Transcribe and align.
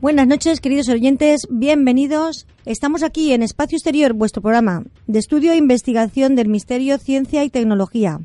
Buenas 0.00 0.26
noches, 0.26 0.62
queridos 0.62 0.88
oyentes, 0.88 1.46
bienvenidos. 1.50 2.46
Estamos 2.64 3.02
aquí 3.02 3.34
en 3.34 3.42
Espacio 3.42 3.76
Exterior, 3.76 4.14
vuestro 4.14 4.40
programa 4.40 4.84
de 5.06 5.18
estudio 5.18 5.52
e 5.52 5.58
investigación 5.58 6.36
del 6.36 6.48
misterio, 6.48 6.96
ciencia 6.96 7.44
y 7.44 7.50
tecnología. 7.50 8.18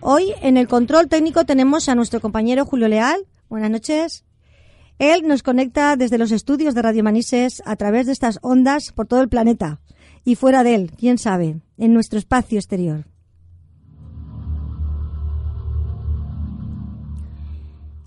Hoy 0.00 0.34
en 0.42 0.58
el 0.58 0.68
control 0.68 1.08
técnico 1.08 1.46
tenemos 1.46 1.88
a 1.88 1.94
nuestro 1.94 2.20
compañero 2.20 2.66
Julio 2.66 2.88
Leal. 2.88 3.26
Buenas 3.48 3.70
noches. 3.70 4.24
Él 4.98 5.26
nos 5.26 5.42
conecta 5.42 5.96
desde 5.96 6.18
los 6.18 6.30
estudios 6.30 6.74
de 6.74 6.82
Radio 6.82 7.02
Manises 7.02 7.62
a 7.64 7.76
través 7.76 8.04
de 8.04 8.12
estas 8.12 8.38
ondas 8.42 8.92
por 8.92 9.06
todo 9.06 9.22
el 9.22 9.30
planeta 9.30 9.80
y 10.26 10.34
fuera 10.34 10.62
de 10.62 10.74
él, 10.74 10.92
quién 10.98 11.16
sabe, 11.16 11.62
en 11.78 11.94
nuestro 11.94 12.18
espacio 12.18 12.58
exterior. 12.58 13.06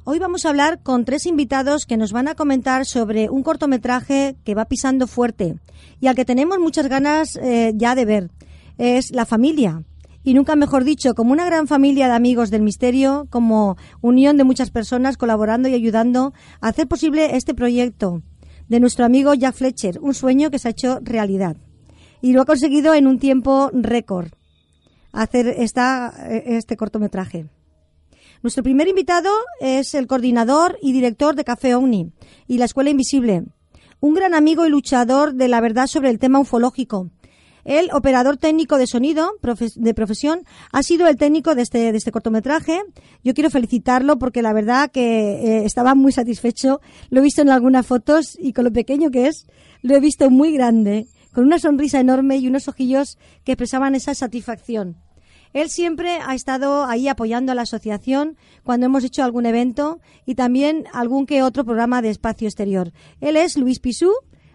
Hoy 0.07 0.19
vamos 0.19 0.45
a 0.45 0.49
hablar 0.49 0.83
con 0.83 1.03
tres 1.03 1.25
invitados 1.25 1.87
que 1.87 1.97
nos 1.97 2.11
van 2.11 2.27
a 2.27 2.35
comentar 2.35 2.85
sobre 2.85 3.27
un 3.31 3.41
cortometraje 3.41 4.35
que 4.43 4.53
va 4.53 4.65
pisando 4.65 5.07
fuerte 5.07 5.55
y 5.99 6.05
al 6.05 6.15
que 6.15 6.25
tenemos 6.25 6.59
muchas 6.59 6.87
ganas 6.87 7.35
eh, 7.37 7.73
ya 7.75 7.95
de 7.95 8.05
ver. 8.05 8.29
Es 8.77 9.09
La 9.09 9.25
familia. 9.25 9.81
Y 10.21 10.35
nunca 10.35 10.55
mejor 10.55 10.83
dicho, 10.83 11.15
como 11.15 11.31
una 11.31 11.47
gran 11.47 11.65
familia 11.65 12.05
de 12.05 12.13
amigos 12.13 12.51
del 12.51 12.61
misterio, 12.61 13.25
como 13.31 13.77
unión 13.99 14.37
de 14.37 14.43
muchas 14.43 14.69
personas 14.69 15.17
colaborando 15.17 15.69
y 15.69 15.73
ayudando 15.73 16.33
a 16.61 16.67
hacer 16.67 16.87
posible 16.87 17.35
este 17.35 17.55
proyecto 17.55 18.21
de 18.69 18.79
nuestro 18.79 19.05
amigo 19.05 19.33
Jack 19.33 19.55
Fletcher, 19.55 19.97
un 20.01 20.13
sueño 20.13 20.51
que 20.51 20.59
se 20.59 20.67
ha 20.67 20.71
hecho 20.71 20.99
realidad. 21.01 21.57
Y 22.21 22.33
lo 22.33 22.43
ha 22.43 22.45
conseguido 22.45 22.93
en 22.93 23.07
un 23.07 23.17
tiempo 23.17 23.71
récord, 23.73 24.27
hacer 25.11 25.47
esta, 25.47 26.13
eh, 26.29 26.43
este 26.57 26.77
cortometraje. 26.77 27.47
Nuestro 28.45 28.61
primer 28.61 28.87
invitado 28.87 29.31
es 29.59 29.95
el 29.95 30.05
coordinador 30.05 30.77
y 30.79 30.93
director 30.93 31.35
de 31.35 31.43
Café 31.43 31.73
Omni 31.73 32.11
y 32.45 32.59
la 32.59 32.65
Escuela 32.65 32.91
Invisible, 32.91 33.41
un 34.01 34.13
gran 34.13 34.35
amigo 34.35 34.67
y 34.67 34.69
luchador 34.69 35.33
de 35.33 35.47
la 35.47 35.61
verdad 35.61 35.87
sobre 35.87 36.11
el 36.11 36.19
tema 36.19 36.39
ufológico. 36.39 37.09
El 37.63 37.89
operador 37.91 38.37
técnico 38.37 38.77
de 38.77 38.85
sonido 38.85 39.31
de 39.77 39.93
profesión 39.95 40.43
ha 40.71 40.83
sido 40.83 41.07
el 41.07 41.17
técnico 41.17 41.55
de 41.55 41.63
este, 41.63 41.91
de 41.91 41.97
este 41.97 42.11
cortometraje. 42.11 42.83
Yo 43.23 43.33
quiero 43.33 43.49
felicitarlo 43.49 44.19
porque 44.19 44.43
la 44.43 44.53
verdad 44.53 44.91
que 44.91 45.01
eh, 45.01 45.65
estaba 45.65 45.95
muy 45.95 46.11
satisfecho. 46.11 46.81
Lo 47.09 47.21
he 47.21 47.23
visto 47.23 47.41
en 47.41 47.49
algunas 47.49 47.87
fotos 47.87 48.37
y 48.39 48.53
con 48.53 48.65
lo 48.65 48.71
pequeño 48.71 49.09
que 49.09 49.25
es, 49.25 49.47
lo 49.81 49.95
he 49.95 49.99
visto 49.99 50.29
muy 50.29 50.53
grande, 50.53 51.07
con 51.33 51.45
una 51.45 51.57
sonrisa 51.57 51.99
enorme 51.99 52.37
y 52.37 52.47
unos 52.47 52.67
ojillos 52.67 53.17
que 53.43 53.53
expresaban 53.53 53.95
esa 53.95 54.13
satisfacción. 54.13 54.97
Él 55.55 55.69
siempre 55.69 56.19
ha 56.19 56.35
estado 56.35 56.83
ahí 56.83 57.07
apoyando 57.07 57.53
a 57.53 57.55
la 57.55 57.61
asociación 57.61 58.35
cuando 58.63 58.87
hemos 58.87 59.05
hecho 59.05 59.23
algún 59.23 59.45
evento 59.45 60.01
y 60.25 60.35
también 60.35 60.83
algún 60.91 61.25
que 61.25 61.43
otro 61.43 61.63
programa 61.63 62.01
de 62.01 62.09
espacio 62.09 62.49
exterior. 62.49 62.91
Él 63.21 63.37
es 63.37 63.55
Luis 63.55 63.79
Pisú. 63.79 64.11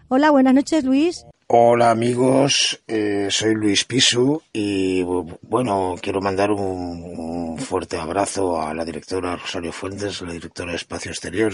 Hola, 0.09 0.31
buenas 0.31 0.53
noches, 0.53 0.85
Luis. 0.85 1.25
Hola 1.53 1.91
amigos, 1.91 2.81
eh, 2.87 3.27
soy 3.29 3.55
Luis 3.55 3.85
Pisu 3.85 4.41
y 4.53 5.03
bueno, 5.03 5.97
quiero 6.01 6.21
mandar 6.21 6.53
un, 6.53 7.59
fuerte 7.59 7.97
abrazo 7.97 8.63
a 8.63 8.73
la 8.73 8.85
directora 8.85 9.35
Rosario 9.35 9.73
Fuentes, 9.73 10.23
la 10.23 10.33
directora 10.33 10.71
de 10.71 10.77
Espacio 10.77 11.11
Exterior 11.11 11.53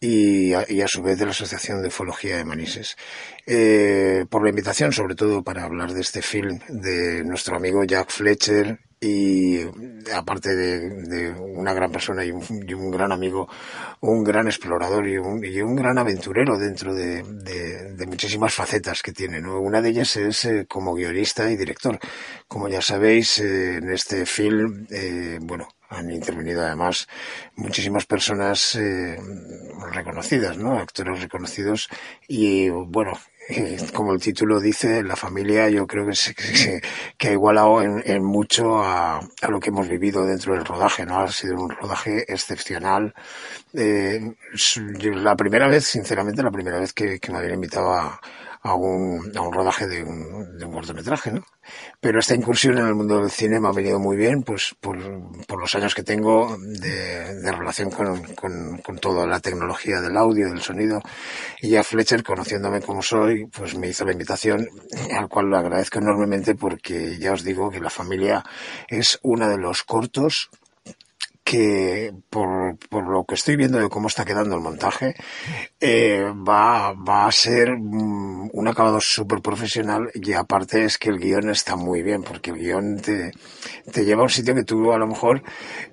y 0.00 0.54
a, 0.54 0.88
su 0.88 1.02
vez 1.02 1.18
de 1.18 1.26
la 1.26 1.32
Asociación 1.32 1.82
de 1.82 1.88
Ufología 1.88 2.38
de 2.38 2.46
Manises, 2.46 2.96
eh, 3.46 4.24
por 4.30 4.44
la 4.44 4.48
invitación 4.48 4.92
sobre 4.92 5.14
todo 5.14 5.42
para 5.42 5.64
hablar 5.64 5.92
de 5.92 6.00
este 6.00 6.22
film 6.22 6.60
de 6.70 7.22
nuestro 7.22 7.54
amigo 7.54 7.84
Jack 7.84 8.08
Fletcher 8.08 8.78
y 9.02 9.58
aparte 10.14 10.54
de, 10.54 11.30
una 11.30 11.74
gran 11.74 11.90
persona 11.90 12.24
y 12.24 12.30
un, 12.30 12.90
gran 12.92 13.10
amigo, 13.10 13.48
un 14.00 14.22
gran 14.22 14.46
explorador 14.46 15.08
y 15.08 15.18
un, 15.18 15.74
gran 15.74 15.98
aventurero 15.98 16.56
dentro 16.56 16.94
de, 16.94 17.24
muchísimas 18.06 18.54
facetas 18.54 19.02
que 19.02 19.10
tiene. 19.10 19.40
Una 19.40 19.82
de 19.82 19.88
ellas 19.88 20.16
es 20.16 20.44
eh, 20.44 20.66
como 20.68 20.94
guionista 20.94 21.50
y 21.50 21.56
director. 21.56 21.98
Como 22.46 22.68
ya 22.68 22.80
sabéis, 22.80 23.40
eh, 23.40 23.78
en 23.78 23.90
este 23.90 24.24
film, 24.24 24.86
eh, 24.88 25.38
bueno, 25.42 25.66
han 25.88 26.08
intervenido 26.08 26.64
además 26.64 27.08
muchísimas 27.56 28.06
personas 28.06 28.78
reconocidas, 29.90 30.56
¿no? 30.56 30.78
Actores 30.78 31.20
reconocidos 31.20 31.88
y 32.28 32.70
bueno, 32.70 33.12
como 33.92 34.12
el 34.12 34.20
título 34.20 34.60
dice, 34.60 35.02
la 35.02 35.16
familia 35.16 35.68
yo 35.68 35.86
creo 35.86 36.06
que, 36.06 36.14
se, 36.14 36.34
que, 36.34 37.28
ha 37.28 37.32
igualado 37.32 37.82
en, 37.82 38.24
mucho 38.24 38.82
a, 38.82 39.20
lo 39.48 39.60
que 39.60 39.70
hemos 39.70 39.88
vivido 39.88 40.24
dentro 40.24 40.54
del 40.54 40.64
rodaje, 40.64 41.04
¿no? 41.04 41.20
Ha 41.20 41.30
sido 41.30 41.56
un 41.56 41.70
rodaje 41.70 42.24
excepcional. 42.32 43.14
Eh, 43.74 44.34
la 45.14 45.36
primera 45.36 45.68
vez, 45.68 45.84
sinceramente, 45.84 46.42
la 46.42 46.50
primera 46.50 46.78
vez 46.78 46.92
que, 46.92 47.18
que 47.18 47.32
me 47.32 47.38
habían 47.38 47.54
invitado 47.54 47.92
a, 47.92 48.20
a 48.62 48.74
un, 48.74 49.32
a 49.36 49.40
un 49.40 49.52
rodaje 49.52 49.88
de 49.88 50.04
un, 50.04 50.56
de 50.56 50.64
un 50.64 50.72
cortometraje, 50.72 51.32
¿no? 51.32 51.44
Pero 52.00 52.20
esta 52.20 52.34
incursión 52.34 52.78
en 52.78 52.86
el 52.86 52.94
mundo 52.94 53.18
del 53.18 53.30
cine 53.30 53.58
me 53.58 53.68
ha 53.68 53.72
venido 53.72 53.98
muy 53.98 54.16
bien, 54.16 54.42
pues 54.42 54.74
por, 54.80 54.98
por 55.46 55.60
los 55.60 55.74
años 55.74 55.94
que 55.94 56.04
tengo 56.04 56.56
de, 56.58 57.34
de 57.40 57.52
relación 57.52 57.90
con, 57.90 58.22
con, 58.34 58.78
con, 58.78 58.98
toda 58.98 59.26
la 59.26 59.40
tecnología 59.40 60.00
del 60.00 60.16
audio, 60.16 60.48
del 60.48 60.60
sonido. 60.60 61.00
Y 61.60 61.70
ya 61.70 61.82
Fletcher, 61.82 62.22
conociéndome 62.22 62.80
como 62.80 63.02
soy, 63.02 63.46
pues 63.46 63.76
me 63.76 63.88
hizo 63.88 64.04
la 64.04 64.12
invitación, 64.12 64.68
al 65.16 65.28
cual 65.28 65.46
lo 65.46 65.58
agradezco 65.58 65.98
enormemente 65.98 66.54
porque 66.54 67.18
ya 67.18 67.32
os 67.32 67.42
digo 67.42 67.70
que 67.70 67.80
La 67.80 67.90
familia 67.90 68.44
es 68.88 69.18
uno 69.22 69.48
de 69.48 69.58
los 69.58 69.82
cortos 69.82 70.50
que 71.52 72.14
por, 72.30 72.78
por, 72.88 73.06
lo 73.06 73.24
que 73.24 73.34
estoy 73.34 73.56
viendo 73.56 73.78
de 73.78 73.90
cómo 73.90 74.08
está 74.08 74.24
quedando 74.24 74.54
el 74.54 74.62
montaje, 74.62 75.14
eh, 75.78 76.32
va, 76.48 76.94
va 76.94 77.26
a 77.26 77.32
ser 77.32 77.76
mm, 77.76 78.48
un 78.54 78.68
acabado 78.68 79.02
súper 79.02 79.42
profesional 79.42 80.10
y 80.14 80.32
aparte 80.32 80.86
es 80.86 80.96
que 80.96 81.10
el 81.10 81.18
guion 81.18 81.50
está 81.50 81.76
muy 81.76 82.02
bien, 82.02 82.22
porque 82.22 82.52
el 82.52 82.56
guion 82.56 83.02
te, 83.02 83.32
te 83.92 84.06
lleva 84.06 84.20
a 84.20 84.24
un 84.24 84.30
sitio 84.30 84.54
que 84.54 84.64
tú 84.64 84.92
a 84.92 84.98
lo 84.98 85.06
mejor 85.06 85.42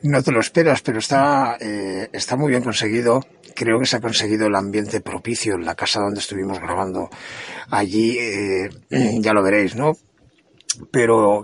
no 0.01 0.23
te 0.23 0.31
lo 0.31 0.39
esperas, 0.39 0.81
pero 0.81 0.99
está, 0.99 1.57
eh, 1.59 2.07
está 2.13 2.37
muy 2.37 2.51
bien 2.51 2.63
conseguido. 2.63 3.19
Creo 3.53 3.79
que 3.79 3.85
se 3.85 3.97
ha 3.97 3.99
conseguido 3.99 4.47
el 4.47 4.55
ambiente 4.55 5.01
propicio 5.01 5.55
en 5.55 5.65
la 5.65 5.75
casa 5.75 5.99
donde 5.99 6.21
estuvimos 6.21 6.61
grabando. 6.61 7.09
Allí, 7.69 8.17
eh, 8.17 8.69
ya 9.19 9.33
lo 9.33 9.43
veréis, 9.43 9.75
¿no? 9.75 9.91
pero 10.91 11.43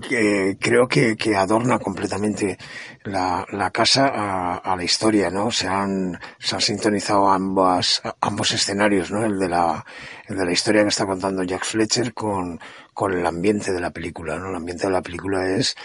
creo 0.60 0.88
que, 0.88 1.18
que, 1.18 1.36
adorna 1.36 1.80
completamente 1.80 2.58
la, 3.06 3.46
la 3.52 3.72
casa 3.72 4.08
a, 4.08 4.58
a, 4.58 4.76
la 4.76 4.84
historia, 4.84 5.30
¿no? 5.30 5.52
Se 5.52 5.68
han, 5.68 6.20
se 6.40 6.56
han 6.56 6.62
sintonizado 6.62 7.30
ambas, 7.30 8.02
ambos 8.20 8.52
escenarios, 8.52 9.12
¿no? 9.12 9.24
El 9.24 9.40
de 9.40 9.48
la, 9.48 9.86
el 10.28 10.38
de 10.38 10.46
la 10.46 10.52
historia 10.52 10.82
que 10.82 10.90
está 10.90 11.06
contando 11.06 11.44
Jack 11.44 11.66
Fletcher 11.66 12.14
con, 12.14 12.60
con 12.94 13.14
el 13.14 13.26
ambiente 13.26 13.72
de 13.72 13.80
la 13.80 13.92
película, 13.92 14.38
¿no? 14.38 14.50
El 14.50 14.56
ambiente 14.56 14.88
de 14.88 14.94
la 14.94 15.02
película 15.02 15.48
es, 15.48 15.76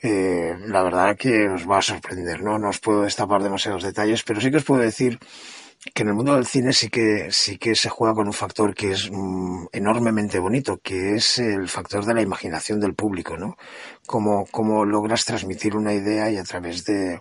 eh, 0.00 0.56
la 0.66 0.82
verdad 0.82 1.16
que 1.16 1.48
os 1.48 1.68
va 1.68 1.78
a 1.78 1.82
sorprender, 1.82 2.42
¿no? 2.42 2.58
No 2.58 2.68
os 2.68 2.78
puedo 2.78 3.02
destapar 3.02 3.42
demasiados 3.42 3.82
detalles, 3.82 4.22
pero 4.22 4.40
sí 4.40 4.50
que 4.50 4.58
os 4.58 4.64
puedo 4.64 4.80
decir 4.80 5.18
que 5.94 6.02
en 6.02 6.08
el 6.08 6.14
mundo 6.14 6.34
del 6.34 6.46
cine 6.46 6.72
sí 6.72 6.88
que 6.90 7.28
sí 7.30 7.56
que 7.56 7.74
se 7.74 7.88
juega 7.88 8.14
con 8.14 8.26
un 8.26 8.34
factor 8.34 8.74
que 8.74 8.92
es 8.92 9.10
mm, 9.10 9.66
enormemente 9.72 10.38
bonito, 10.38 10.78
que 10.82 11.14
es 11.14 11.38
el 11.38 11.68
factor 11.68 12.04
de 12.04 12.14
la 12.14 12.22
imaginación 12.22 12.80
del 12.80 12.94
público, 12.94 13.36
¿no? 13.38 13.56
Cómo, 14.06 14.46
cómo 14.50 14.84
logras 14.84 15.24
transmitir 15.24 15.76
una 15.76 15.94
idea 15.94 16.30
y 16.30 16.36
a 16.36 16.44
través 16.44 16.84
de 16.84 17.20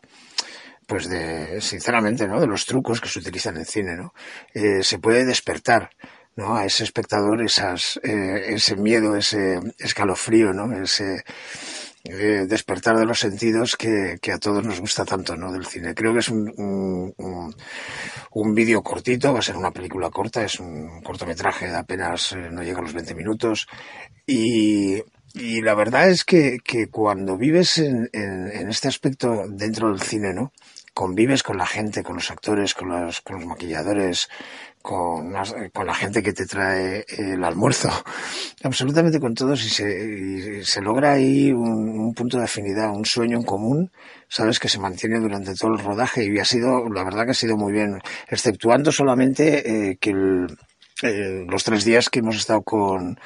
pues 0.85 1.07
de 1.07 1.61
sinceramente, 1.61 2.27
¿no? 2.27 2.39
De 2.39 2.47
los 2.47 2.65
trucos 2.65 2.99
que 2.99 3.07
se 3.09 3.19
utilizan 3.19 3.57
en 3.57 3.65
cine, 3.65 3.95
¿no? 3.95 4.13
Eh, 4.53 4.83
se 4.83 4.99
puede 4.99 5.23
despertar 5.23 5.91
¿no? 6.35 6.55
a 6.55 6.65
ese 6.65 6.83
espectador 6.83 7.41
esas, 7.43 7.99
eh, 8.03 8.53
ese 8.55 8.75
miedo, 8.75 9.15
ese 9.15 9.59
escalofrío, 9.77 10.53
¿no? 10.53 10.71
ese, 10.81 11.23
eh, 12.05 12.45
despertar 12.47 12.97
de 12.97 13.05
los 13.05 13.19
sentidos 13.19 13.75
que, 13.75 14.17
que, 14.21 14.31
a 14.31 14.37
todos 14.37 14.63
nos 14.63 14.79
gusta 14.79 15.03
tanto 15.03 15.35
¿no? 15.35 15.51
del 15.51 15.65
cine. 15.65 15.93
Creo 15.93 16.13
que 16.13 16.19
es 16.19 16.29
un, 16.29 16.49
un, 16.57 17.55
un, 18.31 18.55
vídeo 18.55 18.81
cortito, 18.81 19.33
va 19.33 19.39
a 19.39 19.41
ser 19.41 19.57
una 19.57 19.71
película 19.71 20.09
corta, 20.09 20.43
es 20.43 20.59
un 20.61 21.01
cortometraje 21.01 21.67
de 21.67 21.75
apenas 21.75 22.31
eh, 22.31 22.49
no 22.51 22.63
llega 22.63 22.79
a 22.79 22.83
los 22.83 22.93
20 22.93 23.15
minutos 23.15 23.67
y, 24.25 25.03
y 25.33 25.61
la 25.61 25.75
verdad 25.75 26.09
es 26.09 26.23
que, 26.23 26.59
que 26.63 26.87
cuando 26.87 27.37
vives 27.37 27.77
en, 27.79 28.09
en, 28.13 28.69
este 28.69 28.87
aspecto 28.87 29.45
dentro 29.49 29.89
del 29.89 30.01
cine, 30.01 30.33
¿no? 30.33 30.53
Convives 30.93 31.43
con 31.43 31.57
la 31.57 31.65
gente, 31.65 32.03
con 32.03 32.15
los 32.15 32.31
actores, 32.31 32.73
con 32.73 32.89
los, 32.89 33.21
con 33.21 33.37
los 33.37 33.45
maquilladores, 33.45 34.29
con, 34.89 35.31
con 35.71 35.85
la 35.85 35.93
gente 35.93 36.23
que 36.23 36.33
te 36.33 36.47
trae 36.47 37.05
el 37.09 37.43
almuerzo, 37.43 37.91
absolutamente 38.63 39.19
con 39.19 39.35
todos 39.35 39.63
y 39.63 39.69
se, 39.69 40.65
se 40.65 40.81
logra 40.81 41.11
ahí 41.11 41.51
un, 41.51 42.11
punto 42.15 42.39
de 42.39 42.45
afinidad, 42.45 42.89
un 42.89 43.05
sueño 43.05 43.37
en 43.37 43.43
común, 43.43 43.91
sabes, 44.27 44.57
que 44.57 44.67
se 44.67 44.79
mantiene 44.79 45.19
durante 45.19 45.53
todo 45.53 45.73
el 45.73 45.77
rodaje 45.77 46.25
y 46.25 46.39
ha 46.39 46.45
sido, 46.45 46.89
la 46.89 47.03
verdad 47.03 47.25
que 47.25 47.31
ha 47.31 47.35
sido 47.35 47.55
muy 47.55 47.71
bien, 47.71 47.99
exceptuando 48.29 48.91
solamente 48.91 49.91
eh, 49.91 49.97
que 50.01 50.09
el, 50.09 50.57
eh, 51.03 51.45
los 51.47 51.63
tres 51.63 51.85
días 51.85 52.09
que 52.09 52.19
hemos 52.19 52.35
estado 52.35 52.61
con, 52.61 53.19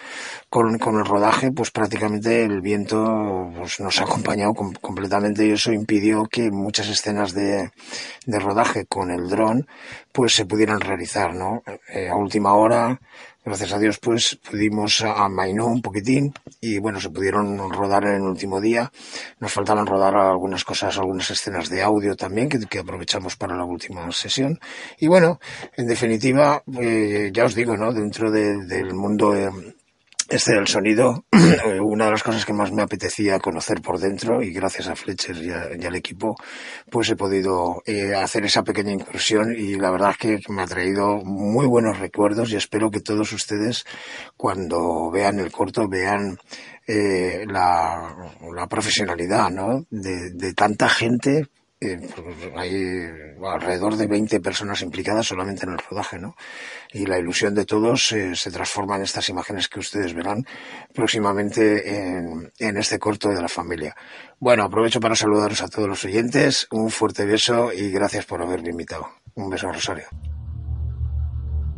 con, 0.50 0.76
el 0.76 1.06
rodaje, 1.06 1.52
pues 1.52 1.72
prácticamente 1.72 2.44
el 2.44 2.62
viento 2.62 3.52
pues, 3.58 3.80
nos 3.80 4.00
ha 4.00 4.04
acompañado 4.04 4.54
completamente 4.54 5.46
y 5.46 5.52
eso 5.52 5.72
impidió 5.72 6.26
que 6.26 6.52
muchas 6.52 6.90
escenas 6.90 7.34
de, 7.34 7.72
de 8.26 8.40
rodaje 8.40 8.86
con 8.86 9.12
el 9.12 9.30
dron 9.30 9.68
pues 10.12 10.34
se 10.36 10.46
pudieran 10.46 10.80
realizar, 10.80 11.34
¿no? 11.34 11.64
Eh, 11.90 12.10
a 12.10 12.16
última 12.16 12.54
hora 12.54 13.00
gracias 13.46 13.74
a 13.74 13.80
Dios 13.80 14.00
pues 14.00 14.40
pudimos 14.50 15.02
amainó 15.02 15.68
un 15.68 15.82
poquitín 15.82 16.34
y 16.62 16.80
bueno 16.80 17.00
se 17.00 17.10
pudieron 17.10 17.58
rodar 17.72 18.06
en 18.06 18.16
el 18.16 18.22
último 18.22 18.62
día. 18.62 18.92
Nos 19.40 19.52
faltaban 19.52 19.86
rodar 19.86 20.16
algunas 20.16 20.64
cosas 20.64 20.98
algunas 20.98 21.30
escenas 21.30 21.70
de 21.70 21.82
audio 21.82 22.16
también 22.16 22.50
que, 22.50 22.80
aprovechamos 22.80 23.36
para 23.36 23.56
la 23.56 23.66
última 23.66 24.12
sesión. 24.12 24.60
Y 25.00 25.08
bueno 25.08 25.40
en 25.78 25.88
definitiva 25.88 26.64
eh, 26.80 27.32
ya 27.34 27.46
os 27.46 27.56
digo 27.56 27.78
no 27.78 27.94
dentro 27.94 28.32
del 28.32 28.94
mundo 28.94 29.36
eh, 29.36 29.50
este 30.34 30.54
del 30.54 30.68
sonido, 30.68 31.26
una 31.84 32.06
de 32.06 32.12
las 32.12 32.24
cosas 32.24 32.44
que 32.44 32.54
más 32.54 32.72
me 32.72 32.82
apetecía 32.82 33.40
conocer 33.40 33.82
por 33.82 34.00
dentro 34.00 34.42
y 34.42 34.52
gracias 34.52 34.88
a 34.88 34.96
Fletcher 34.96 35.38
y, 35.38 35.86
al 35.86 35.96
equipo, 35.96 36.36
pues 36.90 37.10
he 37.10 37.16
podido 37.16 37.84
eh, 37.86 38.16
hacer 38.16 38.44
esa 38.44 38.64
pequeña 38.64 38.92
incursión 38.92 39.54
y 39.56 39.76
la 39.76 39.92
verdad 39.92 40.12
es 40.12 40.18
que 40.18 40.40
me 40.50 40.64
ha 40.64 40.66
traído 40.66 41.18
muy 41.24 41.68
buenos 41.68 42.00
recuerdos 42.00 42.52
y 42.52 42.56
espero 42.56 42.90
que 42.90 43.02
todos 43.02 43.32
ustedes 43.32 43.86
cuando 44.36 45.12
vean 45.12 45.40
el 45.40 45.52
corto 45.52 45.88
vean 45.88 46.38
eh, 46.88 47.46
la, 47.48 48.16
profesionalidad 48.68 49.52
¿no? 49.52 49.86
de 49.92 50.54
tanta 50.56 50.90
gente 50.90 51.48
eh, 51.86 52.54
hay 52.56 52.74
alrededor 53.44 53.96
de 53.96 54.08
20 54.08 54.40
personas 54.40 54.82
implicadas 54.82 55.28
solamente 55.28 55.66
en 55.66 55.74
el 55.74 55.78
rodaje, 55.78 56.20
¿no? 56.20 56.36
Y 56.92 57.06
la 57.06 57.20
ilusión 57.20 57.54
de 57.54 57.66
todos 57.66 58.12
eh, 58.12 58.36
se 58.36 58.52
transforma 58.52 58.96
en 58.96 59.04
estas 59.04 59.30
imágenes 59.30 59.68
que 59.68 59.80
ustedes 59.80 60.14
verán 60.14 60.46
próximamente 60.94 61.96
en, 61.96 62.52
en 62.60 62.78
este 62.78 63.00
corto 63.00 63.30
de 63.30 63.42
la 63.42 63.50
familia. 63.50 63.96
Bueno, 64.40 64.64
aprovecho 64.64 65.00
para 65.00 65.16
saludaros 65.16 65.62
a 65.62 65.68
todos 65.68 65.88
los 65.88 66.06
oyentes, 66.06 66.68
un 66.72 66.90
fuerte 66.90 67.26
beso 67.26 67.72
y 67.72 67.92
gracias 67.92 68.26
por 68.26 68.42
haberme 68.42 68.70
invitado. 68.70 69.08
Un 69.36 69.50
beso, 69.50 69.72
Rosario. 69.72 70.08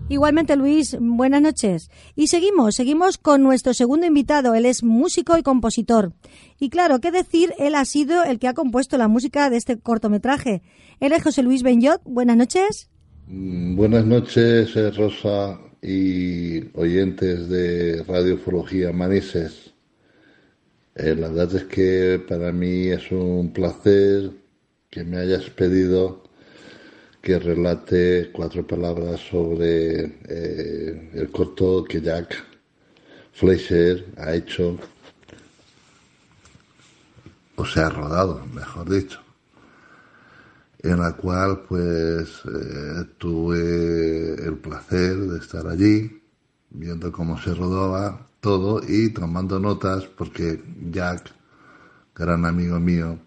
Igualmente, 0.07 0.55
Luis, 0.55 0.95
buenas 0.99 1.41
noches. 1.41 1.89
Y 2.15 2.27
seguimos, 2.27 2.75
seguimos 2.75 3.17
con 3.17 3.41
nuestro 3.41 3.73
segundo 3.73 4.05
invitado. 4.05 4.53
Él 4.53 4.67
es 4.67 4.83
músico 4.83 5.35
y 5.35 5.41
compositor. 5.41 6.13
Y 6.59 6.69
claro, 6.69 6.99
¿qué 6.99 7.09
decir? 7.09 7.53
Él 7.57 7.73
ha 7.73 7.85
sido 7.85 8.23
el 8.23 8.37
que 8.37 8.47
ha 8.47 8.53
compuesto 8.53 8.99
la 8.99 9.07
música 9.07 9.49
de 9.49 9.57
este 9.57 9.79
cortometraje. 9.79 10.61
Él 10.99 11.11
es 11.11 11.23
José 11.23 11.41
Luis 11.41 11.63
Benyot. 11.63 12.01
Buenas 12.05 12.37
noches. 12.37 12.89
Mm, 13.27 13.75
buenas 13.75 14.05
noches, 14.05 14.75
eh, 14.75 14.91
Rosa 14.91 15.59
y 15.81 16.59
oyentes 16.77 17.49
de 17.49 18.03
Radio 18.03 18.35
Ufología 18.35 18.93
Manises. 18.93 19.73
Eh, 20.93 21.15
la 21.15 21.29
verdad 21.29 21.55
es 21.55 21.63
que 21.63 22.23
para 22.29 22.51
mí 22.51 22.89
es 22.89 23.11
un 23.11 23.51
placer 23.51 24.29
que 24.91 25.03
me 25.03 25.17
hayas 25.17 25.49
pedido 25.49 26.24
que 27.25 27.39
relate 27.39 28.29
cuatro 28.31 28.67
palabras 28.67 29.19
sobre 29.19 30.19
eh, 30.29 31.09
el 31.15 31.31
corto 31.31 31.83
que 31.83 31.99
Jack 31.99 32.35
Fleischer 33.33 34.13
ha 34.17 34.35
hecho, 34.35 34.77
o 37.55 37.65
se 37.65 37.79
ha 37.79 37.89
rodado, 37.89 38.45
mejor 38.53 38.87
dicho, 38.91 39.19
en 40.83 40.99
la 40.99 41.13
cual 41.13 41.63
pues 41.67 42.43
eh, 42.45 43.05
tuve 43.17 44.35
el 44.45 44.57
placer 44.59 45.17
de 45.17 45.39
estar 45.39 45.65
allí, 45.65 46.21
viendo 46.69 47.11
cómo 47.11 47.41
se 47.41 47.55
rodaba 47.55 48.27
todo 48.39 48.81
y 48.87 49.09
tomando 49.09 49.59
notas 49.59 50.05
porque 50.05 50.61
Jack, 50.91 51.33
gran 52.13 52.45
amigo 52.45 52.79
mío, 52.79 53.17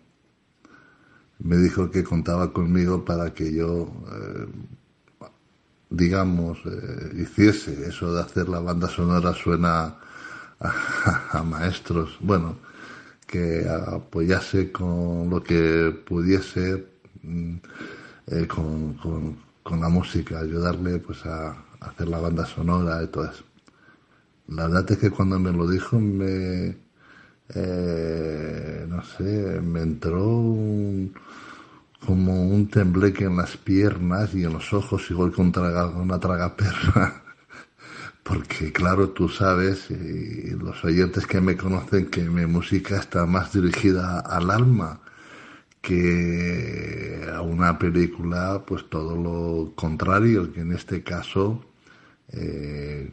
me 1.40 1.56
dijo 1.56 1.90
que 1.90 2.04
contaba 2.04 2.52
conmigo 2.52 3.04
para 3.04 3.32
que 3.34 3.52
yo, 3.54 3.88
eh, 4.12 4.46
digamos, 5.90 6.58
eh, 6.66 7.22
hiciese 7.22 7.88
eso 7.88 8.12
de 8.14 8.22
hacer 8.22 8.48
la 8.48 8.60
banda 8.60 8.88
sonora 8.88 9.32
suena 9.34 9.96
a, 10.60 11.42
maestros, 11.44 12.16
bueno, 12.20 12.56
que 13.26 13.68
apoyase 13.68 14.72
con 14.72 15.30
lo 15.30 15.42
que 15.42 15.94
pudiese 16.06 16.86
mm, 17.22 17.56
eh, 18.28 18.46
con, 18.46 18.94
con, 18.94 19.80
la 19.80 19.88
música, 19.88 20.40
ayudarle 20.40 20.98
pues 20.98 21.24
a, 21.26 21.56
hacer 21.80 22.08
la 22.08 22.18
banda 22.18 22.46
sonora 22.46 23.02
y 23.02 23.08
todo 23.08 23.26
eso. 23.26 23.44
La 24.48 24.66
verdad 24.66 24.90
es 24.92 24.98
que 24.98 25.10
cuando 25.10 25.38
me 25.38 25.52
lo 25.52 25.68
dijo 25.68 26.00
me, 26.00 26.76
no 27.54 29.02
sé, 29.04 29.60
me 29.62 29.80
entró 29.80 30.24
un, 30.26 31.14
como 32.04 32.48
un 32.48 32.68
tembleque 32.68 33.24
en 33.24 33.36
las 33.36 33.56
piernas 33.56 34.34
y 34.34 34.44
en 34.44 34.52
los 34.52 34.72
ojos, 34.72 35.10
igual 35.10 35.32
que 35.32 35.40
una 35.40 36.20
tragaperra. 36.20 37.22
Porque 38.22 38.72
claro, 38.72 39.10
tú 39.10 39.28
sabes, 39.28 39.90
y 39.90 40.50
los 40.50 40.84
oyentes 40.84 41.26
que 41.26 41.40
me 41.40 41.56
conocen, 41.56 42.06
que 42.06 42.22
mi 42.22 42.46
música 42.46 42.98
está 42.98 43.24
más 43.24 43.54
dirigida 43.54 44.20
al 44.20 44.50
alma 44.50 45.00
que 45.80 47.26
a 47.32 47.40
una 47.40 47.78
película, 47.78 48.62
pues 48.66 48.88
todo 48.90 49.16
lo 49.16 49.72
contrario, 49.74 50.52
que 50.52 50.60
en 50.60 50.72
este 50.72 51.02
caso, 51.02 51.64
eh, 52.32 53.10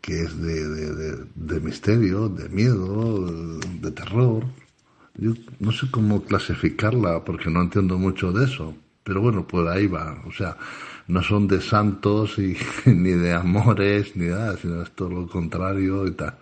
que 0.00 0.22
es 0.22 0.40
de, 0.40 1.26
de 1.34 1.60
misterio, 1.60 2.28
de 2.28 2.48
miedo, 2.48 3.58
de 3.80 3.90
terror, 3.92 4.44
yo 5.16 5.32
no 5.60 5.70
sé 5.70 5.90
cómo 5.90 6.24
clasificarla 6.24 7.24
porque 7.24 7.50
no 7.50 7.62
entiendo 7.62 7.98
mucho 7.98 8.32
de 8.32 8.46
eso, 8.46 8.74
pero 9.04 9.20
bueno, 9.20 9.46
por 9.46 9.68
ahí 9.68 9.86
va. 9.86 10.20
O 10.26 10.32
sea, 10.32 10.56
no 11.06 11.22
son 11.22 11.46
de 11.46 11.60
santos 11.60 12.38
y, 12.38 12.56
ni 12.86 13.10
de 13.10 13.32
amores 13.32 14.16
ni 14.16 14.26
nada, 14.26 14.56
sino 14.56 14.82
es 14.82 14.90
todo 14.92 15.10
lo 15.10 15.28
contrario 15.28 16.06
y 16.06 16.12
tal. 16.12 16.34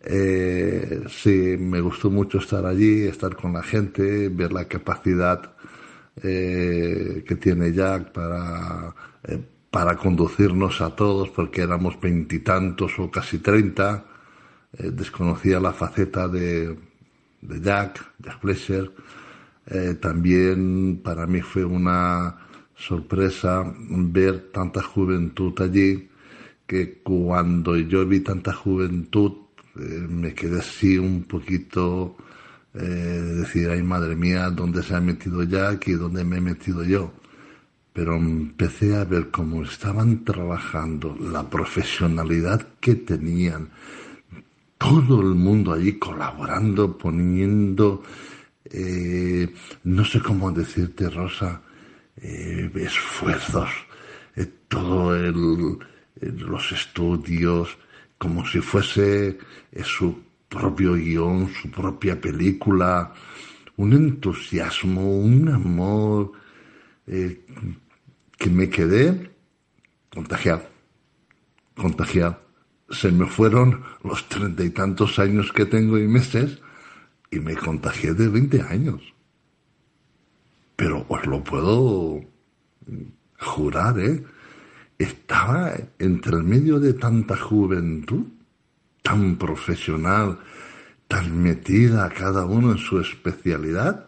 Eh, 0.00 1.04
sí, 1.08 1.56
me 1.58 1.80
gustó 1.80 2.10
mucho 2.10 2.38
estar 2.38 2.64
allí, 2.64 3.02
estar 3.02 3.36
con 3.36 3.52
la 3.52 3.62
gente, 3.62 4.28
ver 4.30 4.52
la 4.52 4.64
capacidad 4.66 5.54
eh, 6.22 7.24
que 7.26 7.36
tiene 7.36 7.72
Jack 7.72 8.12
para, 8.12 8.94
eh, 9.24 9.40
para 9.70 9.96
conducirnos 9.96 10.80
a 10.80 10.94
todos, 10.96 11.28
porque 11.30 11.62
éramos 11.62 12.00
veintitantos 12.00 12.98
o 12.98 13.10
casi 13.10 13.38
treinta. 13.38 14.04
desconocía 14.72 15.60
la 15.60 15.72
faceta 15.72 16.28
de, 16.28 16.76
Jack, 17.40 18.14
Jack 18.18 18.40
Fletcher. 18.40 18.92
Eh, 19.66 19.94
también 20.00 21.00
para 21.02 21.26
mí 21.26 21.40
fue 21.42 21.64
una 21.64 22.36
sorpresa 22.74 23.64
ver 23.76 24.50
tanta 24.52 24.82
juventud 24.82 25.52
allí, 25.60 26.08
que 26.66 27.00
cuando 27.02 27.76
yo 27.76 28.06
vi 28.06 28.20
tanta 28.20 28.52
juventud 28.52 29.32
eh, 29.76 30.06
me 30.08 30.32
quedé 30.34 30.60
así 30.60 30.96
un 30.96 31.24
poquito, 31.24 32.16
eh, 32.74 32.78
decir, 33.40 33.68
ay 33.70 33.82
madre 33.82 34.16
mía, 34.16 34.48
¿dónde 34.50 34.82
se 34.82 34.94
ha 34.94 35.00
metido 35.00 35.42
Jack 35.42 35.88
y 35.88 35.92
dónde 35.92 36.24
me 36.24 36.38
he 36.38 36.40
metido 36.40 36.84
yo? 36.84 37.12
Pero 37.98 38.14
empecé 38.14 38.94
a 38.94 39.02
ver 39.02 39.28
cómo 39.32 39.64
estaban 39.64 40.22
trabajando, 40.22 41.16
la 41.20 41.50
profesionalidad 41.50 42.64
que 42.78 42.94
tenían, 42.94 43.70
todo 44.78 45.20
el 45.20 45.34
mundo 45.34 45.72
allí 45.72 45.98
colaborando, 45.98 46.96
poniendo, 46.96 48.04
eh, 48.66 49.52
no 49.82 50.04
sé 50.04 50.20
cómo 50.20 50.52
decirte, 50.52 51.10
Rosa, 51.10 51.60
eh, 52.22 52.70
esfuerzos, 52.76 53.70
eh, 54.36 54.46
todo 54.68 55.16
el, 55.16 55.76
los 56.20 56.70
estudios, 56.70 57.76
como 58.16 58.46
si 58.46 58.60
fuese 58.60 59.38
su 59.82 60.20
propio 60.48 60.94
guion, 60.94 61.50
su 61.52 61.68
propia 61.68 62.20
película, 62.20 63.12
un 63.76 63.92
entusiasmo, 63.92 65.18
un 65.18 65.48
amor, 65.48 66.30
que 68.38 68.48
me 68.48 68.70
quedé 68.70 69.30
contagiado, 70.10 70.62
contagiado 71.76 72.48
se 72.90 73.12
me 73.12 73.26
fueron 73.26 73.82
los 74.02 74.28
treinta 74.28 74.64
y 74.64 74.70
tantos 74.70 75.18
años 75.18 75.52
que 75.52 75.66
tengo 75.66 75.98
y 75.98 76.08
meses 76.08 76.58
y 77.30 77.38
me 77.40 77.54
contagié 77.54 78.14
de 78.14 78.28
20 78.28 78.62
años. 78.62 79.02
Pero 80.76 81.04
os 81.08 81.26
lo 81.26 81.44
puedo 81.44 82.20
jurar, 83.40 83.98
¿eh? 83.98 84.24
Estaba 84.98 85.74
entre 85.98 86.36
el 86.36 86.44
medio 86.44 86.80
de 86.80 86.94
tanta 86.94 87.36
juventud, 87.36 88.26
tan 89.02 89.36
profesional, 89.36 90.38
tan 91.06 91.42
metida 91.42 92.08
cada 92.10 92.46
uno 92.46 92.72
en 92.72 92.78
su 92.78 93.00
especialidad, 93.00 94.07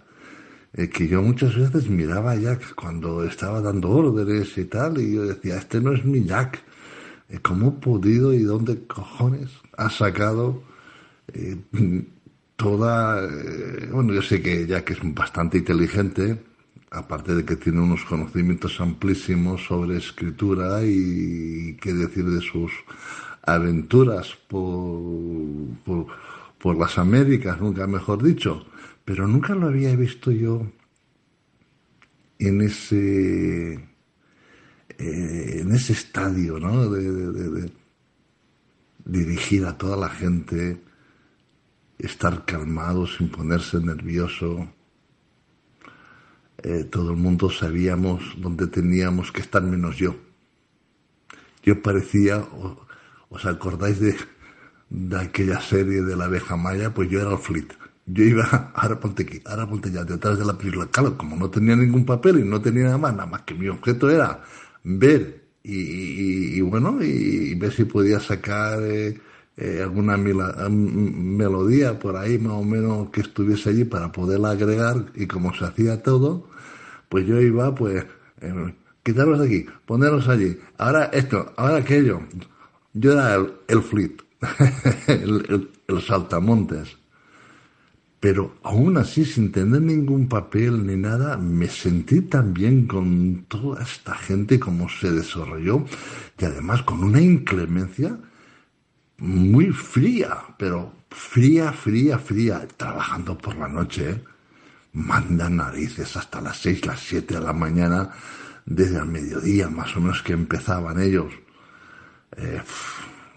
eh, 0.72 0.88
que 0.88 1.08
yo 1.08 1.22
muchas 1.22 1.56
veces 1.56 1.88
miraba 1.88 2.32
a 2.32 2.36
Jack 2.36 2.74
cuando 2.74 3.24
estaba 3.24 3.60
dando 3.60 3.90
órdenes 3.90 4.56
y 4.56 4.64
tal, 4.64 4.98
y 4.98 5.14
yo 5.14 5.26
decía, 5.26 5.56
este 5.56 5.80
no 5.80 5.92
es 5.92 6.04
mi 6.04 6.24
Jack. 6.24 6.62
Eh, 7.28 7.38
¿Cómo 7.42 7.68
he 7.68 7.82
podido 7.82 8.32
y 8.32 8.42
dónde 8.42 8.86
cojones 8.86 9.50
ha 9.76 9.90
sacado 9.90 10.62
eh, 11.32 11.56
toda... 12.56 13.28
bueno, 13.92 14.12
yo 14.14 14.22
sé 14.22 14.42
que 14.42 14.66
Jack 14.66 14.90
es 14.90 14.98
bastante 15.02 15.58
inteligente, 15.58 16.38
aparte 16.90 17.34
de 17.34 17.44
que 17.44 17.56
tiene 17.56 17.80
unos 17.80 18.04
conocimientos 18.04 18.80
amplísimos 18.80 19.64
sobre 19.64 19.96
escritura 19.96 20.84
y 20.84 21.76
qué 21.80 21.92
decir 21.92 22.24
de 22.24 22.40
sus 22.40 22.72
aventuras 23.42 24.36
por, 24.48 26.06
por, 26.58 26.76
las 26.76 26.98
Américas, 26.98 27.60
nunca 27.60 27.86
mejor 27.86 28.22
dicho, 28.22 28.66
pero 29.10 29.26
nunca 29.26 29.56
lo 29.56 29.66
había 29.66 29.96
visto 29.96 30.30
yo 30.30 30.70
en 32.38 32.60
ese 32.60 33.72
eh, 34.98 35.60
en 35.62 35.72
ese 35.72 35.94
estadio, 35.94 36.60
¿no? 36.60 36.88
de 36.88 37.72
dirigir 39.04 39.66
a 39.66 39.76
toda 39.76 39.96
la 39.96 40.10
gente, 40.10 40.80
estar 41.98 42.44
calmado 42.44 43.04
sin 43.08 43.30
ponerse 43.30 43.80
nervioso 43.80 44.68
eh, 46.62 46.84
todo 46.84 47.10
el 47.10 47.16
mundo 47.16 47.50
sabíamos 47.50 48.22
dónde 48.36 48.68
teníamos 48.68 49.32
que 49.32 49.40
estar 49.40 49.62
menos 49.62 49.96
yo. 49.96 50.14
Yo 51.64 51.82
parecía, 51.82 52.46
¿os 53.28 53.44
acordáis 53.44 53.98
de, 53.98 54.14
de 54.88 55.18
aquella 55.18 55.60
serie 55.60 56.02
de 56.02 56.14
la 56.14 56.26
abeja 56.26 56.54
maya? 56.56 56.94
Pues 56.94 57.10
yo 57.10 57.20
era 57.20 57.32
el 57.32 57.38
flit. 57.38 57.79
Yo 58.12 58.24
iba, 58.24 58.72
ahora 58.74 58.98
ponte 58.98 59.22
aquí, 59.22 59.40
ahora 59.44 59.66
ponte 59.68 59.90
ya, 59.90 60.04
detrás 60.04 60.38
de 60.38 60.44
la 60.44 60.56
película. 60.56 60.86
Claro, 60.86 61.16
como 61.16 61.36
no 61.36 61.50
tenía 61.50 61.76
ningún 61.76 62.04
papel 62.04 62.40
y 62.40 62.44
no 62.44 62.60
tenía 62.60 62.84
nada 62.84 62.98
más, 62.98 63.12
nada 63.12 63.26
más 63.26 63.42
que 63.42 63.54
mi 63.54 63.68
objeto 63.68 64.10
era 64.10 64.42
ver 64.84 65.40
y, 65.62 66.60
bueno, 66.62 67.02
y, 67.02 67.54
ver 67.54 67.72
si 67.72 67.84
podía 67.84 68.18
sacar 68.18 68.82
eh, 68.82 69.20
eh, 69.56 69.80
alguna 69.82 70.16
melodía 70.16 71.98
por 71.98 72.16
ahí 72.16 72.38
más 72.38 72.54
o 72.54 72.64
menos 72.64 73.10
que 73.10 73.20
estuviese 73.20 73.70
allí 73.70 73.84
para 73.84 74.10
poderla 74.10 74.50
agregar 74.52 75.06
y 75.14 75.26
como 75.26 75.54
se 75.54 75.64
hacía 75.66 76.02
todo, 76.02 76.48
pues 77.08 77.26
yo 77.26 77.40
iba, 77.40 77.74
pues, 77.74 78.04
eh, 78.40 78.74
quitarlos 79.02 79.40
de 79.40 79.46
aquí, 79.46 79.66
ponerlos 79.86 80.28
allí, 80.28 80.58
ahora 80.78 81.04
esto, 81.12 81.52
ahora 81.56 81.76
aquello. 81.78 82.20
Yo 82.92 83.12
era 83.12 83.34
el, 83.36 83.52
el 83.68 83.82
fleet, 83.82 84.22
el, 85.06 85.68
saltamontes. 86.06 86.96
Pero 88.20 88.54
aún 88.62 88.98
así, 88.98 89.24
sin 89.24 89.50
tener 89.50 89.80
ningún 89.80 90.28
papel 90.28 90.86
ni 90.86 90.96
nada, 90.96 91.38
me 91.38 91.68
sentí 91.68 92.20
tan 92.20 92.52
bien 92.52 92.86
con 92.86 93.46
toda 93.48 93.82
esta 93.82 94.14
gente 94.14 94.60
como 94.60 94.88
se 94.88 95.10
desarrolló 95.10 95.86
y 96.38 96.44
además 96.44 96.82
con 96.82 97.02
una 97.02 97.20
inclemencia 97.20 98.18
muy 99.18 99.70
fría, 99.72 100.36
pero 100.58 100.92
fría, 101.10 101.72
fría, 101.72 102.18
fría, 102.18 102.68
trabajando 102.76 103.36
por 103.38 103.56
la 103.56 103.68
noche. 103.68 104.10
¿eh? 104.10 104.24
manda 104.92 105.48
narices 105.48 106.16
hasta 106.16 106.40
las 106.40 106.58
seis, 106.58 106.84
las 106.84 107.00
siete 107.00 107.34
de 107.34 107.40
la 107.40 107.52
mañana, 107.52 108.10
desde 108.66 108.98
el 108.98 109.06
mediodía 109.06 109.68
más 109.68 109.96
o 109.96 110.00
menos 110.00 110.22
que 110.22 110.32
empezaban 110.32 111.00
ellos. 111.00 111.32
Eh, 112.36 112.60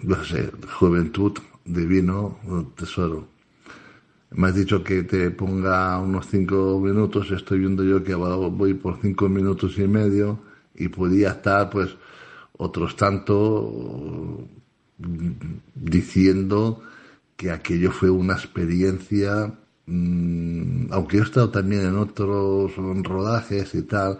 no 0.02 0.24
sé, 0.24 0.52
juventud, 0.80 1.38
divino, 1.66 2.40
tesoro. 2.76 3.33
Me 4.36 4.48
has 4.48 4.56
dicho 4.56 4.84
que 4.84 5.04
te 5.04 5.32
ponga 5.32 6.00
unos 6.00 6.28
cinco 6.28 6.80
minutos, 6.80 7.32
estoy 7.32 7.60
viendo 7.60 7.84
yo 7.84 8.04
que 8.04 8.16
voy 8.16 8.74
por 8.74 9.00
cinco 9.02 9.30
minutos 9.30 9.78
y 9.78 9.88
medio 9.88 10.40
y 10.76 10.88
podía 10.88 11.30
estar 11.32 11.70
pues 11.70 11.96
otros 12.58 12.96
tanto 12.96 14.48
diciendo 15.76 16.82
que 17.36 17.52
aquello 17.52 17.92
fue 17.92 18.10
una 18.10 18.34
experiencia 18.34 19.54
Mm, 19.86 20.92
aunque 20.94 21.18
yo 21.18 21.24
he 21.24 21.26
estado 21.26 21.50
también 21.50 21.86
en 21.86 21.98
otros 21.98 22.74
rodajes 23.04 23.76
y 23.76 23.82
tal, 23.84 24.20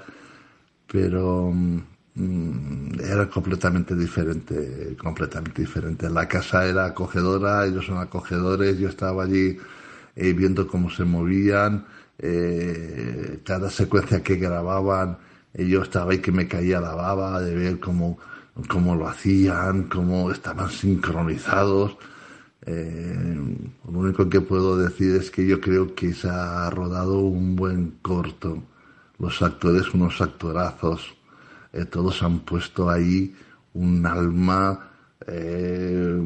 pero 0.88 1.52
mm, 1.52 3.00
era 3.02 3.30
completamente 3.30 3.96
diferente, 3.96 4.96
completamente 4.98 5.62
diferente. 5.62 6.10
La 6.10 6.28
casa 6.28 6.66
era 6.66 6.86
acogedora, 6.86 7.66
ellos 7.66 7.86
son 7.86 7.98
acogedores, 7.98 8.78
yo 8.78 8.90
estaba 8.90 9.24
allí 9.24 9.58
eh, 10.16 10.34
viendo 10.34 10.68
cómo 10.68 10.90
se 10.90 11.04
movían, 11.04 11.86
eh, 12.20 13.42
cada 13.44 13.70
secuencia 13.70 14.24
que 14.24 14.36
grababan, 14.36 15.18
eh, 15.54 15.68
yo 15.68 15.84
estaba 15.84 16.12
ahí 16.12 16.20
que 16.20 16.32
me 16.32 16.48
caía 16.48 16.80
la 16.80 16.96
baba 16.96 17.42
de 17.42 17.56
ver 17.56 17.80
cómo, 17.80 18.18
cómo 18.68 18.96
lo 18.96 19.08
hacían, 19.08 19.84
cómo 19.84 20.32
estaban 20.32 20.70
sincronizados. 20.70 21.98
Eh, 22.66 23.58
lo 23.92 24.00
único 24.00 24.30
que 24.30 24.42
puedo 24.42 24.78
decir 24.78 25.16
es 25.16 25.30
que 25.30 25.46
yo 25.46 25.60
creo 25.60 25.94
que 25.94 26.14
se 26.14 26.30
ha 26.30 26.70
rodado 26.70 27.20
un 27.20 27.56
buen 27.56 27.98
corto. 28.02 28.64
Los 29.20 29.42
actores, 29.42 29.94
unos 29.94 30.22
actorazos, 30.22 31.16
eh, 31.72 31.86
todos 31.86 32.24
han 32.24 32.40
puesto 32.40 32.90
ahí 32.90 33.36
un 33.74 34.06
alma, 34.06 34.92
eh, 35.28 36.22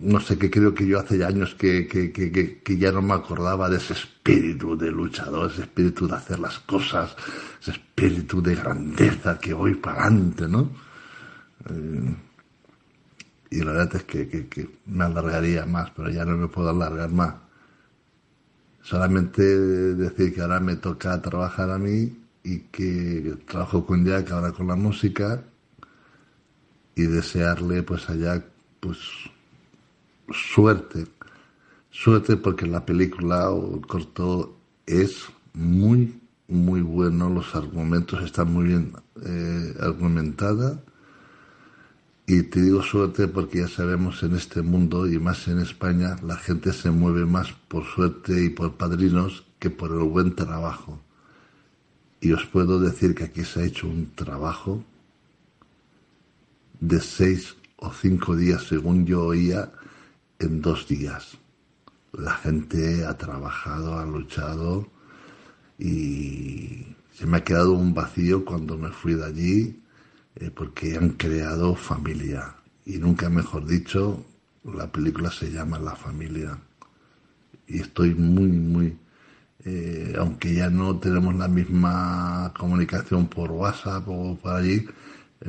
no 0.00 0.20
sé, 0.20 0.38
qué 0.38 0.50
creo 0.50 0.74
que 0.74 0.86
yo 0.86 0.98
hace 0.98 1.22
años 1.24 1.54
que, 1.54 1.86
que, 1.86 2.12
que, 2.12 2.60
que, 2.62 2.78
ya 2.78 2.92
no 2.92 3.02
me 3.02 3.14
acordaba 3.14 3.68
de 3.68 3.76
ese 3.76 3.92
espíritu 3.92 4.76
de 4.76 4.90
luchador, 4.90 5.50
ese 5.50 5.62
espíritu 5.62 6.06
de 6.06 6.14
hacer 6.14 6.38
las 6.38 6.58
cosas, 6.60 7.14
ese 7.60 7.72
espíritu 7.72 8.42
de 8.42 8.54
grandeza 8.54 9.38
que 9.38 9.52
voy 9.52 9.74
para 9.74 10.04
adelante, 10.04 10.48
¿no? 10.48 10.70
y 13.50 13.62
la 13.62 13.72
verdad 13.72 13.96
es 13.96 14.04
que, 14.04 14.70
me 14.86 15.04
alargaría 15.04 15.66
más, 15.66 15.90
pero 15.90 16.10
ya 16.10 16.24
no 16.24 16.36
me 16.36 16.48
puedo 16.48 16.70
alargar 16.70 17.10
más. 17.10 17.34
Solamente 18.82 19.42
decir 19.42 20.34
que 20.34 20.40
ahora 20.40 20.58
me 20.58 20.76
toca 20.76 21.20
trabajar 21.22 21.70
a 21.70 21.78
mí 21.78 22.18
y 22.42 22.60
que 22.60 23.36
trabajo 23.46 23.86
con 23.86 24.04
Jack 24.04 24.32
ahora 24.32 24.52
con 24.52 24.66
la 24.66 24.74
música 24.74 25.44
y 26.94 27.02
desearle 27.02 27.82
pues 27.82 28.08
a 28.08 28.14
Jack 28.14 28.44
pues 28.80 28.98
suerte, 30.30 31.06
suerte 31.90 32.36
porque 32.36 32.66
la 32.66 32.84
película 32.84 33.50
o 33.50 33.76
el 33.76 33.86
corto 33.86 34.56
es 34.86 35.26
muy 35.52 36.18
muy 36.48 36.82
bueno, 36.82 37.30
los 37.30 37.54
argumentos 37.54 38.22
están 38.22 38.52
muy 38.52 38.66
bien 38.66 38.92
eh, 39.24 39.74
argumentadas 39.80 40.76
y 42.26 42.42
te 42.44 42.62
digo 42.62 42.82
suerte 42.82 43.26
porque 43.26 43.58
ya 43.58 43.68
sabemos 43.68 44.22
en 44.22 44.36
este 44.36 44.62
mundo 44.62 45.06
y 45.06 45.18
más 45.18 45.48
en 45.48 45.58
España 45.60 46.16
la 46.22 46.36
gente 46.36 46.72
se 46.72 46.90
mueve 46.90 47.26
más 47.26 47.52
por 47.68 47.84
suerte 47.84 48.44
y 48.44 48.50
por 48.50 48.74
padrinos 48.76 49.44
que 49.58 49.70
por 49.70 49.90
el 49.90 50.04
buen 50.04 50.34
trabajo. 50.34 51.00
Y 52.20 52.32
os 52.32 52.46
puedo 52.46 52.78
decir 52.78 53.14
que 53.14 53.24
aquí 53.24 53.44
se 53.44 53.60
ha 53.60 53.64
hecho 53.64 53.88
un 53.88 54.12
trabajo 54.14 54.84
de 56.82 56.98
seis 56.98 57.56
o 57.76 57.92
cinco 57.92 58.34
días, 58.34 58.64
según 58.64 59.06
yo 59.06 59.26
oía, 59.26 59.70
en 60.40 60.60
dos 60.60 60.88
días. 60.88 61.38
La 62.12 62.34
gente 62.34 63.06
ha 63.06 63.16
trabajado, 63.16 63.98
ha 63.98 64.04
luchado 64.04 64.88
y 65.78 66.84
se 67.12 67.24
me 67.26 67.38
ha 67.38 67.44
quedado 67.44 67.72
un 67.72 67.94
vacío 67.94 68.44
cuando 68.44 68.76
me 68.76 68.90
fui 68.90 69.14
de 69.14 69.24
allí 69.24 69.80
eh, 70.34 70.50
porque 70.50 70.96
han 70.96 71.10
creado 71.10 71.76
familia. 71.76 72.56
Y 72.84 72.98
nunca 72.98 73.30
mejor 73.30 73.64
dicho, 73.64 74.24
la 74.64 74.90
película 74.90 75.30
se 75.30 75.52
llama 75.52 75.78
La 75.78 75.94
familia. 75.94 76.58
Y 77.68 77.78
estoy 77.78 78.12
muy, 78.16 78.48
muy, 78.48 78.98
eh, 79.64 80.16
aunque 80.18 80.52
ya 80.54 80.68
no 80.68 80.98
tenemos 80.98 81.36
la 81.36 81.46
misma 81.46 82.52
comunicación 82.58 83.28
por 83.28 83.52
WhatsApp 83.52 84.02
o 84.08 84.36
por 84.36 84.54
allí, 84.54 84.84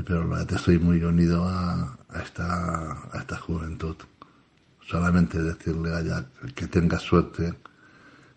pero 0.01 0.27
la 0.27 0.37
verdad 0.37 0.57
estoy 0.57 0.79
muy 0.79 1.03
unido 1.03 1.43
a, 1.45 1.97
esta, 2.23 2.93
a 3.11 3.19
esta 3.19 3.37
juventud. 3.37 3.95
Solamente 4.87 5.41
decirle 5.41 5.93
a 5.93 5.99
ella 5.99 6.25
que 6.55 6.67
tenga 6.67 6.99
suerte 6.99 7.53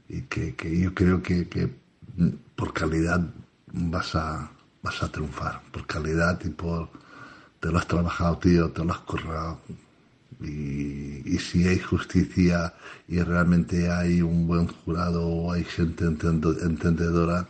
y 0.08 0.22
que, 0.22 0.54
que 0.54 0.78
yo 0.78 0.94
creo 0.94 1.22
que, 1.22 1.48
que 1.48 1.74
por 2.54 2.72
calidad 2.72 3.20
vas 3.72 4.14
a, 4.14 4.50
vas 4.82 5.02
a 5.02 5.10
triunfar 5.10 5.62
por 5.72 5.86
calidad 5.86 6.40
y 6.44 6.50
por 6.50 6.88
te 7.60 7.70
lo 7.70 7.78
has 7.78 7.86
trabajado, 7.86 8.38
tío, 8.38 8.70
te 8.70 8.84
lo 8.84 8.92
has 8.92 9.00
currado. 9.00 9.60
Y, 10.40 11.38
si 11.38 11.66
hay 11.66 11.78
justicia 11.78 12.74
y 13.08 13.20
realmente 13.20 13.90
hay 13.90 14.20
un 14.20 14.46
buen 14.46 14.66
jurado 14.66 15.26
o 15.26 15.52
hay 15.52 15.64
gente 15.64 16.04
entendedora 16.04 17.46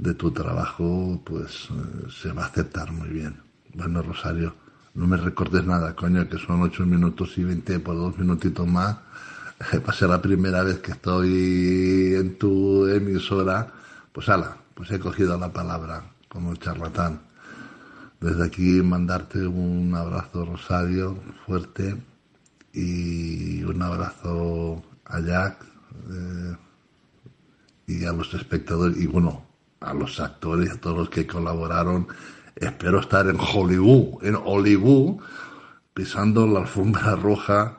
de 0.00 0.14
tu 0.14 0.30
trabajo, 0.30 1.20
pues 1.24 1.68
eh, 1.70 2.08
se 2.10 2.32
va 2.32 2.44
a 2.44 2.46
aceptar 2.46 2.90
muy 2.90 3.08
bien. 3.08 3.36
Bueno, 3.74 4.02
Rosario, 4.02 4.54
no 4.94 5.06
me 5.06 5.18
recordes 5.18 5.64
nada, 5.64 5.94
coño, 5.94 6.26
que 6.28 6.38
son 6.38 6.62
ocho 6.62 6.86
minutos 6.86 7.36
y 7.36 7.44
veinte 7.44 7.78
por 7.78 7.96
dos 7.96 8.18
minutitos 8.18 8.66
más. 8.66 8.96
Va 9.86 9.92
a 9.92 9.92
ser 9.92 10.08
la 10.08 10.22
primera 10.22 10.62
vez 10.62 10.78
que 10.78 10.92
estoy 10.92 12.14
en 12.16 12.38
tu 12.38 12.86
emisora. 12.86 13.70
Pues 14.10 14.28
ala, 14.30 14.56
pues 14.74 14.90
he 14.90 14.98
cogido 14.98 15.38
la 15.38 15.52
palabra 15.52 16.02
como 16.28 16.56
charlatán. 16.56 17.20
Desde 18.20 18.44
aquí 18.44 18.82
mandarte 18.82 19.46
un 19.46 19.94
abrazo, 19.94 20.46
Rosario, 20.46 21.18
fuerte, 21.46 21.94
y 22.72 23.62
un 23.64 23.82
abrazo 23.82 24.82
a 25.04 25.20
Jack 25.20 25.64
eh, 26.10 26.56
y 27.86 28.04
a 28.04 28.12
los 28.12 28.32
espectadores, 28.34 28.96
y 28.96 29.06
bueno, 29.06 29.49
a 29.80 29.94
los 29.94 30.20
actores, 30.20 30.70
a 30.70 30.80
todos 30.80 30.98
los 30.98 31.10
que 31.10 31.26
colaboraron. 31.26 32.08
Espero 32.54 33.00
estar 33.00 33.26
en 33.26 33.38
Hollywood, 33.40 34.24
en 34.24 34.36
Hollywood, 34.36 35.22
pisando 35.94 36.46
la 36.46 36.60
alfombra 36.60 37.16
roja, 37.22 37.78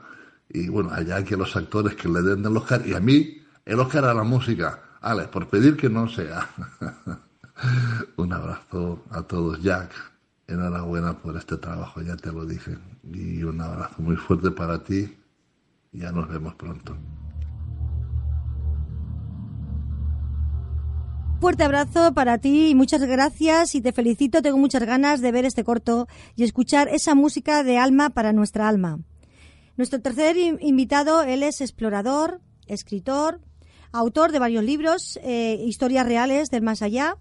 y 0.50 0.67
bueno, 0.67 0.91
allá 0.91 1.24
que 1.24 1.38
los 1.38 1.55
actores 1.55 1.96
que 1.96 2.10
le 2.10 2.22
den 2.22 2.46
el 2.46 2.58
Oscar, 2.58 2.86
y 2.86 2.93
a 2.93 3.00
mí 3.00 3.41
el 3.65 3.79
Oscar 3.79 4.05
a 4.05 4.13
la 4.13 4.24
música. 4.24 4.81
Ale, 5.01 5.27
por 5.27 5.48
pedir 5.48 5.77
que 5.77 5.89
no 5.89 6.08
sea. 6.08 6.48
un 8.17 8.34
abrazo 8.34 9.03
a 9.10 9.22
todos, 9.24 9.62
Jack 9.62 10.12
enhorabuena 10.51 11.13
por 11.13 11.38
este 11.38 11.58
trabajo, 11.58 12.01
ya 12.01 12.15
te 12.15 12.31
lo 12.31 12.46
dije. 12.46 12.77
Y 13.03 13.43
un 13.43 13.62
abrazo 13.62 14.01
muy 14.01 14.15
fuerte 14.15 14.51
para 14.51 14.84
ti. 14.84 15.17
Ya 15.91 16.12
nos 16.12 16.29
vemos 16.29 16.55
pronto. 16.55 16.96
Fuerte 21.42 21.64
abrazo 21.64 22.14
para 22.14 22.38
ti 22.38 22.68
y 22.68 22.76
muchas 22.76 23.02
gracias 23.02 23.74
y 23.74 23.82
te 23.82 23.94
felicito. 23.94 24.44
Tengo 24.44 24.60
muchas 24.60 24.84
ganas 24.84 25.22
de 25.22 25.32
ver 25.32 25.44
este 25.44 25.64
corto 25.64 26.08
y 26.36 26.44
escuchar 26.44 26.88
esa 26.90 27.16
música 27.16 27.64
de 27.64 27.80
alma 27.80 28.12
para 28.12 28.32
nuestra 28.32 28.70
alma. 28.70 29.00
Nuestro 29.76 30.00
tercer 30.00 30.38
invitado, 30.38 31.24
él 31.24 31.42
es 31.42 31.60
explorador, 31.62 32.42
escritor, 32.68 33.42
autor 33.92 34.32
de 34.32 34.38
varios 34.38 34.64
libros, 34.64 35.20
eh, 35.24 35.60
historias 35.66 36.06
reales 36.06 36.52
del 36.52 36.62
más 36.62 36.84
allá, 36.84 37.18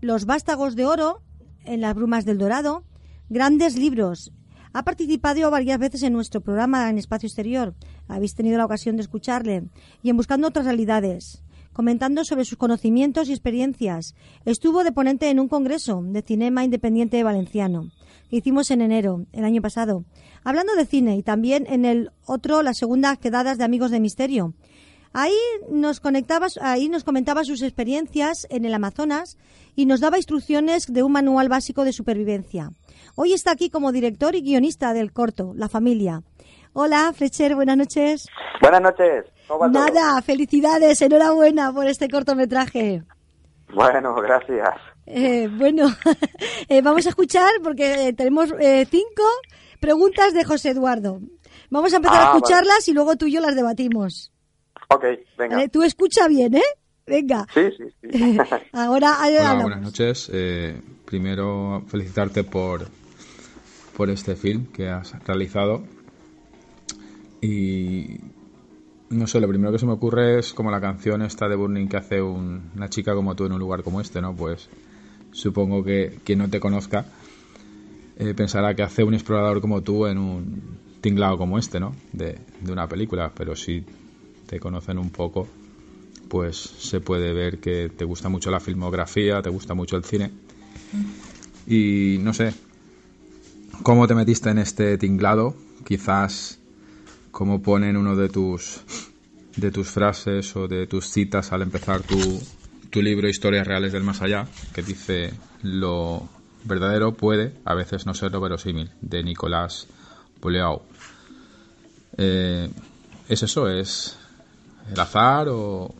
Los 0.00 0.24
vástagos 0.24 0.74
de 0.74 0.84
oro, 0.84 1.22
en 1.64 1.82
las 1.82 1.94
brumas 1.94 2.24
del 2.24 2.38
Dorado, 2.38 2.82
grandes 3.28 3.76
libros. 3.76 4.32
Ha 4.72 4.82
participado 4.82 5.52
varias 5.52 5.78
veces 5.78 6.02
en 6.02 6.14
nuestro 6.14 6.40
programa 6.40 6.90
en 6.90 6.98
Espacio 6.98 7.28
Exterior. 7.28 7.76
Habéis 8.08 8.34
tenido 8.34 8.58
la 8.58 8.64
ocasión 8.64 8.96
de 8.96 9.02
escucharle. 9.02 9.68
Y 10.02 10.10
en 10.10 10.16
Buscando 10.16 10.48
otras 10.48 10.66
realidades, 10.66 11.44
comentando 11.72 12.24
sobre 12.24 12.44
sus 12.44 12.58
conocimientos 12.58 13.28
y 13.28 13.32
experiencias. 13.32 14.14
Estuvo 14.44 14.84
de 14.84 14.92
ponente 14.92 15.30
en 15.30 15.40
un 15.40 15.48
congreso 15.48 16.02
de 16.04 16.22
cinema 16.22 16.64
independiente 16.64 17.22
valenciano 17.22 17.90
que 18.32 18.38
hicimos 18.38 18.70
en 18.70 18.80
enero, 18.80 19.26
el 19.32 19.44
año 19.44 19.60
pasado. 19.60 20.04
Hablando 20.42 20.74
de 20.74 20.86
cine 20.86 21.16
y 21.16 21.22
también 21.22 21.66
en 21.68 21.84
el 21.84 22.12
otro, 22.24 22.62
las 22.62 22.78
segundas 22.78 23.18
quedadas 23.18 23.58
de 23.58 23.64
Amigos 23.64 23.90
de 23.90 24.00
Misterio. 24.00 24.54
Ahí 25.12 25.36
nos, 25.70 26.00
conectaba, 26.00 26.46
ahí 26.62 26.88
nos 26.88 27.04
comentaba 27.04 27.44
sus 27.44 27.60
experiencias 27.60 28.46
en 28.48 28.64
el 28.64 28.72
Amazonas 28.72 29.36
y 29.76 29.84
nos 29.84 30.00
daba 30.00 30.16
instrucciones 30.16 30.90
de 30.90 31.02
un 31.02 31.12
manual 31.12 31.50
básico 31.50 31.84
de 31.84 31.92
supervivencia. 31.92 32.70
Hoy 33.16 33.34
está 33.34 33.50
aquí 33.50 33.68
como 33.68 33.92
director 33.92 34.34
y 34.34 34.40
guionista 34.40 34.94
del 34.94 35.12
corto, 35.12 35.52
La 35.54 35.68
Familia. 35.68 36.22
Hola, 36.72 37.12
Fletcher, 37.14 37.54
buenas 37.54 37.76
noches. 37.76 38.28
Buenas 38.62 38.80
noches. 38.80 39.26
Nada, 39.70 40.22
felicidades, 40.22 41.00
enhorabuena 41.02 41.72
por 41.72 41.86
este 41.86 42.08
cortometraje. 42.08 43.02
Bueno, 43.74 44.14
gracias. 44.14 44.74
Eh, 45.06 45.48
bueno, 45.50 45.86
eh, 46.68 46.82
vamos 46.82 47.06
a 47.06 47.10
escuchar 47.10 47.50
porque 47.62 48.08
eh, 48.08 48.12
tenemos 48.12 48.50
cinco 48.90 49.22
preguntas 49.80 50.34
de 50.34 50.44
José 50.44 50.70
Eduardo. 50.70 51.20
Vamos 51.70 51.92
a 51.92 51.96
empezar 51.96 52.20
a 52.20 52.32
ah, 52.32 52.36
escucharlas 52.36 52.86
y 52.88 52.92
luego 52.92 53.16
tú 53.16 53.26
y 53.26 53.32
yo 53.32 53.40
las 53.40 53.56
debatimos. 53.56 54.32
Ok, 54.88 55.04
venga. 55.38 55.66
tú 55.68 55.82
escucha 55.82 56.28
bien, 56.28 56.54
¿eh? 56.54 56.62
Venga. 57.06 57.46
Sí, 57.52 57.62
sí, 57.76 57.84
sí. 58.00 58.38
Ahora, 58.72 59.18
Hola, 59.26 59.54
buenas 59.54 59.80
noches. 59.80 60.30
Eh, 60.32 60.80
primero, 61.04 61.82
felicitarte 61.88 62.44
por, 62.44 62.88
por 63.96 64.10
este 64.10 64.36
film 64.36 64.66
que 64.66 64.88
has 64.88 65.12
realizado. 65.24 65.82
Y 67.40 68.20
no 69.12 69.26
sé, 69.26 69.40
lo 69.40 69.48
primero 69.48 69.72
que 69.72 69.78
se 69.78 69.86
me 69.86 69.92
ocurre 69.92 70.38
es 70.38 70.52
como 70.52 70.70
la 70.70 70.80
canción 70.80 71.22
esta 71.22 71.48
de 71.48 71.56
Burning 71.56 71.88
que 71.88 71.98
hace 71.98 72.22
una 72.22 72.88
chica 72.88 73.14
como 73.14 73.34
tú 73.34 73.44
en 73.44 73.52
un 73.52 73.58
lugar 73.58 73.82
como 73.82 74.00
este, 74.00 74.20
¿no? 74.20 74.34
Pues 74.34 74.68
supongo 75.32 75.84
que 75.84 76.18
quien 76.24 76.38
no 76.38 76.48
te 76.48 76.60
conozca 76.60 77.06
eh, 78.16 78.34
pensará 78.34 78.74
que 78.74 78.82
hace 78.82 79.04
un 79.04 79.14
explorador 79.14 79.60
como 79.60 79.82
tú 79.82 80.06
en 80.06 80.18
un 80.18 80.62
tinglado 81.00 81.36
como 81.38 81.58
este, 81.58 81.80
¿no? 81.80 81.94
De, 82.12 82.38
de 82.60 82.72
una 82.72 82.88
película, 82.88 83.32
pero 83.34 83.56
si 83.56 83.84
te 84.46 84.60
conocen 84.60 84.98
un 84.98 85.10
poco, 85.10 85.48
pues 86.28 86.56
se 86.56 87.00
puede 87.00 87.32
ver 87.32 87.58
que 87.58 87.90
te 87.90 88.04
gusta 88.04 88.28
mucho 88.28 88.50
la 88.50 88.60
filmografía, 88.60 89.42
te 89.42 89.50
gusta 89.50 89.74
mucho 89.74 89.96
el 89.96 90.04
cine. 90.04 90.30
Y 91.66 92.18
no 92.20 92.32
sé, 92.32 92.54
¿cómo 93.82 94.06
te 94.06 94.14
metiste 94.14 94.50
en 94.50 94.58
este 94.58 94.98
tinglado? 94.98 95.54
Quizás 95.84 96.58
como 97.32 97.62
pone 97.62 97.88
en 97.88 97.96
uno 97.96 98.14
de 98.14 98.28
tus 98.28 98.84
de 99.56 99.70
tus 99.70 99.90
frases 99.90 100.54
o 100.54 100.68
de 100.68 100.86
tus 100.86 101.06
citas 101.06 101.52
al 101.52 101.62
empezar 101.62 102.02
tu, 102.02 102.40
tu 102.90 103.02
libro 103.02 103.28
Historias 103.28 103.66
Reales 103.66 103.92
del 103.92 104.02
Más 104.02 104.22
Allá, 104.22 104.46
que 104.72 104.82
dice 104.82 105.32
lo 105.62 106.28
verdadero 106.64 107.12
puede 107.12 107.54
a 107.64 107.74
veces 107.74 108.06
no 108.06 108.14
ser 108.14 108.32
lo 108.32 108.40
verosímil, 108.40 108.92
de 109.00 109.22
Nicolás 109.22 109.88
Boleau. 110.40 110.82
Eh, 112.16 112.70
es 113.28 113.42
eso, 113.42 113.68
es 113.68 114.18
el 114.90 115.00
azar 115.00 115.48
o, 115.48 115.94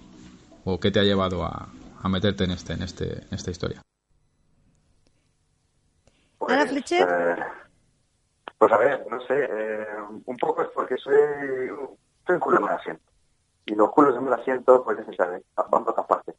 o 0.64 0.80
qué 0.80 0.90
te 0.90 1.00
ha 1.00 1.04
llevado 1.04 1.44
a, 1.44 1.68
a 2.02 2.08
meterte 2.08 2.44
en 2.44 2.52
este 2.52 2.74
en 2.74 2.82
este 2.82 3.12
en 3.12 3.32
esta 3.32 3.50
historia 3.50 3.80
pues, 6.38 6.92
eh, 6.92 7.36
pues 8.62 8.72
a 8.72 8.76
ver 8.76 9.04
no 9.10 9.20
sé 9.22 9.48
eh, 9.50 9.86
un 10.24 10.36
poco 10.36 10.62
es 10.62 10.68
porque 10.68 10.96
soy 10.96 11.16
estoy 12.20 12.34
en 12.34 12.38
culo 12.38 12.64
de 12.64 12.72
asiento 12.72 13.02
y 13.66 13.74
los 13.74 13.90
culos 13.90 14.14
de 14.14 14.20
me 14.20 14.32
asiento 14.32 14.84
pues 14.84 14.98
ya 14.98 15.04
se 15.04 15.42
van 15.68 15.84
por 15.84 16.06
partes 16.06 16.36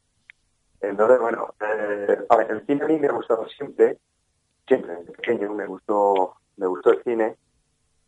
entonces 0.80 1.20
bueno 1.20 1.54
eh, 1.60 2.26
a 2.30 2.38
ver 2.38 2.50
el 2.50 2.66
cine 2.66 2.86
a 2.86 2.88
mí 2.88 2.98
me 2.98 3.08
ha 3.08 3.12
gustado 3.12 3.46
siempre 3.50 3.98
siempre 4.66 4.96
desde 4.96 5.12
pequeño 5.12 5.54
me 5.54 5.66
gustó 5.66 6.38
me 6.56 6.68
gustó 6.68 6.92
el 6.92 7.04
cine. 7.04 7.36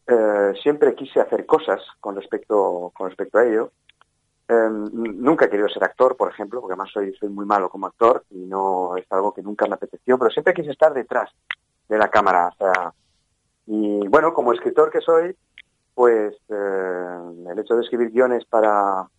Eh, 0.07 0.53
siempre 0.61 0.95
quise 0.95 1.19
hacer 1.19 1.45
cosas 1.45 1.81
con 1.99 2.15
respecto 2.15 2.93
con 2.95 3.07
respecto 3.09 3.39
a 3.39 3.45
ello. 3.45 3.71
Em, 4.47 4.85
nunca 4.93 5.45
he 5.45 5.49
querido 5.49 5.67
ser 5.67 5.83
actor, 5.83 6.15
por 6.15 6.29
ejemplo, 6.29 6.61
porque 6.61 6.73
además 6.73 6.91
soy, 6.93 7.13
soy 7.15 7.29
muy 7.29 7.45
malo 7.45 7.69
como 7.69 7.87
actor 7.87 8.23
y 8.29 8.45
no 8.45 8.95
es 8.95 9.05
algo 9.11 9.33
que 9.33 9.41
nunca 9.41 9.65
me 9.65 9.73
apeteció, 9.73 10.17
pero 10.19 10.29
siempre 10.29 10.53
quise 10.53 10.71
estar 10.71 10.93
detrás 10.93 11.31
de 11.89 11.97
la 11.97 12.09
cámara. 12.09 12.49
O 12.49 12.55
sea, 12.55 12.93
bueno, 14.15 14.33
como 14.33 14.53
escritor 14.53 14.89
que 14.91 15.01
soy, 15.01 15.35
pues 15.93 16.33
eh, 16.47 17.17
el 17.51 17.59
hecho 17.59 17.75
de 17.75 17.81
escribir 17.81 18.11
guiones 18.11 18.45
para, 18.45 19.09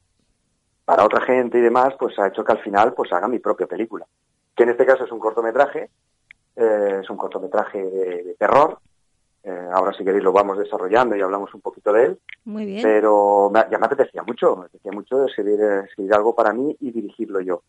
para 0.87 1.05
otra 1.05 1.21
gente 1.21 1.59
y 1.59 1.61
demás, 1.61 1.93
pues 1.99 2.19
ha 2.19 2.29
hecho 2.29 2.43
que 2.43 2.53
al 2.53 2.63
final 2.63 2.95
pues 2.95 3.13
haga 3.13 3.29
mi 3.29 3.39
propia 3.39 3.67
película. 3.67 4.07
Que 4.57 4.63
en 4.63 4.71
este 4.71 4.87
caso 4.87 5.05
es 5.05 5.13
un 5.13 5.19
cortometraje, 5.19 5.91
eh, 6.57 7.01
es 7.03 7.11
un 7.11 7.19
cortometraje 7.19 7.79
de 7.79 8.37
terror, 8.39 8.79
eh, 9.45 9.69
ahora 9.71 9.93
si 9.93 10.03
queréis 10.03 10.25
lo 10.25 10.33
vamos 10.33 10.57
desarrollando 10.57 11.15
y 11.15 11.21
hablamos 11.21 11.53
un 11.53 11.61
poquito 11.61 11.93
de 11.93 12.05
él. 12.07 12.19
Muy 12.47 12.65
bien. 12.65 12.83
Pero 12.83 13.53
ya 13.53 13.77
me 13.77 13.85
apetecía 13.85 14.23
mucho, 14.23 14.57
me 14.57 14.65
apetecía 14.65 14.93
mucho 14.93 15.27
escribir, 15.27 15.61
escribir 15.85 16.15
algo 16.15 16.35
para 16.35 16.55
mí 16.55 16.75
y 16.81 16.91
dirigirlo 16.91 17.43
yo. 17.43 17.61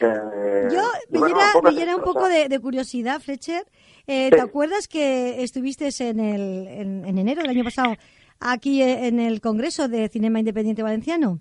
Eh, 0.00 0.68
yo 0.70 0.82
me, 1.10 1.72
llena, 1.72 1.96
un 1.96 2.02
poco 2.02 2.28
de, 2.28 2.58
curiosidad, 2.60 3.20
Fletcher. 3.20 3.64
Eh, 4.06 4.30
¿Te 4.30 4.40
acuerdas 4.40 4.88
que 4.88 5.42
estuviste 5.42 5.88
en, 6.00 6.20
el, 6.20 6.66
en, 6.68 7.18
enero 7.18 7.42
del 7.42 7.50
año 7.50 7.64
pasado 7.64 7.94
aquí 8.40 8.82
en 8.82 9.20
el 9.20 9.40
Congreso 9.40 9.88
de 9.88 10.08
Cinema 10.08 10.38
Independiente 10.38 10.82
Valenciano? 10.82 11.40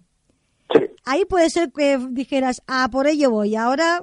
Sí. 0.73 0.81
Ahí 1.05 1.25
puede 1.25 1.49
ser 1.49 1.71
que 1.71 1.99
dijeras, 2.09 2.61
ah, 2.67 2.87
por 2.91 3.07
ello 3.07 3.31
voy, 3.31 3.55
ahora 3.55 4.01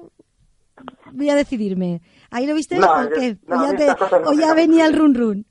voy 1.13 1.31
a 1.31 1.35
decidirme. 1.35 2.03
¿Ahí 2.31 2.47
lo 2.47 2.55
viste? 2.55 2.79
¿O 2.79 3.09
qué? 3.15 3.39
¿O 4.25 4.33
ya, 4.33 4.55
venía 4.55 4.87
el 4.87 4.97
run 4.97 5.15
run? 5.15 5.47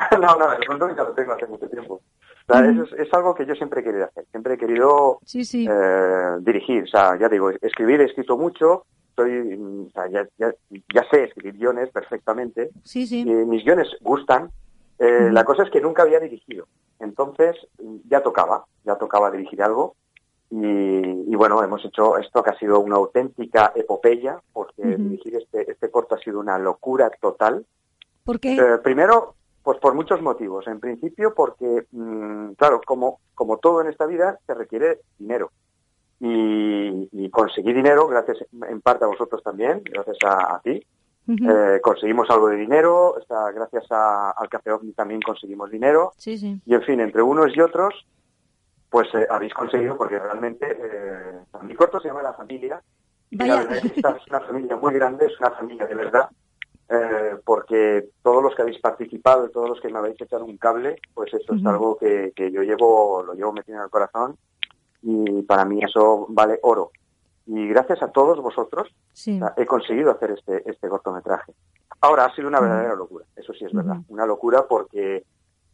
no, 0.12 0.36
no, 0.36 0.52
el 0.52 0.64
run 0.64 0.80
run 0.80 0.96
ya 0.96 1.02
lo 1.04 1.12
tengo 1.12 1.32
hace 1.32 1.46
mucho 1.46 1.68
tiempo. 1.68 2.00
O 2.50 2.56
sea, 2.56 2.68
es, 2.68 2.92
es, 2.98 3.14
algo 3.14 3.34
que 3.34 3.46
yo 3.46 3.54
siempre 3.54 3.80
he 3.80 3.84
querido 3.84 4.04
hacer. 4.06 4.26
Siempre 4.30 4.54
he 4.54 4.58
querido 4.58 5.20
Eh, 5.70 6.36
dirigir. 6.40 6.84
O 6.84 6.86
sea, 6.86 7.18
ya 7.18 7.28
digo, 7.28 7.50
escribir 7.50 8.00
he 8.00 8.04
escrito 8.04 8.36
mucho. 8.36 8.84
Soy, 9.14 9.54
o 9.86 9.90
sea, 9.90 10.08
ya, 10.08 10.26
ya, 10.38 10.52
ya, 10.92 11.04
sé 11.10 11.24
escribir 11.24 11.58
guiones 11.58 11.90
perfectamente. 11.90 12.70
Sí, 12.82 13.06
sí. 13.06 13.20
Y 13.20 13.24
mis 13.24 13.64
guiones 13.64 13.88
gustan. 14.00 14.50
Eh, 14.98 15.30
la 15.32 15.44
cosa 15.44 15.62
es 15.62 15.70
que 15.70 15.80
nunca 15.80 16.02
había 16.02 16.20
dirigido. 16.20 16.66
Entonces 16.98 17.56
ya 18.08 18.22
tocaba, 18.22 18.64
ya 18.84 18.96
tocaba 18.96 19.30
dirigir 19.30 19.62
algo. 19.62 19.94
Y, 20.52 21.36
bueno, 21.36 21.62
hemos 21.62 21.84
hecho 21.84 22.18
esto 22.18 22.42
que 22.42 22.50
ha 22.50 22.58
sido 22.58 22.80
una 22.80 22.96
auténtica 22.96 23.72
epopeya, 23.76 24.40
porque 24.52 24.82
dirigir 24.82 25.36
este, 25.36 25.70
este 25.70 25.90
corto 25.90 26.16
ha 26.16 26.18
sido 26.18 26.40
una 26.40 26.58
locura 26.58 27.08
total. 27.20 27.64
¿Por 28.24 28.40
qué? 28.40 28.56
Eh, 28.56 28.78
primero, 28.82 29.36
pues 29.62 29.78
por 29.78 29.94
muchos 29.94 30.22
motivos. 30.22 30.66
En 30.66 30.80
principio, 30.80 31.34
porque, 31.34 31.86
mm, 31.92 32.52
claro, 32.52 32.80
como, 32.84 33.20
como 33.34 33.58
todo 33.58 33.80
en 33.80 33.88
esta 33.88 34.06
vida, 34.06 34.38
se 34.46 34.54
requiere 34.54 35.00
dinero. 35.18 35.50
Y, 36.20 37.08
y, 37.12 37.30
conseguí 37.30 37.72
dinero, 37.72 38.06
gracias 38.06 38.38
en 38.68 38.80
parte 38.82 39.04
a 39.04 39.08
vosotros 39.08 39.42
también, 39.42 39.82
gracias 39.84 40.18
a, 40.26 40.60
ti. 40.62 40.84
Eh, 41.28 41.80
conseguimos 41.80 42.28
algo 42.28 42.48
de 42.48 42.56
dinero, 42.56 43.14
gracias 43.54 43.86
al 43.90 44.48
Café 44.48 44.72
OVNI 44.72 44.92
también 44.92 45.22
conseguimos 45.22 45.70
dinero. 45.70 46.12
Y 46.66 46.74
en 46.74 46.82
fin, 46.82 47.00
entre 47.00 47.22
unos 47.22 47.56
y 47.56 47.60
otros, 47.60 47.94
pues 48.90 49.08
eh, 49.14 49.26
habéis 49.30 49.54
conseguido, 49.54 49.96
porque 49.96 50.18
realmente 50.18 50.66
eh, 50.68 51.38
mi 51.62 51.74
corto 51.74 52.00
se 52.00 52.08
llama 52.08 52.22
La 52.22 52.34
Familia. 52.34 52.82
Y 53.30 53.36
la 53.36 53.56
verdad 53.58 53.76
es 53.76 53.80
que 53.82 53.88
esta 53.96 54.10
es 54.10 54.26
una 54.28 54.40
familia 54.40 54.76
muy 54.76 54.92
grande, 54.92 55.26
es 55.26 55.38
una 55.38 55.52
familia 55.52 55.86
de 55.86 55.94
verdad. 55.94 56.28
Eh, 56.92 57.36
porque 57.44 58.08
todos 58.20 58.42
los 58.42 58.52
que 58.52 58.62
habéis 58.62 58.80
participado 58.80 59.46
y 59.46 59.52
todos 59.52 59.68
los 59.68 59.80
que 59.80 59.88
me 59.88 59.98
habéis 59.98 60.20
echado 60.20 60.44
un 60.44 60.56
cable, 60.56 60.96
pues 61.14 61.32
eso 61.32 61.54
es 61.54 61.64
algo 61.64 61.96
que, 61.96 62.32
que, 62.34 62.50
yo 62.50 62.62
llevo, 62.62 63.22
lo 63.22 63.34
llevo 63.34 63.52
metido 63.52 63.78
en 63.78 63.84
el 63.84 63.90
corazón 63.90 64.36
y 65.02 65.42
para 65.42 65.64
mí 65.64 65.80
eso 65.84 66.26
vale 66.30 66.58
oro. 66.62 66.90
Y 67.46 67.68
gracias 67.68 68.02
a 68.02 68.08
todos 68.08 68.40
vosotros 68.40 68.88
he 69.56 69.66
conseguido 69.66 70.10
hacer 70.10 70.32
este, 70.32 70.68
este 70.68 70.88
cortometraje. 70.88 71.52
Ahora 72.00 72.24
ha 72.24 72.34
sido 72.34 72.48
una 72.48 72.60
verdadera 72.60 72.96
locura, 72.96 73.24
eso 73.36 73.52
sí 73.52 73.64
es 73.64 73.72
verdad, 73.72 73.98
una 74.08 74.26
locura 74.26 74.66
porque 74.68 75.24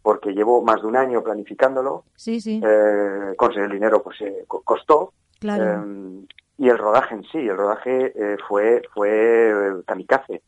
porque 0.03 0.35
llevo 0.35 0.63
más 0.63 0.83
de 0.83 0.87
un 0.87 0.97
año 0.97 1.23
planificándolo. 1.23 2.05
Sí, 2.15 2.41
sí. 2.41 2.61
Eh, 2.63 3.35
conseguir 3.37 3.65
el 3.65 3.73
dinero 3.73 4.03
pues 4.05 4.21
eh, 4.21 4.45
costó. 4.47 5.13
Claro. 5.41 5.65
Eh, 5.65 6.27
y 6.59 6.69
el 6.69 6.79
rodaje 6.79 7.15
en 7.17 7.25
sí, 7.25 7.39
el 7.39 7.57
rodaje 7.57 8.13
eh, 8.15 8.37
fue 8.47 8.83
fue 8.95 9.83
kamikaze 9.85 10.43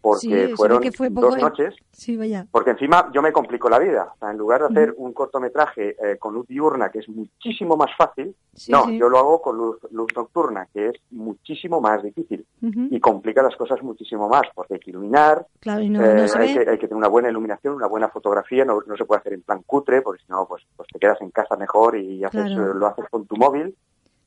porque 0.00 0.54
fueron 0.56 1.14
dos 1.14 1.38
noches. 1.38 1.74
Sí, 1.92 2.16
vaya. 2.16 2.46
Porque 2.50 2.70
encima 2.70 3.10
yo 3.12 3.22
me 3.22 3.32
complico 3.32 3.68
la 3.68 3.78
vida. 3.78 4.14
en 4.22 4.36
lugar 4.36 4.60
de 4.60 4.66
hacer 4.66 4.94
un 4.96 5.12
cortometraje 5.12 5.96
eh, 6.02 6.16
con 6.18 6.34
luz 6.34 6.46
diurna, 6.46 6.90
que 6.90 7.00
es 7.00 7.08
muchísimo 7.08 7.76
más 7.76 7.90
fácil, 7.96 8.34
no, 8.68 8.90
yo 8.90 9.08
lo 9.08 9.18
hago 9.18 9.42
con 9.42 9.56
luz, 9.56 9.78
luz 9.90 10.08
nocturna, 10.14 10.68
que 10.72 10.88
es 10.88 10.94
muchísimo 11.10 11.80
más 11.80 12.02
difícil 12.02 12.46
y 12.60 13.00
complica 13.00 13.42
las 13.42 13.56
cosas 13.56 13.82
muchísimo 13.82 14.28
más, 14.28 14.42
porque 14.54 14.74
hay 14.74 14.80
que 14.80 14.90
iluminar, 14.90 15.46
claro, 15.60 15.82
y 15.82 15.90
no, 15.90 16.04
eh, 16.04 16.26
hay, 16.34 16.54
que, 16.54 16.70
hay, 16.70 16.78
que, 16.78 16.88
tener 16.88 16.96
una 16.96 17.08
buena 17.08 17.30
iluminación, 17.30 17.74
una 17.74 17.86
buena 17.86 18.08
fotografía, 18.08 18.64
no, 18.64 18.80
no 18.86 18.96
se 18.96 19.04
puede 19.04 19.20
hacer 19.20 19.32
en 19.34 19.42
plan 19.42 19.62
cutre, 19.66 20.02
porque 20.02 20.22
si 20.22 20.30
no, 20.30 20.46
pues, 20.46 20.64
pues 20.76 20.88
te 20.92 20.98
quedas 20.98 21.20
en 21.20 21.30
casa 21.30 21.56
mejor 21.56 21.96
y 21.96 22.24
haces, 22.24 22.50
lo 22.52 22.86
haces 22.86 23.06
con 23.10 23.26
tu 23.26 23.36
móvil 23.36 23.74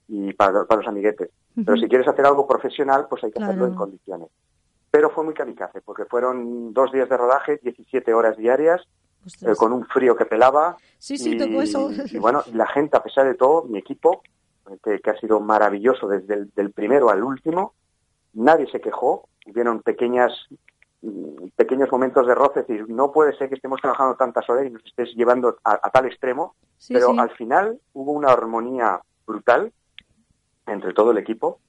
y 0.07 0.33
para, 0.33 0.65
para 0.65 0.81
los 0.81 0.87
amiguetes. 0.87 1.29
Pero 1.53 1.77
si 1.77 1.87
quieres 1.87 2.07
hacer 2.07 2.25
algo 2.25 2.47
profesional, 2.47 3.07
pues 3.09 3.23
hay 3.23 3.31
que 3.31 3.43
hacerlo 3.43 3.67
en 3.67 3.75
condiciones 3.75 4.29
pero 4.91 5.09
fue 5.09 5.23
muy 5.23 5.33
kamikaze, 5.33 5.81
porque 5.81 6.05
fueron 6.05 6.73
dos 6.73 6.91
días 6.91 7.07
de 7.07 7.17
rodaje, 7.17 7.59
17 7.63 8.13
horas 8.13 8.35
diarias, 8.35 8.81
eh, 9.41 9.55
con 9.57 9.71
un 9.71 9.85
frío 9.85 10.15
que 10.17 10.25
pelaba. 10.25 10.75
Sí, 10.97 11.17
sí, 11.17 11.37
y, 11.37 11.57
eso. 11.57 11.89
Y 12.11 12.17
bueno, 12.17 12.43
la 12.53 12.67
gente, 12.67 12.97
a 12.97 13.03
pesar 13.03 13.25
de 13.25 13.35
todo, 13.35 13.63
mi 13.63 13.79
equipo, 13.79 14.21
que, 14.83 14.99
ha 15.09 15.19
sido 15.19 15.39
maravilloso 15.39 16.07
desde 16.07 16.33
el 16.33 16.51
del 16.53 16.71
primero 16.71 17.09
al 17.09 17.23
último, 17.23 17.73
nadie 18.33 18.69
se 18.69 18.81
quejó, 18.81 19.29
hubieron 19.47 19.81
pequeñas 19.81 20.33
mm, 21.01 21.47
pequeños 21.55 21.89
momentos 21.89 22.27
de 22.27 22.35
roce, 22.35 22.61
es 22.61 22.67
decir, 22.67 22.89
no 22.89 23.13
puede 23.13 23.35
ser 23.37 23.47
que 23.47 23.55
estemos 23.55 23.79
trabajando 23.79 24.15
tantas 24.15 24.49
horas 24.49 24.65
y 24.65 24.71
nos 24.71 24.85
estés 24.85 25.13
llevando 25.15 25.57
a, 25.63 25.89
tal 25.89 26.05
extremo, 26.05 26.55
pero 26.89 27.17
al 27.17 27.29
final 27.31 27.79
hubo 27.93 28.11
una 28.11 28.29
armonía 28.29 28.99
brutal 29.25 29.71
entre 30.67 30.93
todo 30.93 31.11
el 31.11 31.17
equipo 31.17 31.59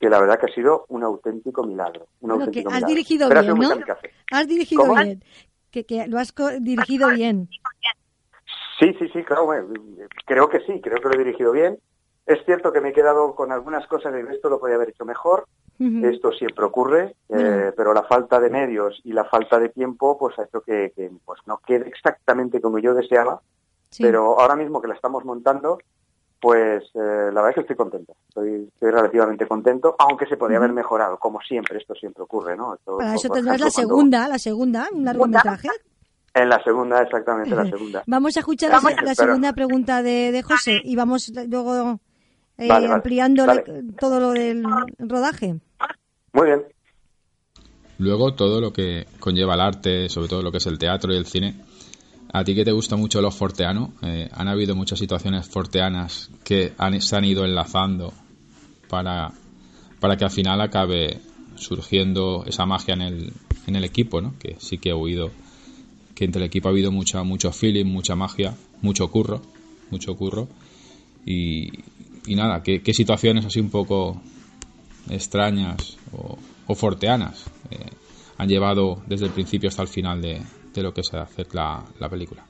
que 0.00 0.08
la 0.08 0.18
verdad 0.18 0.40
que 0.40 0.46
ha 0.46 0.54
sido 0.54 0.86
un 0.88 1.04
auténtico 1.04 1.62
milagro. 1.62 2.06
Un 2.20 2.30
auténtico 2.32 2.70
has 2.70 2.76
milagro. 2.76 2.88
dirigido 2.88 3.28
bien, 3.28 3.58
¿no? 3.58 3.70
Has 4.32 4.48
dirigido 4.48 4.94
bien. 4.94 5.24
Que, 5.70 5.84
que, 5.84 6.06
lo 6.08 6.18
has 6.18 6.34
dirigido 6.60 7.10
bien. 7.10 7.48
Sí, 8.80 8.94
sí, 8.98 9.08
sí, 9.12 9.22
claro. 9.22 9.46
creo 10.24 10.48
que 10.48 10.60
sí, 10.60 10.80
creo 10.80 11.00
que 11.00 11.08
lo 11.08 11.14
he 11.14 11.24
dirigido 11.24 11.52
bien. 11.52 11.78
Es 12.24 12.42
cierto 12.46 12.72
que 12.72 12.80
me 12.80 12.88
he 12.88 12.92
quedado 12.92 13.34
con 13.34 13.52
algunas 13.52 13.86
cosas 13.86 14.12
de 14.14 14.22
esto 14.32 14.48
lo 14.48 14.58
podía 14.58 14.76
haber 14.76 14.88
hecho 14.88 15.04
mejor. 15.04 15.46
Esto 15.78 16.30
siempre 16.32 16.66
ocurre, 16.66 17.14
eh, 17.30 17.72
pero 17.74 17.94
la 17.94 18.02
falta 18.02 18.38
de 18.38 18.50
medios 18.50 19.00
y 19.02 19.14
la 19.14 19.24
falta 19.24 19.58
de 19.58 19.70
tiempo 19.70 20.18
pues 20.18 20.38
ha 20.38 20.44
hecho 20.44 20.60
que, 20.60 20.92
que 20.94 21.10
pues 21.24 21.40
no 21.46 21.58
quede 21.66 21.88
exactamente 21.88 22.60
como 22.60 22.78
yo 22.78 22.92
deseaba. 22.92 23.40
Pero 23.98 24.38
ahora 24.38 24.56
mismo 24.56 24.82
que 24.82 24.88
la 24.88 24.94
estamos 24.94 25.24
montando, 25.24 25.78
pues 26.40 26.84
eh, 26.94 27.30
la 27.32 27.42
verdad 27.42 27.50
es 27.50 27.54
que 27.54 27.60
estoy 27.60 27.76
contento, 27.76 28.16
estoy, 28.28 28.70
relativamente 28.80 29.46
contento, 29.46 29.94
aunque 29.98 30.26
se 30.26 30.36
podría 30.36 30.58
haber 30.58 30.72
mejorado, 30.72 31.18
como 31.18 31.40
siempre, 31.40 31.78
esto 31.78 31.94
siempre 31.94 32.22
ocurre, 32.22 32.56
¿no? 32.56 32.78
Para 32.84 33.14
eso 33.14 33.28
tendrás 33.28 33.60
la 33.60 33.70
segunda, 33.70 34.26
la 34.26 34.38
segunda, 34.38 34.88
un 34.92 35.04
largometraje. 35.04 35.68
En 36.32 36.48
la 36.48 36.62
segunda, 36.62 37.02
exactamente, 37.02 37.54
la 37.54 37.66
segunda. 37.66 38.02
Vamos 38.06 38.36
a 38.36 38.40
escuchar 38.40 38.70
la, 38.70 39.14
segunda 39.14 39.52
pregunta 39.52 40.02
de, 40.02 40.30
de, 40.32 40.42
José 40.42 40.80
y 40.84 40.94
vamos 40.94 41.30
luego 41.48 41.98
eh, 42.56 42.70
ampliando 42.70 43.46
todo 43.98 44.20
lo 44.20 44.30
del 44.30 44.64
rodaje. 44.98 45.56
Muy 46.32 46.46
bien. 46.46 46.62
Luego 47.98 48.34
todo 48.34 48.60
lo 48.60 48.72
que 48.72 49.06
conlleva 49.18 49.54
el 49.54 49.60
arte, 49.60 50.08
sobre 50.08 50.28
todo 50.28 50.42
lo 50.42 50.50
que 50.50 50.58
es 50.58 50.66
el 50.66 50.78
teatro 50.78 51.12
y 51.12 51.16
el 51.16 51.26
cine, 51.26 51.54
a 52.32 52.44
ti 52.44 52.54
que 52.54 52.64
te 52.64 52.72
gusta 52.72 52.96
mucho 52.96 53.20
los 53.20 53.34
forteanos, 53.34 53.90
eh, 54.02 54.28
han 54.32 54.48
habido 54.48 54.76
muchas 54.76 54.98
situaciones 54.98 55.48
forteanas 55.48 56.30
que 56.44 56.72
se 57.00 57.16
han 57.16 57.24
ido 57.24 57.44
enlazando 57.44 58.12
para, 58.88 59.32
para 59.98 60.16
que 60.16 60.24
al 60.24 60.30
final 60.30 60.60
acabe 60.60 61.20
surgiendo 61.56 62.44
esa 62.46 62.66
magia 62.66 62.94
en 62.94 63.02
el, 63.02 63.32
en 63.66 63.76
el 63.76 63.84
equipo, 63.84 64.20
¿no? 64.20 64.34
Que 64.38 64.56
sí 64.58 64.78
que 64.78 64.90
he 64.90 64.92
oído 64.92 65.30
que 66.14 66.24
entre 66.24 66.42
el 66.42 66.46
equipo 66.46 66.68
ha 66.68 66.70
habido 66.70 66.92
mucha, 66.92 67.22
mucho 67.24 67.50
feeling, 67.52 67.86
mucha 67.86 68.14
magia, 68.14 68.54
mucho 68.82 69.10
curro, 69.10 69.42
mucho 69.90 70.14
curro. 70.16 70.48
Y, 71.26 71.70
nada, 72.28 72.62
¿qué, 72.62 72.94
situaciones 72.94 73.44
así 73.44 73.58
un 73.58 73.70
poco 73.70 74.20
extrañas 75.08 75.96
o, 76.12 76.38
forteanas 76.74 77.46
eh, 77.72 77.78
han 78.38 78.48
llevado 78.48 79.02
desde 79.06 79.26
el 79.26 79.32
principio 79.32 79.68
hasta 79.68 79.82
el 79.82 79.88
final 79.88 80.22
de, 80.22 80.40
de 80.72 80.82
lo 80.82 80.92
que 80.92 81.02
se 81.02 81.16
hace 81.16 81.46
la, 81.52 81.82
la 81.98 82.08
película. 82.08 82.44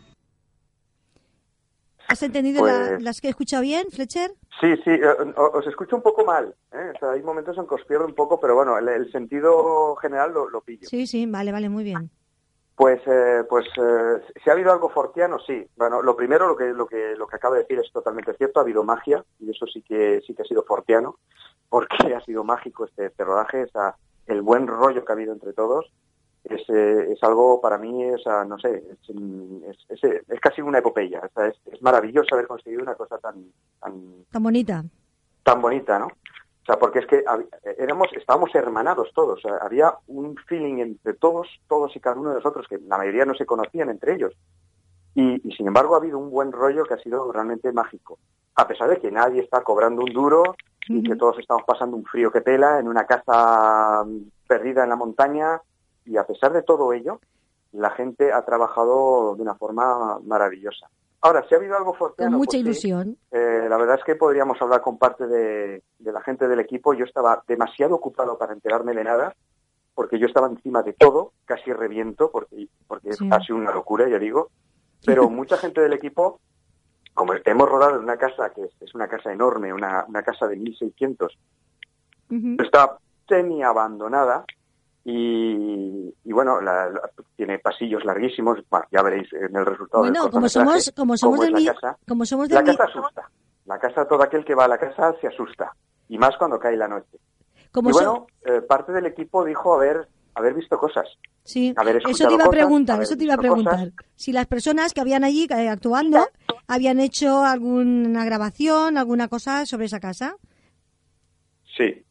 ¿Has 2.11 2.25
entendido 2.25 2.59
pues 2.61 3.01
las 3.01 3.21
que 3.21 3.29
he 3.29 3.31
escuchado 3.31 3.63
bien, 3.63 3.87
Fletcher? 3.89 4.33
Sí, 4.61 4.75
sí, 4.83 4.91
eh, 4.91 5.33
os 5.37 5.65
escucho 5.69 5.95
un 5.95 6.03
poco 6.03 6.25
mal. 6.25 6.53
¿eh? 6.73 6.93
hay 7.03 7.23
momentos 7.23 7.57
en 7.57 7.69
que 7.69 7.77
os 7.77 7.85
pierdo 7.85 8.05
un 8.05 8.17
poco, 8.17 8.41
pero 8.41 8.57
bueno, 8.57 8.77
el, 8.77 9.13
sentido 9.13 9.95
general 9.95 10.33
lo, 10.33 10.51
lo, 10.51 10.61
pillo. 10.61 10.89
Sí, 10.89 11.07
sí, 11.07 11.25
vale, 11.27 11.53
vale, 11.53 11.69
muy 11.69 11.85
bien. 11.85 12.11
Pues, 12.75 13.01
eh, 13.07 13.45
pues 13.49 13.65
si 14.43 14.51
ha 14.51 14.55
habido 14.55 14.73
algo 14.73 14.89
fortiano, 14.89 15.39
sí. 15.39 15.65
Bueno, 15.77 16.03
lo 16.03 16.17
primero, 16.17 16.49
lo 16.49 16.57
que, 16.57 16.73
lo 16.73 16.87
que, 16.87 17.15
lo 17.17 17.29
que 17.29 17.37
acaba 17.37 17.55
de 17.55 17.63
decir 17.63 17.79
es 17.79 17.93
totalmente 17.93 18.35
cierto. 18.35 18.59
Ha 18.59 18.65
habido 18.65 18.83
magia 18.83 19.25
y 19.39 19.51
eso 19.51 19.67
sí 19.67 19.81
que, 19.83 20.21
sí 20.27 20.35
que 20.35 20.43
ha 20.43 20.47
sido 20.47 20.65
fortiano, 20.65 21.19
porque 21.69 21.97
ha 22.17 22.21
sido 22.23 22.43
mágico 22.43 22.87
este, 22.87 23.07
este 23.07 23.23
rodaje, 23.23 23.63
esa, 23.63 23.97
el 24.27 24.43
buen 24.43 24.67
rollo 24.67 25.05
que 25.05 25.13
ha 25.13 25.15
habido 25.15 25.33
entre 25.33 25.53
todos 25.53 25.93
es, 26.45 26.63
eh, 26.69 27.13
es 27.13 27.23
algo 27.23 27.61
para 27.61 27.79
mí, 27.79 28.05
es, 28.05 28.23
no 28.47 28.59
sé, 28.59 28.83
es, 29.89 30.03
es, 30.03 30.41
casi 30.41 30.63
una 30.63 30.79
epopeya. 30.79 31.23
es, 31.49 31.55
es, 31.73 31.83
maravilloso 31.83 32.35
haber 32.35 32.47
conseguido 32.47 32.83
una 32.83 32.95
cosa 32.95 33.19
tan, 33.19 33.45
tan, 33.81 34.43
bonita. 34.43 34.85
Tan 35.43 35.61
bonita, 35.61 35.99
¿no? 35.99 36.07
O 36.07 36.65
sea, 36.67 36.79
porque 36.79 37.01
es 37.01 37.07
que 37.07 37.25
éramos, 37.79 38.09
estábamos 38.13 38.55
hermanados 38.55 39.11
todos. 39.15 39.43
había 39.61 39.95
un 40.07 40.37
feeling 40.47 40.79
entre 40.79 41.15
todos, 41.15 41.49
todos 41.69 41.95
y 41.97 42.01
cada 42.01 42.17
uno 42.17 42.31
de 42.31 42.37
nosotros, 42.37 42.67
que 42.69 42.79
la 42.79 42.99
mayoría 42.99 43.25
no 43.25 43.35
se 43.35 43.47
conocían 43.47 43.91
entre 43.91 44.15
ellos. 44.15 44.35
Y, 45.15 45.41
sin 45.57 45.67
embargo 45.67 45.95
ha 45.95 45.99
habido 45.99 46.19
un 46.19 46.31
buen 46.31 46.53
rollo 46.53 46.85
que 46.85 46.95
ha 46.95 46.99
sido 46.99 47.31
realmente 47.33 47.73
mágico. 47.73 48.19
A 48.55 48.69
pesar 48.69 48.89
de 48.89 48.99
que 48.99 49.11
nadie 49.11 49.43
está 49.43 49.63
cobrando 49.63 50.03
un 50.03 50.13
duro 50.13 50.55
y 50.87 51.03
que 51.03 51.17
todos 51.17 51.39
estamos 51.39 51.65
pasando 51.67 51.97
un 51.97 52.05
frío 52.05 52.31
que 52.31 52.41
pela 52.41 52.79
en 52.79 52.89
una 52.89 53.07
casa 53.07 54.05
perdida 54.47 54.83
en 54.83 54.91
la 54.91 54.97
montaña 54.97 55.61
y 56.05 56.17
a 56.17 56.25
pesar 56.25 56.53
de 56.53 56.63
todo 56.63 56.93
ello, 56.93 57.21
la 57.73 57.91
gente 57.91 58.33
ha 58.33 58.45
trabajado 58.45 59.35
de 59.37 59.43
una 59.43 59.55
forma 59.55 60.19
maravillosa. 60.21 60.89
Ahora, 61.23 61.45
si 61.47 61.55
ha 61.55 61.59
habido 61.59 61.77
algo. 61.77 61.95
Con 61.97 62.33
mucha 62.33 62.53
pues 62.53 62.63
ilusión. 62.63 63.17
Eh, 63.31 63.67
la 63.69 63.77
verdad 63.77 63.97
es 63.99 64.05
que 64.05 64.17
podríamos 64.17 64.61
hablar 64.63 64.81
con 64.81 64.97
parte 64.99 65.27
de, 65.27 65.83
la 65.99 66.23
gente 66.23 66.49
del 66.49 66.61
equipo. 66.61 66.95
Yo 66.95 67.05
estaba 67.05 67.43
demasiado 67.47 67.95
ocupado 67.95 68.39
para 68.39 68.55
enterarme 68.55 68.95
de 68.95 69.05
nada, 69.05 69.35
porque 69.95 70.19
yo 70.19 70.27
estaba 70.27 70.47
encima 70.49 70.83
de 70.83 70.95
todo, 70.95 71.33
casi 71.45 71.73
reviento, 71.73 72.31
porque, 72.31 72.69
porque 72.87 73.11
ha 73.11 73.41
sido 73.41 73.59
una 73.59 73.73
locura, 73.73 74.09
ya 74.09 74.19
digo. 74.19 74.51
Pero 75.05 75.29
mucha 75.31 75.59
gente 75.59 75.83
del 75.83 75.93
equipo, 75.93 76.41
como 77.13 77.35
hemos 77.45 77.69
rodado 77.69 77.97
en 77.97 78.05
una 78.05 78.17
casa 78.17 78.51
que 78.51 78.63
es, 78.63 78.95
una 78.95 79.09
casa 79.09 79.31
enorme, 79.31 79.75
una, 79.75 80.07
una 80.09 80.23
casa 80.23 80.47
de 80.47 80.57
1.600, 80.57 81.37
está 82.63 82.97
semi 83.29 83.63
abandonada, 83.63 84.47
Y, 85.05 86.13
bueno, 86.25 86.59
tiene 87.37 87.59
pasillos 87.59 88.05
larguísimos. 88.05 88.59
ya 88.91 89.03
veréis 89.03 89.33
en 89.33 89.57
el 89.57 89.67
resultado. 89.67 90.03
Bueno, 90.03 90.31
como 90.31 90.49
somos, 90.49 90.93
como 90.95 91.17
somos 91.17 91.41
de 91.41 91.51
la 91.51 91.75
casa. 91.75 91.99
como 92.07 92.25
somos 92.25 92.51
la 92.51 92.63
casa 92.63 92.85
asusta. 92.85 93.31
La 93.67 93.79
casa, 93.79 94.07
todo 94.07 94.23
aquel 94.23 94.45
que 94.45 94.55
va 94.55 94.65
a 94.65 94.69
la 94.69 94.79
casa 94.79 95.15
se 95.21 95.29
asusta. 95.29 95.73
Y 96.09 96.19
más 96.19 96.37
cuando 96.37 96.59
cae 96.59 96.77
la 96.77 96.89
noche. 96.89 97.19
y 97.75 97.81
bueno, 97.81 98.27
eh, 98.45 98.63
parte 98.63 98.93
del 98.93 99.07
equipo 99.07 99.45
dijo 99.45 99.75
haber, 99.75 100.09
haber 100.35 100.55
visto 100.55 100.77
cosas. 100.79 101.07
Sí, 101.45 101.75
eso 102.09 102.29
te 102.29 102.35
iba 102.35 102.45
a 102.45 102.51
preguntar, 102.51 103.01
eso 103.03 103.17
te 103.17 103.25
iba 103.25 103.35
a 103.35 103.39
preguntar. 103.39 103.93
Si 104.15 104.33
las 104.33 104.47
personas 104.47 104.93
que 104.93 105.01
habían 105.01 105.25
allí 105.25 105.47
eh, 105.51 105.69
actuando 105.69 106.29
habían 106.67 107.01
hecho 107.01 107.43
alguna 107.43 108.25
grabación, 108.25 108.99
alguna 108.99 109.29
cosa 109.29 109.65
sobre 109.67 109.87
esa 109.87 110.01
casa. 110.01 110.37
Sí, 111.77 112.05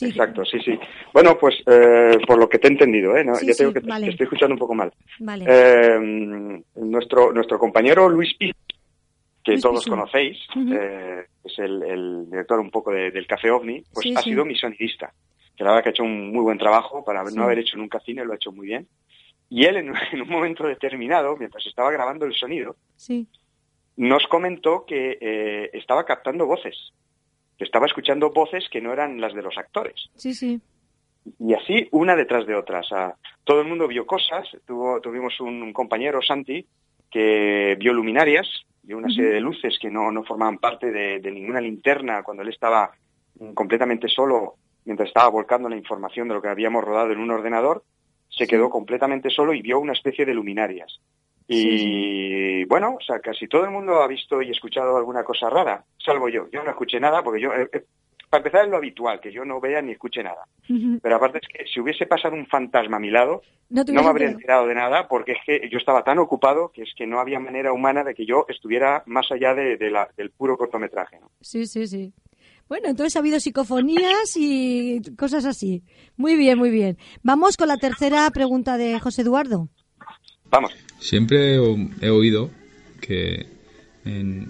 Exacto, 0.00 0.44
sí, 0.44 0.58
sí. 0.64 0.78
Bueno, 1.12 1.36
pues 1.38 1.56
eh, 1.66 2.18
por 2.26 2.38
lo 2.38 2.48
que 2.48 2.58
te 2.58 2.66
he 2.66 2.70
entendido, 2.70 3.16
¿eh? 3.16 3.24
ya 3.42 3.54
tengo 3.54 3.72
que 3.72 3.80
te, 3.80 4.08
estoy 4.08 4.24
escuchando 4.24 4.54
un 4.54 4.58
poco 4.58 4.74
mal. 4.74 4.92
Eh, 5.46 6.62
nuestro, 6.76 7.32
nuestro 7.32 7.58
compañero 7.58 8.08
Luis 8.08 8.34
Pi, 8.38 8.52
que 9.44 9.58
todos 9.58 9.84
conocéis, 9.84 10.38
eh, 10.56 11.26
es 11.44 11.58
el, 11.58 12.30
director 12.30 12.58
un 12.60 12.70
poco 12.70 12.90
del 12.90 13.26
Café 13.26 13.50
OVNI, 13.50 13.84
pues 13.92 14.16
ha 14.16 14.22
sido 14.22 14.44
mi 14.44 14.56
sonidista. 14.56 15.12
Que 15.54 15.64
la 15.64 15.70
verdad 15.70 15.82
que 15.82 15.88
ha 15.90 15.92
hecho 15.92 16.04
un 16.04 16.32
muy 16.32 16.42
buen 16.42 16.58
trabajo 16.58 17.04
para 17.04 17.22
no 17.24 17.42
haber 17.42 17.58
hecho 17.58 17.76
nunca 17.76 18.00
cine, 18.00 18.24
lo 18.24 18.32
ha 18.32 18.36
hecho 18.36 18.52
muy 18.52 18.68
bien. 18.68 18.88
Y 19.50 19.64
él, 19.64 19.76
en, 19.76 19.90
un 20.22 20.28
momento 20.28 20.66
determinado, 20.66 21.36
mientras 21.36 21.66
estaba 21.66 21.90
grabando 21.90 22.24
el 22.24 22.32
sonido, 22.32 22.76
nos 23.96 24.26
comentó 24.26 24.86
que 24.86 25.68
estaba 25.74 26.06
captando 26.06 26.46
voces 26.46 26.92
estaba 27.62 27.86
escuchando 27.86 28.30
voces 28.30 28.68
que 28.70 28.80
no 28.80 28.92
eran 28.92 29.20
las 29.20 29.34
de 29.34 29.42
los 29.42 29.56
actores. 29.56 30.10
Sí, 30.16 30.34
sí. 30.34 30.60
Y 31.38 31.54
así, 31.54 31.88
una 31.92 32.16
detrás 32.16 32.46
de 32.46 32.54
otra. 32.54 32.80
O 32.80 32.84
sea, 32.84 33.14
todo 33.44 33.60
el 33.60 33.68
mundo 33.68 33.86
vio 33.88 34.06
cosas. 34.06 34.48
Tuvo, 34.66 35.00
tuvimos 35.00 35.40
un, 35.40 35.72
compañero, 35.72 36.20
Santi, 36.22 36.66
que 37.10 37.76
vio 37.78 37.92
luminarias, 37.92 38.48
vio 38.82 38.98
una 38.98 39.08
serie 39.08 39.30
de 39.30 39.40
luces 39.40 39.78
que 39.80 39.90
no, 39.90 40.10
no 40.10 40.24
formaban 40.24 40.58
parte 40.58 40.90
de, 40.90 41.30
ninguna 41.30 41.60
linterna 41.60 42.22
cuando 42.22 42.42
él 42.42 42.48
estaba 42.48 42.90
completamente 43.54 44.08
solo 44.08 44.56
mientras 44.84 45.08
estaba 45.08 45.28
volcando 45.28 45.68
la 45.68 45.76
información 45.76 46.28
de 46.28 46.34
lo 46.34 46.42
que 46.42 46.48
habíamos 46.48 46.84
rodado 46.84 47.12
en 47.12 47.18
un 47.18 47.30
ordenador. 47.30 47.84
Se 48.28 48.46
quedó 48.46 48.70
completamente 48.70 49.30
solo 49.30 49.52
y 49.54 49.62
vio 49.62 49.78
una 49.78 49.92
especie 49.92 50.24
de 50.24 50.34
luminarias. 50.34 51.00
Y 51.54 52.64
bueno, 52.64 52.96
o 52.98 53.04
sea, 53.04 53.20
casi 53.20 53.48
todo 53.48 53.64
el 53.64 53.70
mundo 53.70 54.02
ha 54.02 54.06
visto 54.06 54.40
y 54.42 54.50
escuchado 54.50 54.96
alguna 54.96 55.24
cosa 55.24 55.50
rara, 55.50 55.84
salvo 56.04 56.28
yo. 56.28 56.48
Yo 56.50 56.62
no 56.62 56.70
escuché 56.70 56.98
nada 57.00 57.22
porque 57.22 57.40
yo, 57.40 57.52
eh, 57.52 57.68
eh, 57.72 57.84
para 58.30 58.40
empezar, 58.40 58.64
es 58.64 58.70
lo 58.70 58.78
habitual, 58.78 59.20
que 59.20 59.30
yo 59.30 59.44
no 59.44 59.60
vea 59.60 59.82
ni 59.82 59.92
escuche 59.92 60.22
nada. 60.22 60.46
Pero 61.02 61.16
aparte 61.16 61.40
es 61.42 61.48
que 61.48 61.66
si 61.66 61.80
hubiese 61.80 62.06
pasado 62.06 62.34
un 62.34 62.46
fantasma 62.46 62.96
a 62.96 63.00
mi 63.00 63.10
lado, 63.10 63.42
no, 63.68 63.84
me 63.84 64.00
habría 64.00 64.28
enterado 64.28 64.66
de 64.66 64.74
nada 64.74 65.06
porque 65.06 65.32
es 65.32 65.38
que 65.44 65.68
yo 65.68 65.76
estaba 65.76 66.02
tan 66.02 66.18
ocupado 66.18 66.70
que 66.72 66.82
es 66.82 66.94
que 66.96 67.06
no 67.06 67.20
había 67.20 67.38
manera 67.38 67.72
humana 67.72 68.04
de 68.04 68.14
que 68.14 68.24
yo 68.24 68.46
estuviera 68.48 69.02
más 69.06 69.30
allá 69.30 69.54
de, 69.54 69.90
la, 69.90 70.08
del 70.16 70.30
puro 70.30 70.56
cortometraje. 70.56 71.18
Sí, 71.40 71.66
sí, 71.66 71.86
sí. 71.86 72.12
Bueno, 72.68 72.88
entonces 72.88 73.16
ha 73.16 73.18
habido 73.18 73.38
psicofonías 73.38 74.34
y 74.36 75.02
cosas 75.18 75.44
así. 75.44 75.82
Muy 76.16 76.36
bien, 76.36 76.58
muy 76.58 76.70
bien. 76.70 76.96
Vamos 77.22 77.58
con 77.58 77.68
la 77.68 77.76
tercera 77.76 78.30
pregunta 78.30 78.78
de 78.78 78.98
José 78.98 79.22
Eduardo. 79.22 79.68
Vamos. 80.52 80.72
Siempre 81.00 81.54
he 81.54 82.10
oído 82.10 82.50
que 83.00 83.46
en, 84.04 84.48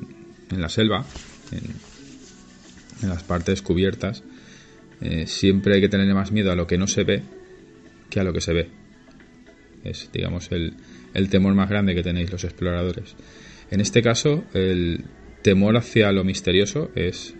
la 0.51 0.69
selva, 0.69 1.07
en, 1.53 3.09
las 3.09 3.23
partes 3.23 3.63
cubiertas, 3.63 4.25
eh, 5.01 5.29
siempre 5.29 5.77
hay 5.77 5.81
que 5.81 5.89
tener 5.89 6.13
más 6.13 6.33
miedo 6.33 6.51
a 6.51 6.57
lo 6.57 6.67
que 6.67 6.77
no 6.77 6.89
se 6.89 7.05
ve 7.05 7.23
que 8.11 8.19
a 8.19 8.25
lo 8.25 8.33
que 8.33 8.41
se 8.41 8.53
ve. 8.53 8.69
Es, 9.85 10.11
digamos, 10.13 10.51
el, 10.51 10.75
el 11.15 11.29
temor 11.31 11.55
más 11.55 11.71
grande 11.71 11.95
que 11.95 12.03
tenéis 12.03 12.33
los 12.33 12.43
exploradores. 12.43 13.15
En 13.71 13.81
este 13.81 14.03
caso, 14.03 14.45
el 14.55 15.05
temor 15.43 15.77
hacia 15.77 16.11
lo 16.11 16.25
misterioso 16.25 16.91
es, 16.97 17.35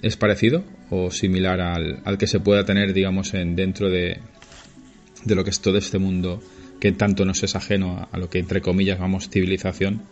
es 0.00 0.16
parecido 0.16 0.64
o 0.90 1.10
similar 1.10 1.60
al, 1.60 2.02
al 2.04 2.18
que 2.18 2.28
se 2.28 2.38
pueda 2.38 2.64
tener, 2.64 2.92
digamos, 2.92 3.34
en, 3.34 3.56
dentro 3.56 3.90
de, 3.90 4.20
de 5.24 5.34
lo 5.34 5.42
que 5.42 5.50
es 5.50 5.60
todo 5.60 5.76
este 5.76 5.98
mundo 5.98 6.40
que 6.86 6.92
tanto 6.92 7.24
nos 7.24 7.42
es 7.42 7.56
ajeno 7.56 8.06
a, 8.12 8.16
lo 8.16 8.30
que 8.30 8.38
entre 8.38 8.60
comillas 8.60 8.98
llamamos 8.98 9.28
civilización 9.28 10.02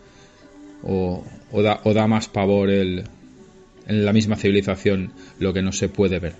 o, 0.83 1.23
da, 1.53 1.79
o 1.85 1.93
da 1.93 2.05
más 2.05 2.27
pavor 2.27 2.69
el, 2.69 3.05
en 3.87 4.05
la 4.05 4.11
misma 4.11 4.35
civilización 4.35 5.13
lo 5.39 5.53
que 5.53 5.61
no 5.61 5.71
se 5.71 5.87
puede 5.87 6.19
ver. 6.19 6.33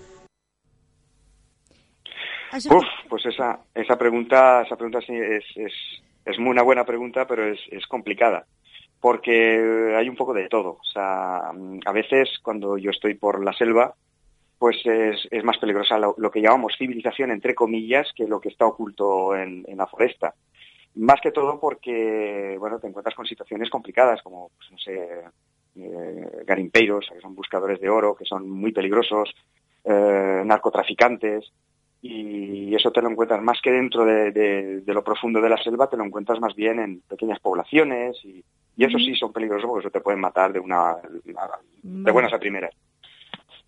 Uf, 2.53 2.85
pues 3.09 3.25
esa, 3.27 3.59
esa 3.73 3.97
pregunta, 3.97 4.63
esa 4.63 4.75
pregunta 4.75 4.99
sí 5.07 5.13
es, 5.13 5.45
es, 5.55 5.73
es 6.25 6.37
muy 6.37 6.51
una 6.51 6.63
buena 6.63 6.83
pregunta, 6.83 7.25
pero 7.25 7.47
es, 7.47 7.59
es 7.71 7.85
complicada 7.87 8.45
porque 8.99 9.95
hay 9.95 10.09
un 10.09 10.15
poco 10.17 10.33
de 10.33 10.49
todo. 10.49 10.79
O 10.81 10.83
sea, 10.91 11.49
a 11.85 11.91
veces 11.93 12.39
cuando 12.41 12.77
yo 12.77 12.89
estoy 12.89 13.13
por 13.13 13.41
la 13.43 13.53
selva, 13.53 13.93
pues 14.57 14.77
es, 14.85 15.27
es 15.31 15.43
más 15.43 15.57
peligrosa 15.57 15.97
lo, 15.97 16.31
que 16.31 16.41
llamamos 16.41 16.75
civilización, 16.77 17.31
entre 17.31 17.55
comillas, 17.55 18.07
que 18.15 18.27
lo 18.27 18.39
que 18.39 18.49
está 18.49 18.65
oculto 18.65 19.35
en, 19.35 19.65
la 19.75 19.87
foresta. 19.87 20.33
Más 20.95 21.19
que 21.21 21.31
todo 21.31 21.59
porque, 21.59 22.55
bueno, 22.57 22.79
te 22.79 22.87
encuentras 22.87 23.15
con 23.15 23.25
situaciones 23.25 23.69
complicadas, 23.69 24.21
como, 24.21 24.51
pues, 24.57 24.71
no 24.71 24.77
sé, 24.77 25.23
eh, 25.75 26.43
garimpeiros, 26.45 27.09
que 27.13 27.19
son 27.19 27.35
buscadores 27.35 27.81
de 27.81 27.89
oro, 27.89 28.15
que 28.15 28.23
son 28.23 28.49
muy 28.49 28.71
peligrosos, 28.71 29.35
eh, 29.83 30.41
narcotraficantes, 30.45 31.51
y 32.01 32.73
eso 32.75 32.91
te 32.91 33.01
lo 33.01 33.09
encuentras 33.09 33.41
más 33.41 33.59
que 33.61 33.71
dentro 33.71 34.05
de, 34.05 34.83
lo 34.85 35.03
profundo 35.03 35.41
de 35.41 35.49
la 35.49 35.57
selva, 35.57 35.89
te 35.89 35.97
lo 35.97 36.05
encuentras 36.05 36.39
más 36.39 36.55
bien 36.55 36.79
en 36.79 37.01
pequeñas 37.01 37.39
poblaciones, 37.39 38.15
y, 38.23 38.43
y 38.77 38.85
eso 38.85 38.97
sí 38.99 39.15
son 39.15 39.33
peligrosos 39.33 39.67
porque 39.67 39.87
eso 39.87 39.91
te 39.91 40.01
pueden 40.01 40.21
matar 40.21 40.53
de 40.53 40.59
una 40.59 40.97
de 41.81 42.11
buenas 42.11 42.31
a 42.31 42.39
primeras. 42.39 42.73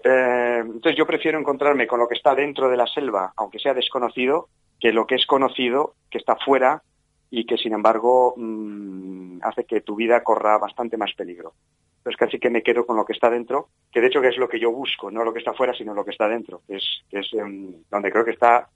Eh, 0.04 0.60
entonces 0.64 0.96
yo 0.96 1.06
prefiero 1.06 1.40
encontrarme 1.40 1.88
con 1.88 2.00
lo 2.00 2.08
que 2.08 2.16
está 2.16 2.36
dentro 2.36 2.70
de 2.70 2.78
la 2.78 2.88
selva, 2.88 3.34
aunque 3.36 3.60
sea 3.60 3.74
desconocido, 3.74 4.50
que 4.80 4.92
lo 4.92 5.08
que 5.08 5.16
es 5.16 5.26
conocido, 5.26 5.96
que 6.10 6.20
está 6.20 6.36
fuera 6.36 6.84
y 7.30 7.46
que 7.46 7.58
sin 7.58 7.74
embargo 7.74 8.34
mm, 8.38 9.40
hace 9.44 9.66
que 9.66 9.82
tu 9.82 9.96
vida 9.96 10.24
corra 10.24 10.58
bastante 10.58 10.98
más 10.98 11.14
peligro. 11.14 11.54
Entonces 11.98 12.18
casi 12.18 12.40
que 12.40 12.50
me 12.50 12.64
quedo 12.64 12.86
con 12.86 12.96
lo 12.96 13.06
que 13.06 13.14
está 13.14 13.30
dentro, 13.30 13.70
que 13.92 14.00
de 14.00 14.08
hecho 14.08 14.22
que 14.22 14.30
es 14.30 14.38
lo 14.38 14.48
que 14.48 14.60
yo 14.60 14.72
busco, 14.72 15.12
no 15.12 15.24
lo 15.24 15.34
que 15.34 15.40
está 15.40 15.54
fuera, 15.54 15.74
sino 15.74 15.94
lo 15.94 16.06
que 16.06 16.12
está 16.12 16.28
dentro, 16.30 16.62
que 16.68 16.78
es, 16.78 16.86
es 17.12 17.34
em, 17.34 17.74
donde 17.90 18.12
creo 18.12 18.24
que 18.24 18.32
está 18.32 18.70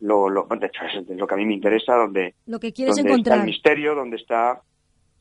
lo, 0.00 0.30
lo, 0.30 0.46
de 0.46 0.66
hecho 0.66 0.84
es 0.84 1.18
lo 1.18 1.26
que 1.26 1.34
a 1.34 1.36
mí 1.36 1.44
me 1.44 1.54
interesa, 1.54 1.94
donde, 1.94 2.34
lo 2.46 2.58
que 2.58 2.72
quieres 2.72 2.96
donde 2.96 3.10
encontrar. 3.10 3.36
está 3.36 3.44
el 3.44 3.50
misterio, 3.50 3.94
donde 3.94 4.16
está 4.16 4.62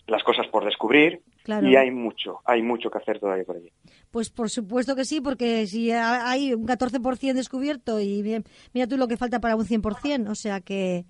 las 0.10 0.24
cosas 0.24 0.48
por 0.48 0.65
descubrir 0.65 1.22
y 1.62 1.76
hay 1.76 1.91
mucho, 1.91 2.41
hay 2.45 2.62
mucho 2.62 2.89
que 2.89 2.98
hacer 2.98 3.19
todavía 3.19 3.43
por 3.43 3.58
allí. 3.58 3.72
Pues 4.12 4.30
por 4.30 4.50
supuesto 4.50 4.95
que 4.95 5.06
sí, 5.06 5.22
porque 5.22 5.67
si 5.67 5.91
hay 5.91 6.54
un 6.54 6.67
14% 6.67 7.34
descubierto 7.34 8.00
y 8.00 8.22
bien, 8.22 8.43
mira 8.74 8.88
tú 8.88 8.98
lo 8.98 9.08
que 9.08 9.17
falta 9.17 9.39
para 9.39 9.56
un 9.56 9.65
100%, 9.65 10.30
o 10.30 10.36
sea 10.36 10.62
que, 10.62 11.06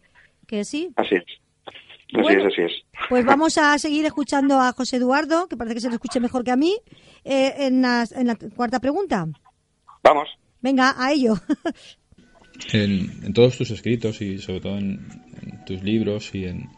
que 0.47 0.63
sí. 0.63 0.91
Así 0.95 1.15
es. 1.15 1.25
Así 2.13 2.33
es, 2.33 2.45
así 2.45 2.61
es. 2.61 2.71
Pues 3.07 3.23
vamos 3.23 3.57
a 3.57 3.77
seguir 3.77 4.05
escuchando 4.05 4.59
a 4.59 4.71
José 4.71 4.97
Eduardo, 4.97 5.47
que 5.47 5.57
parece 5.57 5.75
que 5.75 5.81
se 5.81 5.89
lo 5.89 5.95
escuche 5.95 6.19
mejor 6.19 6.43
que 6.43 6.51
a 6.51 6.55
mí, 6.55 6.75
eh, 7.23 7.53
en, 7.59 7.81
la, 7.81 8.05
en 8.15 8.27
la 8.27 8.35
cuarta 8.55 8.79
pregunta. 8.79 9.27
Vamos. 10.03 10.27
Venga, 10.61 10.95
a 10.97 11.11
ello. 11.11 11.35
en, 12.73 13.33
todos 13.33 13.57
tus 13.57 13.71
escritos 13.71 14.21
y 14.21 14.39
sobre 14.39 14.61
todo 14.61 14.77
en 14.77 14.99
tus 15.65 15.83
libros 15.83 16.33
y 16.33 16.45
en, 16.45 16.69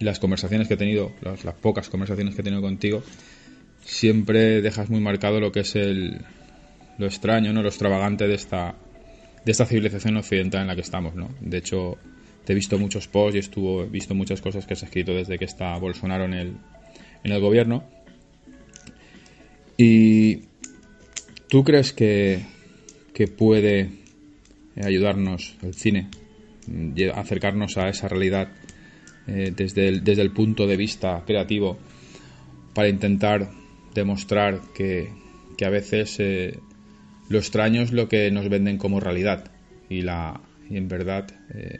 las 0.00 0.18
conversaciones 0.18 0.68
que 0.68 0.74
he 0.74 0.76
tenido, 0.76 1.12
las, 1.22 1.40
pocas 1.54 1.88
conversaciones 1.88 2.34
que 2.34 2.40
he 2.40 2.44
tenido 2.44 2.62
contigo, 2.62 3.02
siempre 3.84 4.60
dejas 4.62 4.90
muy 4.90 5.00
marcado 5.00 5.40
lo 5.40 5.52
que 5.52 5.60
es 5.60 5.76
el, 5.76 6.20
lo 6.98 7.06
extraño, 7.06 7.52
¿no? 7.52 7.62
lo 7.62 7.68
extravagante 7.68 8.26
de 8.26 8.34
esta, 8.34 8.74
de 9.44 9.52
esta 9.52 9.66
civilización 9.66 10.16
occidental 10.16 10.62
en 10.62 10.68
la 10.68 10.74
que 10.74 10.80
estamos. 10.80 11.14
¿no? 11.14 11.30
De 11.40 11.58
hecho, 11.58 11.98
te 12.44 12.52
he 12.52 12.56
visto 12.56 12.78
muchos 12.78 13.08
posts 13.08 13.36
y 13.36 13.38
estuvo, 13.38 13.84
he 13.84 13.88
visto 13.88 14.14
muchas 14.14 14.40
cosas 14.40 14.66
que 14.66 14.74
has 14.74 14.82
escrito 14.82 15.12
desde 15.12 15.38
que 15.38 15.44
está 15.44 15.76
Bolsonaro 15.78 16.24
en 16.24 16.34
el, 16.34 16.56
en 17.22 17.32
el 17.32 17.40
gobierno. 17.40 17.84
¿Y 19.76 20.42
tú 21.48 21.64
crees 21.64 21.92
que, 21.92 22.40
que 23.12 23.28
puede 23.28 23.90
ayudarnos 24.82 25.56
el 25.62 25.74
cine, 25.74 26.08
acercarnos 27.14 27.76
a 27.76 27.88
esa 27.88 28.08
realidad 28.08 28.48
eh, 29.26 29.54
desde, 29.56 29.88
el, 29.88 30.04
desde 30.04 30.20
el 30.20 30.32
punto 30.32 30.66
de 30.66 30.76
vista 30.76 31.22
creativo 31.26 31.78
para 32.74 32.88
intentar 32.88 33.50
demostrar 33.94 34.60
que, 34.74 35.08
que 35.56 35.64
a 35.64 35.70
veces 35.70 36.16
eh, 36.18 36.58
lo 37.30 37.38
extraño 37.38 37.80
es 37.80 37.92
lo 37.92 38.06
que 38.06 38.30
nos 38.30 38.50
venden 38.50 38.76
como 38.76 39.00
realidad 39.00 39.50
y, 39.88 40.02
la, 40.02 40.42
y 40.68 40.76
en 40.76 40.88
verdad 40.88 41.26
eh, 41.54 41.78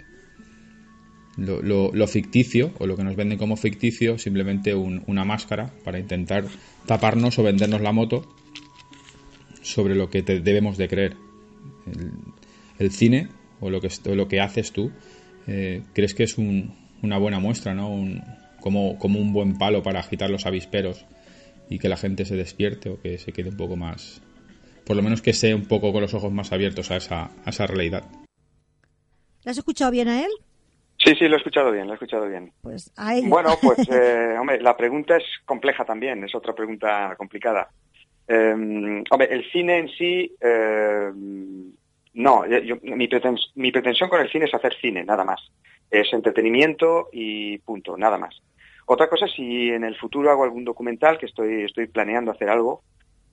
lo, 1.37 1.93
lo, 1.93 2.07
ficticio 2.07 2.73
o 2.79 2.87
lo 2.87 2.97
que 2.97 3.05
nos 3.05 3.15
venden 3.15 3.37
como 3.37 3.57
ficticio 3.57 4.17
simplemente 4.17 4.75
una 4.75 5.25
máscara 5.27 5.71
para 5.85 5.99
intentar 5.99 6.45
taparnos 6.87 7.39
o 7.39 7.43
vendernos 7.43 7.83
la 7.83 7.93
moto 7.93 8.35
sobre 9.61 9.97
lo 9.97 10.09
que 10.09 10.23
debemos 10.23 10.79
de 10.79 10.89
creer. 10.89 11.17
El, 12.79 12.91
cine 12.91 13.29
o 13.61 13.69
lo 13.69 13.81
que, 13.81 13.91
lo 14.15 14.29
que 14.29 14.41
haces 14.41 14.73
tú, 14.73 14.93
¿crees 15.45 16.15
que 16.15 16.23
es 16.23 16.39
una 17.05 17.19
buena 17.19 17.39
muestra, 17.39 17.75
¿no? 17.75 17.91
como, 18.61 18.99
como 18.99 19.21
un 19.21 19.33
buen 19.33 19.59
palo 19.59 19.83
para 19.83 20.01
agitar 20.01 20.31
los 20.31 20.47
avisperos 20.47 21.05
y 21.69 21.79
que 21.79 21.89
la 21.89 21.97
gente 21.97 22.25
se 22.25 22.35
despierte 22.35 22.89
o 22.89 23.01
que 23.01 23.19
se 23.19 23.33
quede 23.33 23.51
un 23.51 23.57
poco 23.57 23.77
más, 23.77 24.23
por 24.87 24.97
lo 24.97 25.03
menos 25.03 25.23
que 25.23 25.31
esté 25.31 25.55
un 25.55 25.67
poco 25.67 25.93
con 25.93 26.01
los 26.01 26.15
ojos 26.15 26.33
más 26.33 26.53
abiertos 26.53 26.91
a 26.91 26.97
esa, 26.97 27.31
a 27.45 27.51
esa 27.51 27.67
realidad. 27.67 28.05
¿Le 29.45 29.51
has 29.51 29.59
escuchado 29.59 29.91
bien 29.91 30.09
a 30.09 30.21
él? 30.21 30.31
Sí, 30.99 31.15
sí, 31.19 31.29
lo 31.29 31.35
he 31.35 31.39
escuchado 31.39 31.71
bien, 31.71 31.87
lo 31.87 31.93
he 31.93 31.97
escuchado 31.97 32.27
bien. 32.27 32.53
Pues 32.63 32.91
a 32.97 33.13
Bueno, 33.25 33.51
pues, 33.61 33.87
eh, 33.93 34.37
hombre, 34.39 34.61
la 34.63 34.75
pregunta 34.77 35.19
es 35.19 35.25
compleja 35.45 35.85
también, 35.85 36.25
es 36.25 36.35
otra 36.35 36.55
pregunta 36.55 37.15
complicada. 37.19 37.69
Eh, 38.27 39.05
hombre, 39.11 39.29
el 39.31 39.45
cine 39.53 39.79
en 39.81 39.89
sí, 39.91 40.35
eh, 40.41 41.11
no, 42.15 42.45
mi, 42.83 43.09
mi 43.55 43.73
pretensión 43.73 44.09
con 44.09 44.21
el 44.21 44.31
cine 44.31 44.47
es 44.47 44.55
hacer 44.55 44.75
cine, 44.81 45.05
nada 45.05 45.25
más. 45.25 45.41
Es 45.91 46.13
entretenimiento 46.13 47.09
y 47.13 47.59
punto, 47.59 47.97
nada 47.97 48.19
más. 48.19 48.41
Otra 48.87 49.09
cosa, 49.09 49.27
si 49.27 49.71
en 49.71 49.85
el 49.85 49.97
futuro 49.97 50.31
hago 50.31 50.45
algún 50.45 50.65
documental, 50.65 51.19
que 51.19 51.27
estoy, 51.27 51.65
estoy 51.65 51.87
planeando 51.87 52.31
hacer 52.31 52.49
algo, 52.49 52.83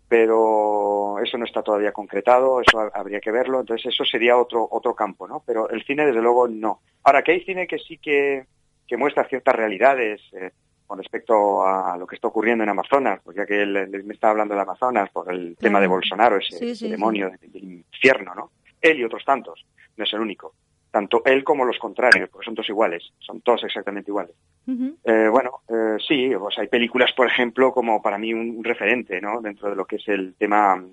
pero 0.08 1.20
eso 1.24 1.38
no 1.38 1.46
está 1.46 1.62
todavía 1.62 1.92
concretado, 1.92 2.62
eso 2.62 2.90
habría 2.94 3.20
que 3.20 3.32
verlo, 3.32 3.60
entonces 3.62 3.94
eso 3.94 4.04
sería 4.04 4.38
otro 4.38 4.68
otro 4.70 4.94
campo, 4.94 5.28
¿no? 5.28 5.44
Pero 5.46 5.70
el 5.70 5.84
cine, 5.86 6.06
desde 6.06 6.22
luego, 6.22 6.48
no. 6.48 6.82
Ahora, 7.04 7.22
que 7.22 7.32
hay 7.32 7.44
cine 7.44 7.68
que 7.68 7.80
sí 7.80 7.98
que, 7.98 8.46
que 8.88 8.98
muestra 8.98 9.28
ciertas 9.28 9.56
realidades 9.56 10.22
eh, 10.34 10.52
con 10.86 10.98
respecto 10.98 11.66
a, 11.66 11.96
lo 11.98 12.06
que 12.06 12.16
está 12.16 12.28
ocurriendo 12.28 12.66
en 12.66 12.70
Amazonas, 12.70 13.22
pues 13.24 13.38
ya 13.38 13.46
que 13.46 13.62
él, 13.62 14.04
me 14.04 14.14
está 14.14 14.30
hablando 14.30 14.54
de 14.54 14.60
Amazonas 14.60 15.10
por 15.12 15.32
el 15.32 15.56
tema 15.58 15.80
de 15.80 15.88
Bolsonaro, 15.88 16.38
ese, 16.38 16.90
demonio 16.90 17.32
del 17.42 17.64
infierno, 17.64 18.36
¿no? 18.36 18.52
Él 18.82 19.00
y 19.00 19.04
otros 19.04 19.24
tantos, 19.26 19.66
no 19.98 20.04
es 20.04 20.14
el 20.14 20.20
único 20.20 20.54
tanto 20.92 21.24
él 21.26 21.44
como 21.44 21.66
los 21.66 21.80
contrarios, 21.80 22.30
porque 22.30 22.46
son 22.46 22.56
todos 22.56 22.70
iguales, 22.70 23.14
son 23.20 23.42
todos 23.42 23.64
exactamente 23.64 24.12
iguales. 24.12 24.36
Eh, 24.68 25.28
bueno, 25.30 25.62
eh, 25.68 25.98
sí, 26.06 26.32
pues 26.38 26.60
hay 26.60 26.68
películas, 26.68 27.12
por 27.14 27.28
ejemplo, 27.28 27.72
como 27.72 28.02
para 28.02 28.18
mí 28.18 28.34
un, 28.34 28.64
referente, 28.64 29.20
¿no? 29.22 29.42
Dentro 29.42 29.70
de 29.70 29.76
lo 29.76 29.86
que 29.86 29.96
es 29.96 30.08
el 30.08 30.36
tema, 30.36 30.84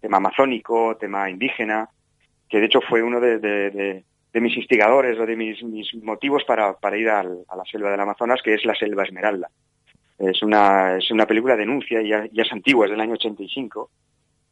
tema 0.00 0.16
amazónico, 0.18 0.96
tema 0.96 1.30
indígena, 1.30 1.88
que 2.48 2.58
de 2.58 2.66
hecho 2.66 2.80
fue 2.80 3.02
uno 3.02 3.20
de, 3.20 4.04
mis 4.34 4.56
instigadores 4.56 5.18
o 5.18 5.24
de 5.24 5.36
mis, 5.36 5.62
motivos 6.02 6.42
para, 6.44 6.76
ir 6.98 7.08
a 7.08 7.22
la 7.22 7.64
selva 7.70 7.90
del 7.90 8.00
Amazonas, 8.00 8.42
que 8.42 8.54
es 8.54 8.64
la 8.64 8.74
selva 8.74 9.04
Esmeralda. 9.04 9.48
Es 10.18 10.42
una, 10.42 10.96
es 10.96 11.10
una 11.10 11.26
película 11.26 11.56
denuncia, 11.56 12.02
ya, 12.02 12.26
ya 12.30 12.42
es 12.42 12.52
antigua, 12.52 12.86
es 12.86 12.90
del 12.90 13.00
año 13.00 13.14
85, 13.14 13.90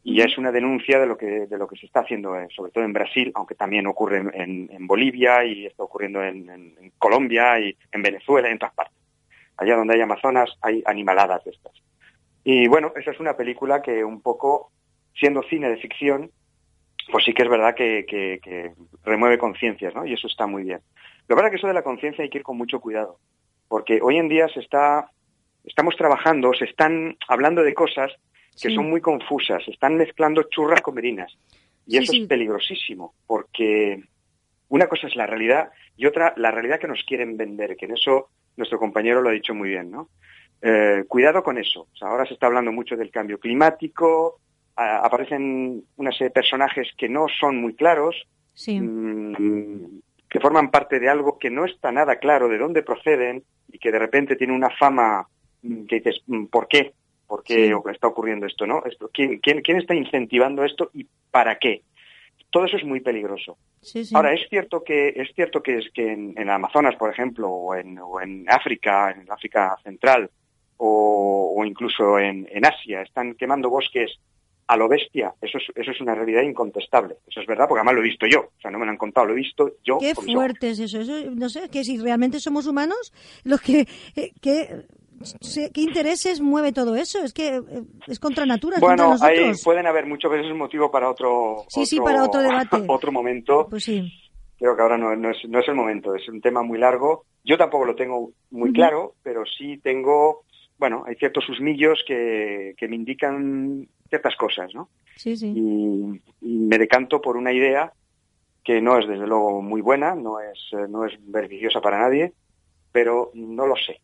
y 0.04 0.16
ya 0.16 0.24
es 0.24 0.36
una 0.36 0.50
denuncia 0.50 0.98
de 0.98 1.06
lo 1.06 1.16
que 1.16 1.46
de 1.46 1.58
lo 1.58 1.68
que 1.68 1.76
se 1.76 1.86
está 1.86 2.00
haciendo 2.00 2.36
eh, 2.36 2.48
sobre 2.54 2.72
todo 2.72 2.84
en 2.84 2.92
Brasil 2.92 3.30
aunque 3.34 3.54
también 3.54 3.86
ocurre 3.86 4.18
en, 4.18 4.68
en 4.70 4.86
Bolivia 4.86 5.44
y 5.44 5.66
está 5.66 5.84
ocurriendo 5.84 6.22
en, 6.22 6.48
en, 6.50 6.92
Colombia 6.98 7.60
y 7.60 7.76
en 7.90 8.02
Venezuela 8.02 8.48
en 8.48 8.58
todas 8.58 8.74
partes. 8.74 8.96
Allá 9.56 9.76
donde 9.76 9.94
hay 9.94 10.00
Amazonas 10.00 10.50
hay 10.60 10.82
animaladas 10.86 11.44
de 11.44 11.52
estas. 11.52 11.72
Y 12.44 12.66
bueno 12.66 12.92
esa 12.96 13.12
es 13.12 13.20
una 13.20 13.36
película 13.36 13.80
que 13.80 14.04
un 14.04 14.20
poco 14.20 14.72
siendo 15.14 15.42
cine 15.44 15.68
de 15.68 15.76
ficción 15.76 16.30
pues 17.10 17.24
sí 17.24 17.32
que 17.32 17.42
es 17.42 17.48
verdad 17.48 17.74
que, 17.74 18.72
remueve 19.04 19.38
conciencias 19.38 19.94
no 19.94 20.04
y 20.04 20.14
eso 20.14 20.26
está 20.26 20.46
muy 20.46 20.64
bien. 20.64 20.80
Lo 21.28 21.36
verdad 21.36 21.50
que 21.50 21.56
eso 21.56 21.68
de 21.68 21.74
la 21.74 21.82
conciencia 21.82 22.24
hay 22.24 22.30
que 22.30 22.38
ir 22.38 22.44
con 22.44 22.58
mucho 22.58 22.80
cuidado 22.80 23.18
porque 23.68 24.00
hoy 24.02 24.18
en 24.18 24.28
día 24.28 24.48
se 24.48 24.60
está 24.60 25.10
estamos 25.64 25.94
trabajando 25.96 26.52
se 26.54 26.64
están 26.64 27.16
hablando 27.28 27.62
de 27.62 27.72
cosas 27.72 28.10
que 28.60 28.74
son 28.74 28.90
muy 28.90 29.00
confusas, 29.00 29.62
están 29.66 29.96
mezclando 29.96 30.42
churras 30.44 30.80
con 30.80 30.94
merinas. 30.94 31.36
Y 31.86 31.98
eso 31.98 32.12
es 32.12 32.26
peligrosísimo, 32.26 33.14
porque 33.26 34.02
una 34.68 34.86
cosa 34.86 35.06
es 35.06 35.16
la 35.16 35.26
realidad 35.26 35.70
y 35.96 36.06
otra 36.06 36.32
la 36.36 36.50
realidad 36.50 36.78
que 36.78 36.88
nos 36.88 37.02
quieren 37.04 37.36
vender, 37.36 37.76
que 37.76 37.86
en 37.86 37.92
eso 37.92 38.28
nuestro 38.56 38.78
compañero 38.78 39.20
lo 39.20 39.30
ha 39.30 39.32
dicho 39.32 39.54
muy 39.54 39.70
bien, 39.70 39.90
¿no? 39.90 40.08
Eh, 40.60 41.04
cuidado 41.08 41.42
con 41.42 41.58
eso. 41.58 41.88
ahora 42.00 42.24
se 42.24 42.34
está 42.34 42.46
hablando 42.46 42.70
mucho 42.70 42.96
del 42.96 43.10
cambio 43.10 43.38
climático, 43.40 44.40
aparecen 44.76 45.84
una 45.96 46.12
serie 46.12 46.28
de 46.28 46.34
personajes 46.34 46.88
que 46.96 47.08
no 47.08 47.26
son 47.40 47.60
muy 47.60 47.74
claros, 47.74 48.16
mm, 48.66 49.98
que 50.28 50.40
forman 50.40 50.70
parte 50.70 50.98
de 51.00 51.08
algo 51.08 51.38
que 51.38 51.50
no 51.50 51.64
está 51.64 51.92
nada 51.92 52.16
claro 52.16 52.48
de 52.48 52.58
dónde 52.58 52.82
proceden 52.82 53.42
y 53.70 53.78
que 53.78 53.92
de 53.92 53.98
repente 53.98 54.36
tiene 54.36 54.54
una 54.54 54.70
fama 54.70 55.26
mm, 55.62 55.84
que 55.84 55.96
dices, 55.96 56.22
mm, 56.26 56.46
¿por 56.46 56.68
qué? 56.68 56.94
Por 57.32 57.42
qué 57.44 57.74
está 57.90 58.08
ocurriendo 58.08 58.44
esto, 58.44 58.66
¿no? 58.66 58.84
Esto, 58.84 59.08
¿quién, 59.10 59.38
quién, 59.38 59.62
quién 59.62 59.78
está 59.78 59.94
incentivando 59.94 60.64
esto 60.64 60.90
y 60.92 61.06
para 61.30 61.56
qué? 61.58 61.80
Todo 62.50 62.66
eso 62.66 62.76
es 62.76 62.84
muy 62.84 63.00
peligroso. 63.00 63.56
Ahora, 64.12 64.34
es 64.34 64.46
cierto 64.50 64.84
que, 64.84 65.14
es 65.16 65.34
cierto 65.34 65.62
que, 65.62 65.78
es 65.78 65.90
que 65.94 66.12
en, 66.12 66.50
Amazonas, 66.50 66.94
por 66.96 67.10
ejemplo, 67.10 67.48
o 67.48 67.74
en, 67.74 67.98
o 67.98 68.20
en 68.20 68.44
África, 68.50 69.12
en 69.12 69.32
África 69.32 69.74
Central, 69.82 70.28
o, 70.76 71.54
o 71.56 71.64
incluso 71.64 72.18
en, 72.18 72.46
en, 72.52 72.66
Asia, 72.66 73.00
están 73.00 73.32
quemando 73.32 73.70
bosques 73.70 74.10
a 74.66 74.76
lo 74.76 74.86
bestia. 74.86 75.32
Eso 75.40 75.56
es, 75.56 75.64
eso 75.74 75.90
es 75.90 76.00
una 76.02 76.14
realidad 76.14 76.42
incontestable. 76.42 77.16
Eso 77.26 77.40
es 77.40 77.46
verdad, 77.46 77.64
porque 77.66 77.80
además 77.80 77.94
lo 77.94 78.00
he 78.02 78.10
visto 78.10 78.26
yo. 78.26 78.40
O 78.40 78.60
sea, 78.60 78.70
no 78.70 78.78
me 78.78 78.84
lo 78.84 78.90
han 78.90 78.98
contado, 78.98 79.28
lo 79.28 79.32
he 79.32 79.36
visto 79.36 79.76
yo. 79.82 79.96
Qué 79.98 80.14
fuerte 80.14 80.68
es 80.68 80.80
eso. 80.80 81.00
eso. 81.00 81.30
No 81.30 81.48
sé, 81.48 81.70
que 81.70 81.82
si 81.82 81.96
realmente 81.96 82.40
somos 82.40 82.66
humanos, 82.66 83.10
los 83.44 83.62
que, 83.62 83.88
eh, 84.16 84.32
que 84.42 84.84
¿Qué 85.72 85.80
intereses 85.80 86.40
mueve 86.40 86.72
todo 86.72 86.96
eso? 86.96 87.22
Es 87.22 87.32
que 87.32 87.56
eh, 87.56 87.62
es 88.06 88.18
contra 88.18 88.46
natura. 88.46 88.78
bueno, 88.80 89.14
ahí 89.20 89.52
pueden 89.62 89.86
haber 89.86 90.06
muchas 90.06 90.30
veces 90.30 90.50
un 90.50 90.58
motivo 90.58 90.90
para 90.90 91.10
otro, 91.10 91.64
sí, 91.68 91.86
sí, 91.86 91.98
para 92.00 92.24
otro 92.24 92.40
debate. 92.40 92.82
otro 92.88 93.12
momento. 93.12 93.66
Pues 93.68 93.84
sí. 93.84 94.12
Creo 94.58 94.76
que 94.76 94.82
ahora 94.82 94.96
no, 94.96 95.14
no, 95.16 95.30
es, 95.30 95.38
no 95.48 95.58
es 95.58 95.68
el 95.68 95.74
momento, 95.74 96.14
es 96.14 96.28
un 96.28 96.40
tema 96.40 96.62
muy 96.62 96.78
largo. 96.78 97.24
Yo 97.44 97.58
tampoco 97.58 97.84
lo 97.84 97.96
tengo 97.96 98.30
muy 98.50 98.72
claro, 98.72 99.14
pero 99.22 99.42
sí 99.44 99.78
tengo, 99.78 100.44
bueno, 100.78 101.02
hay 101.04 101.16
ciertos 101.16 101.44
susmillos 101.44 102.04
que, 102.06 102.74
que 102.76 102.86
me 102.86 102.94
indican 102.94 103.88
ciertas 104.08 104.36
cosas, 104.36 104.72
¿no? 104.72 104.88
Sí, 105.16 105.36
sí. 105.36 105.52
Y, 105.54 106.22
y, 106.40 106.56
me 106.58 106.78
decanto 106.78 107.20
por 107.20 107.36
una 107.36 107.52
idea 107.52 107.92
que 108.62 108.80
no 108.80 108.98
es 108.98 109.08
desde 109.08 109.26
luego 109.26 109.60
muy 109.60 109.80
buena, 109.80 110.14
no 110.14 110.38
es, 110.38 110.58
eh, 110.72 110.86
no 110.88 111.04
es 111.06 111.14
beneficiosa 111.20 111.80
para 111.80 111.98
nadie, 111.98 112.32
pero 112.92 113.30
no 113.34 113.66
lo 113.66 113.74
sé. 113.76 114.00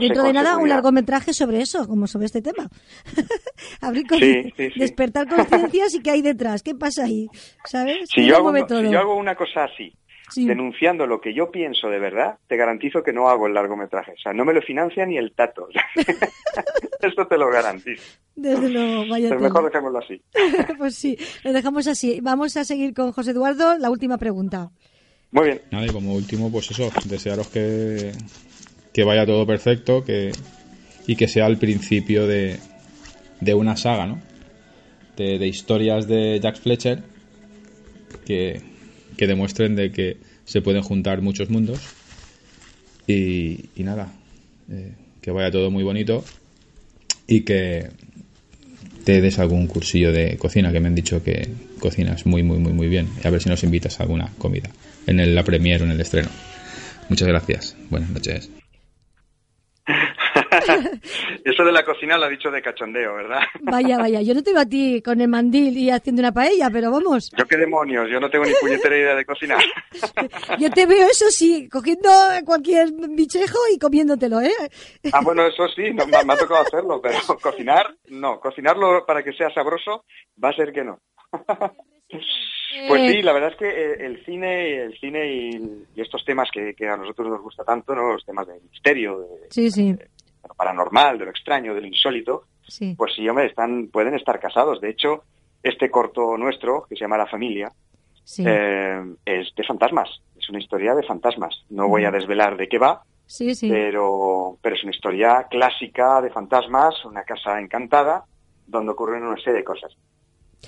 Dentro 0.00 0.24
de 0.24 0.32
nada, 0.32 0.58
un 0.58 0.68
largometraje 0.68 1.32
sobre 1.32 1.60
eso, 1.60 1.86
como 1.86 2.06
sobre 2.06 2.26
este 2.26 2.42
tema. 2.42 2.68
Abrir 3.80 4.06
Despertar 4.76 5.28
conciencias 5.28 5.94
y 5.94 6.02
qué 6.02 6.10
hay 6.10 6.22
detrás, 6.22 6.62
qué 6.62 6.74
pasa 6.74 7.04
ahí, 7.04 7.28
¿sabes? 7.64 8.08
Si 8.12 8.26
yo, 8.26 8.36
hago, 8.36 9.14
una 9.14 9.34
cosa 9.34 9.64
así, 9.64 9.92
denunciando 10.36 11.06
lo 11.06 11.20
que 11.20 11.34
yo 11.34 11.50
pienso 11.50 11.88
de 11.88 11.98
verdad, 11.98 12.38
te 12.48 12.56
garantizo 12.56 13.02
que 13.02 13.12
no 13.12 13.28
hago 13.28 13.46
el 13.46 13.54
largometraje. 13.54 14.12
O 14.12 14.18
sea, 14.22 14.32
no 14.32 14.44
me 14.44 14.52
lo 14.52 14.60
financia 14.60 15.06
ni 15.06 15.16
el 15.16 15.32
tato. 15.32 15.68
Esto 17.00 17.26
te 17.26 17.38
lo 17.38 17.50
garantizo. 17.50 18.02
Desde 18.34 18.68
luego, 18.68 19.08
vaya. 19.08 19.28
Pero 19.30 19.40
mejor 19.40 19.64
dejémoslo 19.64 19.98
así. 19.98 20.22
pues 20.78 20.94
sí, 20.94 21.16
lo 21.44 21.52
dejamos 21.52 21.86
así. 21.86 22.20
Vamos 22.20 22.56
a 22.56 22.64
seguir 22.64 22.94
con 22.94 23.12
José 23.12 23.30
Eduardo. 23.30 23.78
La 23.78 23.90
última 23.90 24.18
pregunta. 24.18 24.70
Muy 25.30 25.46
bien. 25.46 25.62
Nada, 25.70 25.86
y 25.86 25.90
como 25.90 26.14
último, 26.14 26.52
pues 26.52 26.70
eso, 26.70 26.90
desearos 27.06 27.48
que, 27.48 28.12
que 28.92 29.04
vaya 29.04 29.26
todo 29.26 29.46
perfecto 29.46 30.04
que, 30.04 30.32
y 31.06 31.16
que 31.16 31.28
sea 31.28 31.46
el 31.46 31.56
principio 31.56 32.26
de, 32.26 32.58
de 33.40 33.54
una 33.54 33.76
saga, 33.76 34.06
¿no? 34.06 34.20
De, 35.16 35.46
historias 35.46 36.08
de 36.08 36.40
Jack 36.42 36.58
Fletcher 36.58 37.02
que, 38.26 38.60
que, 39.16 39.26
demuestren 39.26 39.76
de 39.76 39.92
que 39.92 40.16
se 40.44 40.62
pueden 40.62 40.82
juntar 40.82 41.22
muchos 41.22 41.48
mundos. 41.48 41.78
Y, 43.06 43.66
y 43.76 43.84
nada, 43.84 44.12
eh, 44.70 44.94
que 45.20 45.30
vaya 45.30 45.50
todo 45.50 45.70
muy 45.70 45.84
bonito 45.84 46.24
y 47.28 47.42
que 47.42 47.90
te 49.04 49.20
des 49.20 49.38
algún 49.38 49.66
cursillo 49.66 50.12
de 50.12 50.36
cocina 50.38 50.72
que 50.72 50.80
me 50.80 50.88
han 50.88 50.94
dicho 50.94 51.22
que 51.22 51.48
cocinas 51.78 52.26
muy 52.26 52.42
muy 52.42 52.58
muy 52.58 52.72
muy 52.72 52.88
bien. 52.88 53.08
Y 53.22 53.26
a 53.26 53.30
ver 53.30 53.42
si 53.42 53.48
nos 53.48 53.62
invitas 53.62 54.00
a 54.00 54.04
alguna 54.04 54.32
comida 54.38 54.70
en 55.06 55.20
el, 55.20 55.34
la 55.34 55.44
premier 55.44 55.82
o 55.82 55.84
en 55.84 55.92
el 55.92 56.00
estreno. 56.00 56.30
Muchas 57.08 57.28
gracias. 57.28 57.76
Buenas 57.90 58.10
noches 58.10 58.61
Eso 61.44 61.64
de 61.64 61.72
la 61.72 61.84
cocina 61.84 62.16
lo 62.16 62.26
ha 62.26 62.28
dicho 62.28 62.50
de 62.50 62.62
cachondeo, 62.62 63.14
¿verdad? 63.14 63.40
Vaya, 63.60 63.98
vaya, 63.98 64.20
yo 64.22 64.34
no 64.34 64.42
te 64.42 64.52
veo 64.52 64.62
a 64.62 64.66
ti 64.66 65.02
con 65.02 65.20
el 65.20 65.28
mandil 65.28 65.76
y 65.76 65.90
haciendo 65.90 66.20
una 66.20 66.32
paella, 66.32 66.68
pero 66.70 66.90
vamos. 66.90 67.30
Yo 67.36 67.44
qué 67.46 67.56
demonios, 67.56 68.08
yo 68.10 68.20
no 68.20 68.30
tengo 68.30 68.44
ni 68.44 68.52
puñetera 68.60 68.96
idea 68.96 69.14
de 69.14 69.24
cocinar. 69.24 69.62
Yo 70.58 70.70
te 70.70 70.86
veo 70.86 71.06
eso 71.06 71.30
sí, 71.30 71.68
cogiendo 71.68 72.10
cualquier 72.44 72.88
bichejo 73.10 73.58
y 73.72 73.78
comiéndotelo, 73.78 74.40
¿eh? 74.40 74.52
Ah, 75.12 75.20
bueno, 75.22 75.46
eso 75.46 75.68
sí, 75.68 75.82
me, 75.92 76.04
me 76.06 76.32
ha 76.32 76.36
tocado 76.36 76.62
hacerlo, 76.62 77.00
pero 77.00 77.18
cocinar, 77.40 77.94
no. 78.08 78.40
Cocinarlo 78.40 79.04
para 79.06 79.22
que 79.22 79.32
sea 79.32 79.52
sabroso, 79.52 80.04
va 80.42 80.50
a 80.50 80.54
ser 80.54 80.72
que 80.72 80.84
no. 80.84 81.00
Pues 82.88 83.12
sí, 83.12 83.22
la 83.22 83.32
verdad 83.32 83.50
es 83.52 83.56
que 83.56 83.68
eh, 83.68 84.06
el 84.06 84.24
cine, 84.24 84.84
el 84.84 84.98
cine 84.98 85.26
y, 85.26 86.00
estos 86.00 86.24
temas 86.24 86.48
que, 86.50 86.74
a 86.88 86.96
nosotros 86.96 87.28
nos 87.28 87.42
gusta 87.42 87.64
tanto, 87.64 87.94
¿no? 87.94 88.12
los 88.12 88.24
temas 88.24 88.46
de 88.46 88.60
misterio, 88.60 89.18
de, 89.20 89.48
lo 90.48 90.54
paranormal, 90.54 91.18
de 91.18 91.24
lo 91.26 91.30
extraño, 91.30 91.74
de 91.74 91.80
lo 91.80 91.86
insólito, 91.86 92.44
pues 92.96 93.12
sí, 93.14 93.28
hombre, 93.28 93.46
están, 93.46 93.88
pueden 93.88 94.14
estar 94.14 94.40
casados. 94.40 94.80
De 94.80 94.90
hecho, 94.90 95.24
este 95.62 95.90
corto 95.90 96.36
nuestro, 96.36 96.86
que 96.88 96.96
se 96.96 97.02
llama 97.02 97.18
La 97.18 97.26
Familia, 97.26 97.70
eh, 98.38 99.02
es 99.24 99.54
de 99.54 99.64
fantasmas. 99.64 100.08
Es 100.38 100.48
una 100.48 100.58
historia 100.58 100.94
de 100.94 101.02
fantasmas. 101.02 101.64
No 101.70 101.88
voy 101.88 102.04
a 102.04 102.10
desvelar 102.10 102.56
de 102.56 102.68
qué 102.68 102.78
va, 102.78 103.02
sí, 103.26 103.54
sí. 103.54 103.68
Pero, 103.68 104.58
pero 104.60 104.74
es 104.74 104.82
una 104.82 104.94
historia 104.94 105.46
clásica 105.50 106.20
de 106.20 106.30
fantasmas, 106.30 107.04
una 107.04 107.22
casa 107.24 107.60
encantada, 107.60 108.24
donde 108.66 108.92
ocurren 108.92 109.24
una 109.24 109.36
serie 109.36 109.58
de 109.58 109.64
cosas. 109.64 109.96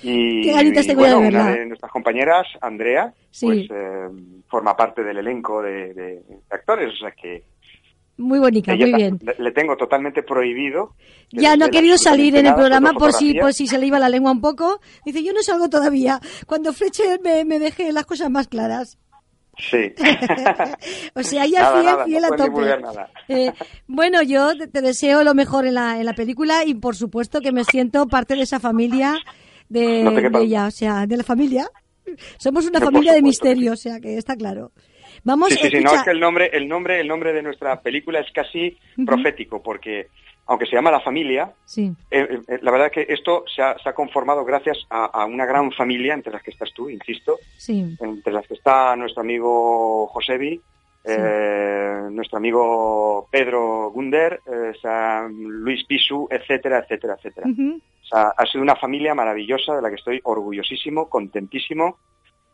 Y, 0.03 0.43
Qué 0.43 0.95
bueno, 0.95 1.19
una 1.19 1.51
de 1.51 1.65
nuestras 1.65 1.91
compañeras, 1.91 2.45
Andrea, 2.61 3.13
pues 3.39 3.67
eh, 3.69 4.09
forma 4.47 4.75
parte 4.75 5.03
del 5.03 5.17
elenco 5.17 5.61
de, 5.61 6.21
actores, 6.49 6.93
o 6.93 6.97
sea 6.97 7.11
que 7.11 7.43
muy 8.17 8.39
bonita, 8.39 8.75
muy 8.75 8.93
bien. 8.93 9.19
Le, 9.37 9.51
tengo 9.51 9.75
totalmente 9.75 10.23
prohibido. 10.23 10.95
Ya 11.31 11.57
no 11.57 11.65
ha 11.65 11.69
querido 11.69 11.97
salir 11.97 12.35
en 12.35 12.45
el 12.45 12.55
programa 12.55 12.93
por 12.93 13.11
si, 13.11 13.33
por 13.33 13.53
si 13.53 13.67
se 13.67 13.77
le 13.77 13.87
iba 13.87 13.99
la 13.99 14.09
lengua 14.09 14.31
un 14.31 14.41
poco. 14.41 14.79
Dice, 15.05 15.23
yo 15.23 15.33
no 15.33 15.41
salgo 15.43 15.69
todavía. 15.69 16.19
Cuando 16.47 16.71
Fletcher 16.73 17.19
me, 17.21 17.43
me 17.45 17.59
deje 17.59 17.91
las 17.91 18.05
cosas 18.05 18.29
más 18.29 18.47
claras. 18.47 18.97
Sí. 19.57 19.93
o 21.15 21.23
sea, 21.23 21.45
ya 21.45 21.71
fiel, 21.71 21.95
fiel 22.05 22.25
a 22.25 22.29
tope. 22.35 22.77
Eh, 23.29 23.53
bueno, 23.87 24.21
yo 24.21 24.51
te, 24.69 24.81
deseo 24.81 25.23
lo 25.23 25.33
mejor 25.33 25.65
en 25.65 25.75
la, 25.75 25.99
en 25.99 26.05
la 26.05 26.13
película 26.13 26.65
y 26.65 26.73
por 26.73 26.95
supuesto 26.95 27.41
que 27.41 27.51
me 27.51 27.63
siento 27.63 28.07
parte 28.07 28.35
de 28.35 28.41
esa 28.41 28.59
familia 28.59 29.17
de, 29.69 30.29
ella, 30.41 30.67
o 30.67 30.71
sea, 30.71 31.05
de 31.07 31.17
la 31.17 31.23
familia. 31.23 31.69
Somos 32.37 32.65
una 32.65 32.79
familia 32.79 33.13
de 33.13 33.21
misterio, 33.21 33.73
o 33.73 33.77
sea, 33.77 33.99
que 33.99 34.17
está 34.17 34.35
claro. 34.35 34.71
Vamos, 35.25 35.49
sí, 35.49 35.57
sí, 35.59 35.69
sí, 35.71 35.83
no, 35.83 35.93
es 35.93 36.03
que 36.03 36.11
el 36.11 36.19
nombre, 36.19 36.51
el 36.53 36.67
nombre, 36.67 36.99
el 37.01 37.07
nombre 37.07 37.33
de 37.33 37.41
nuestra 37.41 37.81
película 37.81 38.19
es 38.19 38.31
casi 38.31 38.77
profético, 39.05 39.61
porque 39.61 40.07
aunque 40.45 40.67
se 40.67 40.75
llama 40.75 40.91
La 40.91 40.99
Familia, 40.99 41.51
sí. 41.65 41.91
Eh, 42.11 42.39
eh, 42.47 42.59
la 42.61 42.71
verdad 42.71 42.91
es 42.91 42.93
que 42.93 43.11
esto 43.13 43.43
se 43.47 43.63
ha, 43.63 43.75
se 43.79 43.89
ha 43.89 43.93
conformado 43.93 44.45
gracias 44.45 44.85
a, 44.87 45.25
una 45.25 45.47
gran 45.47 45.71
familia, 45.71 46.13
entre 46.13 46.31
las 46.31 46.43
que 46.43 46.51
estás 46.51 46.71
tú, 46.73 46.91
insisto, 46.91 47.39
sí. 47.57 47.97
entre 47.99 48.31
las 48.31 48.47
que 48.47 48.53
está 48.53 48.95
nuestro 48.95 49.21
amigo 49.21 50.05
Josebi, 50.07 50.61
eh, 51.03 52.01
nuestro 52.11 52.37
amigo 52.37 53.27
Pedro 53.31 53.89
Gunder, 53.89 54.41
Luis 55.31 55.85
Pisu, 55.85 56.27
etcétera, 56.29 56.79
etcétera, 56.79 57.15
etcétera. 57.15 57.47
O 57.49 58.07
sea, 58.07 58.33
ha 58.37 58.45
sido 58.45 58.61
una 58.61 58.75
familia 58.75 59.15
maravillosa 59.15 59.75
de 59.75 59.81
la 59.81 59.89
que 59.89 59.95
estoy 59.95 60.21
orgullosísimo, 60.23 61.09
contentísimo 61.09 61.97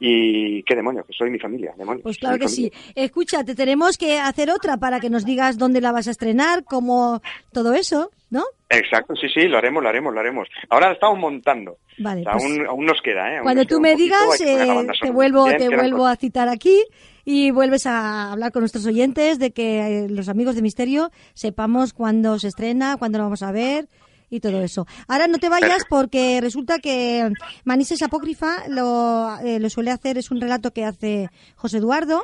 y 0.03 0.63
qué 0.63 0.75
demonio, 0.75 1.03
que 1.03 1.13
soy 1.13 1.29
mi 1.29 1.37
familia, 1.37 1.75
demonio. 1.77 2.01
Pues 2.01 2.17
claro 2.17 2.39
que 2.39 2.47
sí. 2.47 2.71
Escucha, 2.95 3.43
te 3.43 3.53
tenemos 3.53 3.99
que 3.99 4.17
hacer 4.17 4.49
otra 4.49 4.77
para 4.77 4.99
que 4.99 5.11
nos 5.11 5.25
digas 5.25 5.59
dónde 5.59 5.79
la 5.79 5.91
vas 5.91 6.07
a 6.07 6.11
estrenar, 6.11 6.63
cómo 6.63 7.21
todo 7.53 7.75
eso, 7.75 8.09
¿no? 8.31 8.43
Exacto, 8.67 9.13
sí, 9.15 9.27
sí, 9.31 9.47
lo 9.47 9.59
haremos, 9.59 9.83
lo 9.83 9.89
haremos, 9.89 10.11
lo 10.11 10.19
haremos. 10.19 10.47
Ahora 10.69 10.87
la 10.87 10.93
estamos 10.93 11.19
montando. 11.19 11.77
Vale, 11.99 12.23
pues 12.23 12.35
aún, 12.67 12.83
nos 12.83 12.99
queda, 13.03 13.31
¿eh? 13.31 13.39
cuando 13.43 13.63
tú 13.65 13.79
me 13.79 13.95
digas, 13.95 14.41
eh, 14.41 14.87
te 14.99 15.11
vuelvo, 15.11 15.45
te 15.45 15.69
vuelvo 15.69 16.07
a 16.07 16.15
citar 16.15 16.49
aquí 16.49 16.83
y 17.23 17.51
vuelves 17.51 17.85
a 17.85 18.31
hablar 18.31 18.51
con 18.51 18.61
nuestros 18.61 18.87
oyentes 18.87 19.37
de 19.37 19.51
que 19.51 20.05
eh, 20.05 20.09
los 20.09 20.29
amigos 20.29 20.55
de 20.55 20.63
Misterio 20.63 21.11
sepamos 21.35 21.93
cuándo 21.93 22.39
se 22.39 22.47
estrena, 22.47 22.97
cuándo 22.97 23.19
lo 23.19 23.25
vamos 23.25 23.43
a 23.43 23.51
ver 23.51 23.87
y 24.31 24.39
todo 24.39 24.61
eso. 24.61 24.87
Ahora 25.07 25.27
no 25.27 25.37
te 25.37 25.49
vayas 25.49 25.83
porque 25.87 26.39
resulta 26.41 26.79
que 26.79 27.29
Manises 27.65 28.01
Apócrifa 28.01 28.67
lo, 28.67 29.37
eh, 29.43 29.59
lo 29.59 29.69
suele 29.69 29.91
hacer, 29.91 30.17
es 30.17 30.31
un 30.31 30.41
relato 30.41 30.71
que 30.71 30.85
hace 30.85 31.29
José 31.55 31.77
Eduardo. 31.77 32.23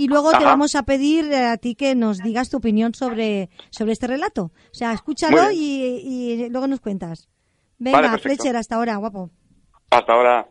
Y 0.00 0.06
luego 0.06 0.30
te 0.30 0.44
vamos 0.44 0.76
a 0.76 0.84
pedir 0.84 1.32
eh, 1.32 1.46
a 1.46 1.56
ti 1.56 1.74
que 1.74 1.96
nos 1.96 2.18
digas 2.18 2.48
tu 2.48 2.58
opinión 2.58 2.94
sobre, 2.94 3.50
sobre 3.70 3.92
este 3.92 4.06
relato. 4.06 4.52
O 4.70 4.74
sea, 4.74 4.92
escúchalo 4.92 5.50
y, 5.50 6.46
luego 6.50 6.68
nos 6.68 6.78
cuentas. 6.78 7.28
Venga, 7.78 8.16
Fletcher, 8.18 8.56
hasta 8.56 8.76
ahora, 8.76 8.94
guapo. 8.96 9.30
Hasta 9.90 10.12
ahora. 10.12 10.48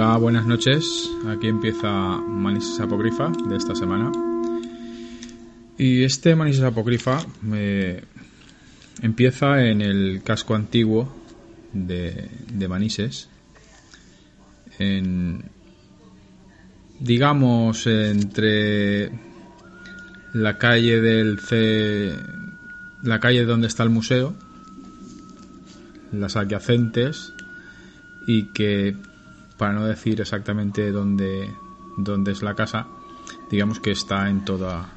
Buenas 0.00 0.46
noches. 0.46 1.10
Aquí 1.28 1.46
empieza 1.46 1.90
Manises 1.90 2.80
Apócrifa 2.80 3.30
de 3.48 3.54
esta 3.54 3.74
semana. 3.74 4.10
Y 5.76 6.04
este 6.04 6.34
Manises 6.34 6.62
Apócrifa 6.62 7.18
eh, 7.52 8.02
empieza 9.02 9.62
en 9.62 9.82
el 9.82 10.22
casco 10.24 10.54
antiguo 10.54 11.14
de, 11.74 12.30
de 12.50 12.66
Manises. 12.66 13.28
Digamos, 16.98 17.86
entre 17.86 19.12
la 20.32 20.56
calle 20.56 21.02
del 21.02 21.40
C, 21.40 22.14
la 23.02 23.20
calle 23.20 23.44
donde 23.44 23.66
está 23.66 23.82
el 23.82 23.90
museo, 23.90 24.34
las 26.10 26.36
adyacentes 26.36 27.34
y 28.26 28.44
que 28.54 28.96
para 29.60 29.74
no 29.74 29.84
decir 29.84 30.18
exactamente 30.22 30.90
dónde, 30.90 31.54
dónde 31.98 32.32
es 32.32 32.40
la 32.40 32.54
casa, 32.54 32.86
digamos 33.50 33.78
que 33.78 33.90
está 33.90 34.30
en 34.30 34.42
toda, 34.42 34.88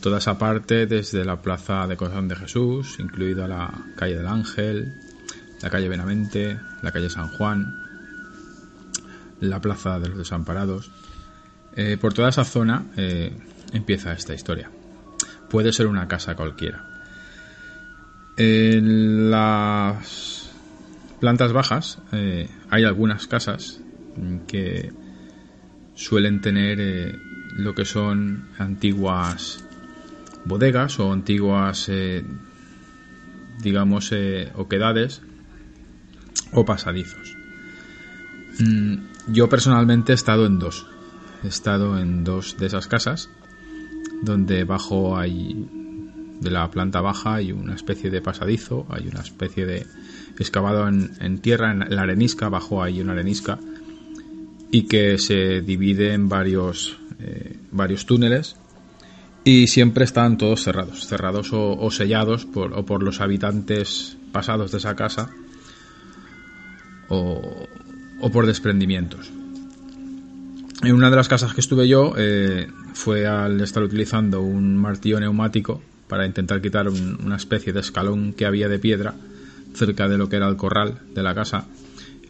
toda 0.00 0.18
esa 0.18 0.38
parte, 0.38 0.86
desde 0.86 1.24
la 1.24 1.42
plaza 1.42 1.88
de 1.88 1.96
Corazón 1.96 2.28
de 2.28 2.36
Jesús, 2.36 3.00
incluida 3.00 3.48
la 3.48 3.72
calle 3.96 4.14
del 4.14 4.28
Ángel, 4.28 4.94
la 5.60 5.68
calle 5.68 5.88
Benamente, 5.88 6.60
la 6.80 6.92
calle 6.92 7.10
San 7.10 7.26
Juan, 7.26 7.74
la 9.40 9.60
plaza 9.60 9.98
de 9.98 10.10
los 10.10 10.18
Desamparados. 10.18 10.92
Eh, 11.74 11.98
por 12.00 12.14
toda 12.14 12.28
esa 12.28 12.44
zona 12.44 12.86
eh, 12.96 13.36
empieza 13.72 14.12
esta 14.12 14.32
historia. 14.32 14.70
Puede 15.50 15.72
ser 15.72 15.88
una 15.88 16.06
casa 16.06 16.36
cualquiera. 16.36 16.84
En 18.36 19.28
las 19.28 20.41
plantas 21.22 21.52
bajas 21.52 21.98
eh, 22.10 22.48
hay 22.68 22.82
algunas 22.82 23.28
casas 23.28 23.80
que 24.48 24.92
suelen 25.94 26.40
tener 26.40 26.80
eh, 26.80 27.16
lo 27.52 27.76
que 27.76 27.84
son 27.84 28.48
antiguas 28.58 29.64
bodegas 30.44 30.98
o 30.98 31.12
antiguas, 31.12 31.88
eh, 31.88 32.24
digamos, 33.62 34.12
oquedades 34.56 35.22
o 36.52 36.64
pasadizos. 36.64 37.36
Mm, 38.58 38.96
yo 39.28 39.48
personalmente 39.48 40.10
he 40.10 40.16
estado 40.16 40.44
en 40.44 40.58
dos. 40.58 40.88
He 41.44 41.46
estado 41.46 42.00
en 42.00 42.24
dos 42.24 42.56
de 42.58 42.66
esas 42.66 42.88
casas, 42.88 43.30
donde 44.22 44.64
bajo 44.64 45.16
hay, 45.16 45.68
de 46.42 46.50
la 46.50 46.70
planta 46.70 47.00
baja 47.00 47.34
hay 47.34 47.52
una 47.52 47.74
especie 47.74 48.10
de 48.10 48.20
pasadizo, 48.20 48.86
hay 48.90 49.08
una 49.08 49.20
especie 49.20 49.64
de 49.64 49.86
excavado 50.38 50.88
en, 50.88 51.38
tierra, 51.38 51.72
en 51.72 51.94
la 51.94 52.02
arenisca, 52.02 52.46
abajo 52.46 52.82
hay 52.82 53.00
una 53.00 53.12
arenisca, 53.12 53.58
y 54.70 54.82
que 54.84 55.18
se 55.18 55.60
divide 55.60 56.14
en 56.14 56.28
varios, 56.28 56.98
eh, 57.20 57.56
varios 57.70 58.06
túneles 58.06 58.56
y 59.44 59.66
siempre 59.66 60.04
están 60.04 60.38
todos 60.38 60.62
cerrados, 60.62 61.06
cerrados 61.06 61.50
o, 61.52 61.90
sellados 61.90 62.46
por, 62.46 62.72
o 62.74 62.84
por 62.84 63.02
los 63.02 63.20
habitantes 63.20 64.16
pasados 64.32 64.70
de 64.72 64.78
esa 64.78 64.94
casa 64.94 65.30
o, 67.08 67.68
por 68.32 68.46
desprendimientos. 68.46 69.30
En 70.82 70.94
una 70.94 71.10
de 71.10 71.16
las 71.16 71.28
casas 71.28 71.54
que 71.54 71.60
estuve 71.60 71.86
yo 71.86 72.14
eh, 72.16 72.68
fue 72.94 73.26
al 73.26 73.60
estar 73.60 73.82
utilizando 73.82 74.40
un 74.40 74.76
martillo 74.76 75.20
neumático 75.20 75.82
para 76.08 76.26
intentar 76.26 76.60
quitar 76.60 76.88
una 76.88 77.36
especie 77.36 77.72
de 77.72 77.80
escalón 77.80 78.32
que 78.32 78.44
había 78.44 78.68
de 78.68 78.78
piedra 78.78 79.14
cerca 79.74 80.08
de 80.08 80.18
lo 80.18 80.28
que 80.28 80.36
era 80.36 80.48
el 80.48 80.56
corral 80.56 80.98
de 81.14 81.22
la 81.22 81.34
casa, 81.34 81.66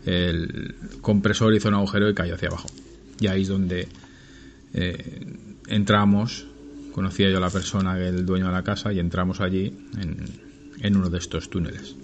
el 0.04 0.74
compresor 1.00 1.54
hizo 1.54 1.68
un 1.68 1.74
agujero 1.74 2.08
y 2.08 2.14
cayó 2.14 2.34
hacia 2.34 2.48
abajo. 2.48 2.68
Y 3.20 3.26
ahí 3.26 3.42
es 3.42 3.48
donde 3.48 3.88
eh, 4.74 5.26
entramos, 5.68 6.46
conocía 6.92 7.30
yo 7.30 7.38
a 7.38 7.40
la 7.40 7.50
persona, 7.50 7.98
el 7.98 8.26
dueño 8.26 8.46
de 8.46 8.52
la 8.52 8.62
casa, 8.62 8.92
y 8.92 8.98
entramos 8.98 9.40
allí 9.40 9.76
en, 9.98 10.96
uno 10.96 11.10
de 11.10 11.18
estos 11.18 11.50
túneles. 11.50 11.96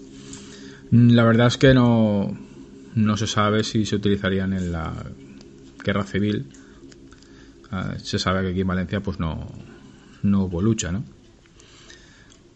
La 0.91 1.23
verdad 1.23 1.47
es 1.47 1.57
que 1.57 1.73
no, 1.73 2.37
no 2.95 3.17
se 3.17 3.27
sabe 3.27 3.63
si 3.63 3.85
se 3.85 3.97
utilizarían 3.97 4.53
en 4.53 4.71
la 4.71 4.93
guerra 5.83 6.03
civil. 6.03 6.45
Ah, 7.71 7.95
se 8.01 8.17
sabe 8.17 8.41
que 8.41 8.49
aquí 8.49 8.61
en 8.61 8.67
Valencia 8.67 9.01
pues 9.01 9.19
no, 9.19 9.47
no 10.23 10.45
hubo 10.45 10.61
lucha, 10.61 10.91
¿no? 10.91 11.03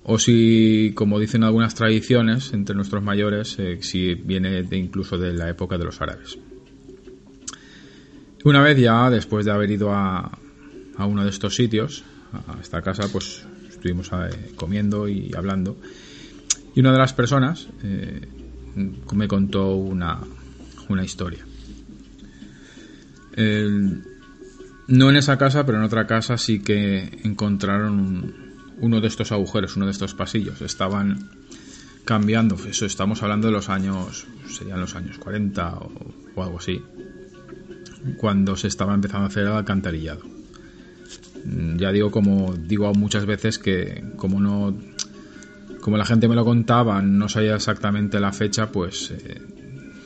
O 0.05 0.19
si, 0.19 0.91
como 0.95 1.19
dicen 1.19 1.43
algunas 1.43 1.75
tradiciones 1.75 2.51
entre 2.53 2.75
nuestros 2.75 3.01
mayores, 3.01 3.57
eh, 3.59 3.79
si 3.81 4.15
viene 4.15 4.65
incluso 4.71 5.17
de 5.17 5.33
la 5.33 5.49
época 5.49 5.77
de 5.77 5.85
los 5.85 6.01
árabes. 6.01 6.37
Una 8.43 8.61
vez 8.61 8.77
ya, 8.77 9.09
después 9.09 9.45
de 9.45 9.51
haber 9.51 9.71
ido 9.71 9.93
a, 9.93 10.37
a 10.97 11.05
uno 11.05 11.23
de 11.23 11.29
estos 11.29 11.55
sitios, 11.55 12.03
a 12.33 12.59
esta 12.61 12.81
casa, 12.81 13.07
pues 13.11 13.45
estuvimos 13.69 14.11
eh, 14.11 14.51
comiendo 14.57 15.07
y 15.07 15.31
hablando. 15.35 15.77
Y 16.75 16.81
una 16.81 16.91
de 16.91 16.97
las 16.97 17.13
personas, 17.13 17.69
eh, 17.83 18.27
me 19.13 19.27
contó 19.29 19.75
una, 19.75 20.19
una 20.89 21.05
historia. 21.05 21.45
no 24.87 25.09
en 25.09 25.15
esa 25.15 25.37
casa, 25.37 25.65
pero 25.65 25.77
en 25.77 25.85
otra 25.85 26.05
casa 26.05 26.37
sí 26.37 26.59
que 26.59 27.21
encontraron 27.23 28.42
uno 28.83 28.99
de 28.99 29.07
estos 29.07 29.31
agujeros, 29.31 29.77
uno 29.77 29.85
de 29.85 29.93
estos 29.93 30.13
pasillos. 30.13 30.61
Estaban 30.61 31.29
cambiando, 32.03 32.55
eso 32.69 32.85
estamos 32.85 33.23
hablando 33.23 33.47
de 33.47 33.53
los 33.53 33.69
años, 33.69 34.27
serían 34.49 34.81
los 34.81 34.93
años 34.95 35.17
40 35.17 35.73
o, 36.35 36.43
algo 36.43 36.57
así, 36.57 36.81
cuando 38.17 38.57
se 38.57 38.67
estaba 38.67 38.93
empezando 38.93 39.23
a 39.23 39.27
hacer 39.29 39.43
el 39.43 39.53
alcantarillado. 39.53 40.21
Mm, 41.45 41.77
ya 41.77 41.93
digo, 41.93 42.11
como 42.11 42.53
digo 42.53 42.93
muchas 42.93 43.25
veces, 43.25 43.57
que 43.57 44.03
como 44.17 44.41
no 44.41 44.75
como 45.79 45.97
la 45.97 46.05
gente 46.05 46.27
me 46.27 46.35
lo 46.35 46.43
contaba, 46.43 47.01
no 47.01 47.29
sabía 47.29 47.55
exactamente 47.55 48.19
la 48.19 48.33
fecha, 48.33 48.69
pues 48.69 49.11
eh, 49.11 49.41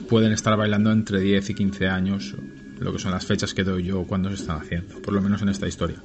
pueden 0.08 0.34
estar 0.34 0.56
bailando 0.56 0.92
entre 0.92 1.20
10 1.20 1.50
y 1.50 1.54
15 1.56 1.88
años, 1.88 2.36
lo 2.80 2.94
que 2.94 3.00
son 3.00 3.12
las 3.12 3.26
fechas 3.26 3.56
que 3.56 3.64
doy 3.64 3.84
yo 3.84 4.04
cuando 4.04 4.30
se 4.30 4.36
están 4.36 4.58
haciendo, 4.62 5.02
por 5.02 5.14
lo 5.14 5.22
menos 5.22 5.42
en 5.42 5.50
esta 5.50 5.68
historia. 5.68 5.98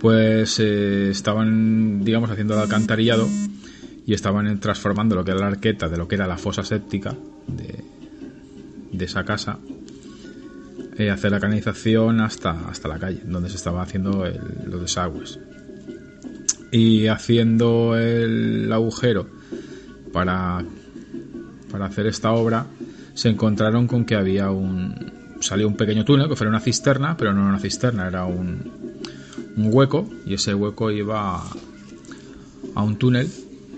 Pues 0.00 0.60
estaban, 0.60 2.04
digamos, 2.04 2.30
haciendo 2.30 2.54
el 2.54 2.60
alcantarillado 2.60 3.28
y 4.06 4.14
estaban 4.14 4.58
transformando 4.60 5.16
lo 5.16 5.24
que 5.24 5.32
era 5.32 5.40
la 5.40 5.48
arqueta 5.48 5.88
de 5.88 5.96
lo 5.96 6.06
que 6.06 6.14
era 6.14 6.26
la 6.26 6.38
fosa 6.38 6.62
séptica 6.62 7.14
de, 7.46 9.04
esa 9.04 9.24
casa 9.24 9.58
eh, 10.96 11.10
hacer 11.10 11.30
la 11.30 11.40
canalización 11.40 12.20
hasta, 12.20 12.68
hasta 12.68 12.88
la 12.88 12.98
calle, 12.98 13.20
donde 13.24 13.48
se 13.48 13.56
estaba 13.56 13.82
haciendo 13.82 14.24
los 14.66 14.80
desagües 14.80 15.38
y 16.70 17.06
haciendo 17.06 17.96
el 17.96 18.70
agujero 18.72 19.26
para, 20.12 20.64
para 21.70 21.86
hacer 21.86 22.06
esta 22.06 22.32
obra, 22.32 22.66
se 23.14 23.28
encontraron 23.28 23.86
con 23.86 24.04
que 24.04 24.14
había 24.14 24.50
un. 24.50 25.12
salió 25.40 25.66
un 25.66 25.76
pequeño 25.76 26.04
túnel, 26.04 26.28
que 26.28 26.36
fuera 26.36 26.50
una 26.50 26.60
cisterna, 26.60 27.16
pero 27.16 27.32
no 27.32 27.40
era 27.40 27.50
una 27.50 27.58
cisterna, 27.58 28.06
era 28.06 28.24
un, 28.24 28.72
un 29.58 29.70
hueco, 29.72 30.08
y 30.26 30.34
ese 30.34 30.54
hueco 30.54 30.90
iba 30.90 31.42
a, 32.74 32.82
un 32.82 32.96
túnel 32.96 33.28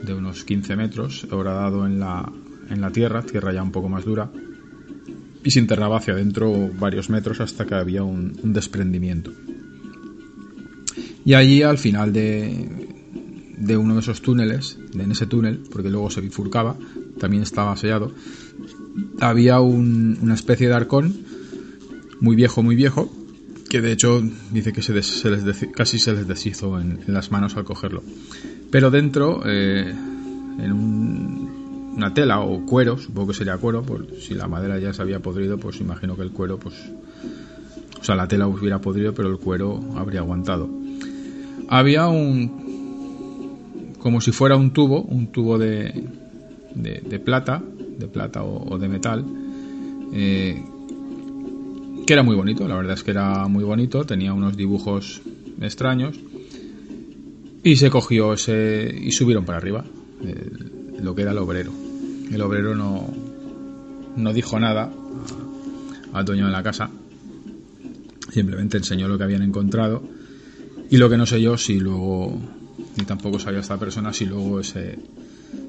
de 0.03 0.15
unos 0.15 0.45
15 0.45 0.77
metros, 0.77 1.27
horadado 1.31 1.87
en 1.87 1.99
la, 1.99 2.31
en 2.69 2.81
la 2.81 2.91
tierra, 2.93 3.23
tierra 3.23 3.53
ya 3.53 3.63
un 3.63 3.73
poco 3.73 3.89
más 3.89 4.05
dura, 4.05 4.31
y 5.43 5.51
se 5.51 5.59
enterraba 5.59 5.99
hacia 5.99 6.15
adentro 6.15 6.71
varios 6.79 7.09
metros 7.11 7.41
hasta 7.41 7.65
que 7.65 7.75
había 7.75 8.03
un 8.03 8.53
desprendimiento. 8.53 9.33
Y 11.25 11.35
allí 11.35 11.63
al 11.63 11.79
final 11.79 12.13
de, 12.13 12.91
de 13.61 13.77
uno 13.77 13.95
de 13.95 14.01
esos 14.01 14.23
túneles, 14.23 14.79
en 14.95 15.13
ese 15.13 15.27
túnel, 15.27 15.61
porque 15.71 15.91
luego 15.91 16.11
se 16.11 16.23
bifurcaba, 16.23 16.77
también 17.19 17.43
estaba 17.43 17.77
sellado, 17.77 18.13
había 19.21 19.61
una 19.61 20.35
especie 20.35 20.69
de 20.69 20.75
arcón 20.75 21.15
muy 22.21 22.37
viejo, 22.37 22.63
muy 22.63 22.75
viejo, 22.75 23.13
que 23.71 23.81
de 23.81 23.93
hecho 23.93 24.21
dice 24.51 24.73
que 24.73 24.83
se, 24.83 24.93
les 24.93 25.67
casi 25.75 26.01
se 26.01 26.13
les 26.13 26.27
deshizo 26.27 26.79
en, 26.81 26.99
las 27.07 27.31
manos 27.31 27.57
al 27.57 27.65
cogerlo. 27.65 28.03
Pero 28.71 28.91
dentro, 28.91 29.43
eh, 29.47 29.89
en 30.59 30.73
una 30.73 32.13
tela 32.13 32.41
o 32.41 32.67
cuero, 32.67 32.99
supongo 32.99 33.29
que 33.29 33.35
sería 33.35 33.57
cuero, 33.59 33.83
por, 33.83 34.09
si 34.19 34.35
la 34.35 34.49
madera 34.49 34.81
ya 34.81 34.93
se 34.93 35.01
había 35.03 35.21
podrido, 35.21 35.57
pues 35.57 35.81
imagino 35.81 36.17
que 36.17 36.23
el 36.23 36.33
cuero, 36.33 36.59
pues, 36.59 36.75
o 38.01 38.05
sea, 38.05 38.17
la 38.17 38.27
tela 38.27 38.49
hubiera 38.49 38.81
podrido, 38.81 39.15
pero 39.15 39.29
el 39.29 39.39
cuero 39.39 39.79
habría 39.97 40.19
aguantado. 40.21 40.69
Había 41.69 42.09
un, 42.09 43.95
como 44.01 44.21
si 44.21 44.33
fuera 44.33 44.57
un 44.57 44.73
tubo, 44.73 45.03
un 45.03 45.29
tubo 45.29 45.59
de, 45.59 46.09
de, 46.75 47.21
plata, 47.21 47.63
de 47.99 48.09
plata 48.09 48.43
o, 48.43 48.79
de 48.79 48.89
metal, 48.89 49.25
eh, 50.13 50.61
que 52.11 52.15
era 52.15 52.25
muy 52.25 52.35
bonito, 52.35 52.67
la 52.67 52.75
verdad 52.75 52.95
es 52.95 53.05
que 53.05 53.13
era 53.13 53.47
muy 53.47 53.63
bonito, 53.63 54.05
tenía 54.05 54.33
unos 54.33 54.57
dibujos 54.57 55.23
extraños, 55.61 56.19
y 57.63 57.77
se 57.77 57.89
cogió 57.89 58.33
ese 58.33 58.93
y 59.01 59.13
subieron 59.13 59.45
para 59.45 59.59
arriba, 59.59 59.85
lo 61.01 61.15
que 61.15 61.23
era 61.23 61.31
el 61.31 61.39
obrero. 61.39 61.71
El 62.33 62.43
obrero 62.43 62.75
no, 62.75 63.09
no 64.17 64.33
dijo 64.33 64.59
nada 64.59 64.93
al 66.13 66.25
dueño 66.25 66.47
de 66.47 66.51
la 66.51 66.65
casa, 66.65 66.91
simplemente 68.29 68.79
enseñó 68.79 69.07
lo 69.07 69.17
que 69.17 69.23
habían 69.23 69.43
encontrado 69.43 70.03
y 70.91 70.97
lo 70.97 71.09
que 71.09 71.17
no 71.17 71.27
sé 71.27 71.41
yo 71.41 71.57
si 71.57 71.79
luego, 71.79 72.37
ni 72.97 73.05
tampoco 73.05 73.39
sabía 73.39 73.61
esta 73.61 73.79
persona, 73.79 74.13
si 74.13 74.27
luego 74.27 74.59
ese, 74.59 74.99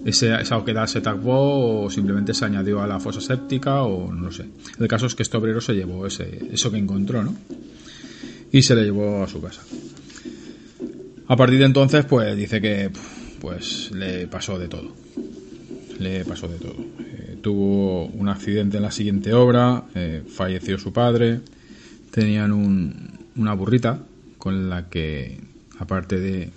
ese, 0.05 0.33
esa 0.33 0.57
oquedad 0.57 0.87
se 0.87 1.01
tapó 1.01 1.83
o 1.83 1.89
simplemente 1.89 2.33
se 2.33 2.45
añadió 2.45 2.81
a 2.81 2.87
la 2.87 2.99
fosa 2.99 3.21
séptica 3.21 3.83
o 3.83 4.11
no 4.11 4.31
sé. 4.31 4.45
El 4.79 4.87
caso 4.87 5.05
es 5.05 5.15
que 5.15 5.23
este 5.23 5.37
obrero 5.37 5.61
se 5.61 5.73
llevó 5.73 6.07
ese, 6.07 6.49
eso 6.51 6.71
que 6.71 6.77
encontró, 6.77 7.23
¿no? 7.23 7.35
Y 8.51 8.61
se 8.61 8.75
le 8.75 8.83
llevó 8.83 9.23
a 9.23 9.27
su 9.27 9.41
casa. 9.41 9.61
A 11.27 11.35
partir 11.35 11.59
de 11.59 11.65
entonces, 11.65 12.05
pues 12.05 12.35
dice 12.35 12.59
que 12.59 12.91
pues 13.39 13.91
le 13.91 14.27
pasó 14.27 14.59
de 14.59 14.67
todo. 14.67 14.93
Le 15.99 16.25
pasó 16.25 16.47
de 16.47 16.57
todo. 16.57 16.75
Eh, 16.99 17.37
tuvo 17.41 18.07
un 18.07 18.27
accidente 18.27 18.77
en 18.77 18.83
la 18.83 18.91
siguiente 18.91 19.33
obra, 19.33 19.85
eh, 19.95 20.23
falleció 20.27 20.77
su 20.77 20.91
padre, 20.91 21.41
tenían 22.11 22.51
un, 22.51 23.11
una 23.35 23.53
burrita 23.53 23.99
con 24.37 24.69
la 24.69 24.89
que, 24.89 25.39
aparte 25.79 26.19
de, 26.19 26.49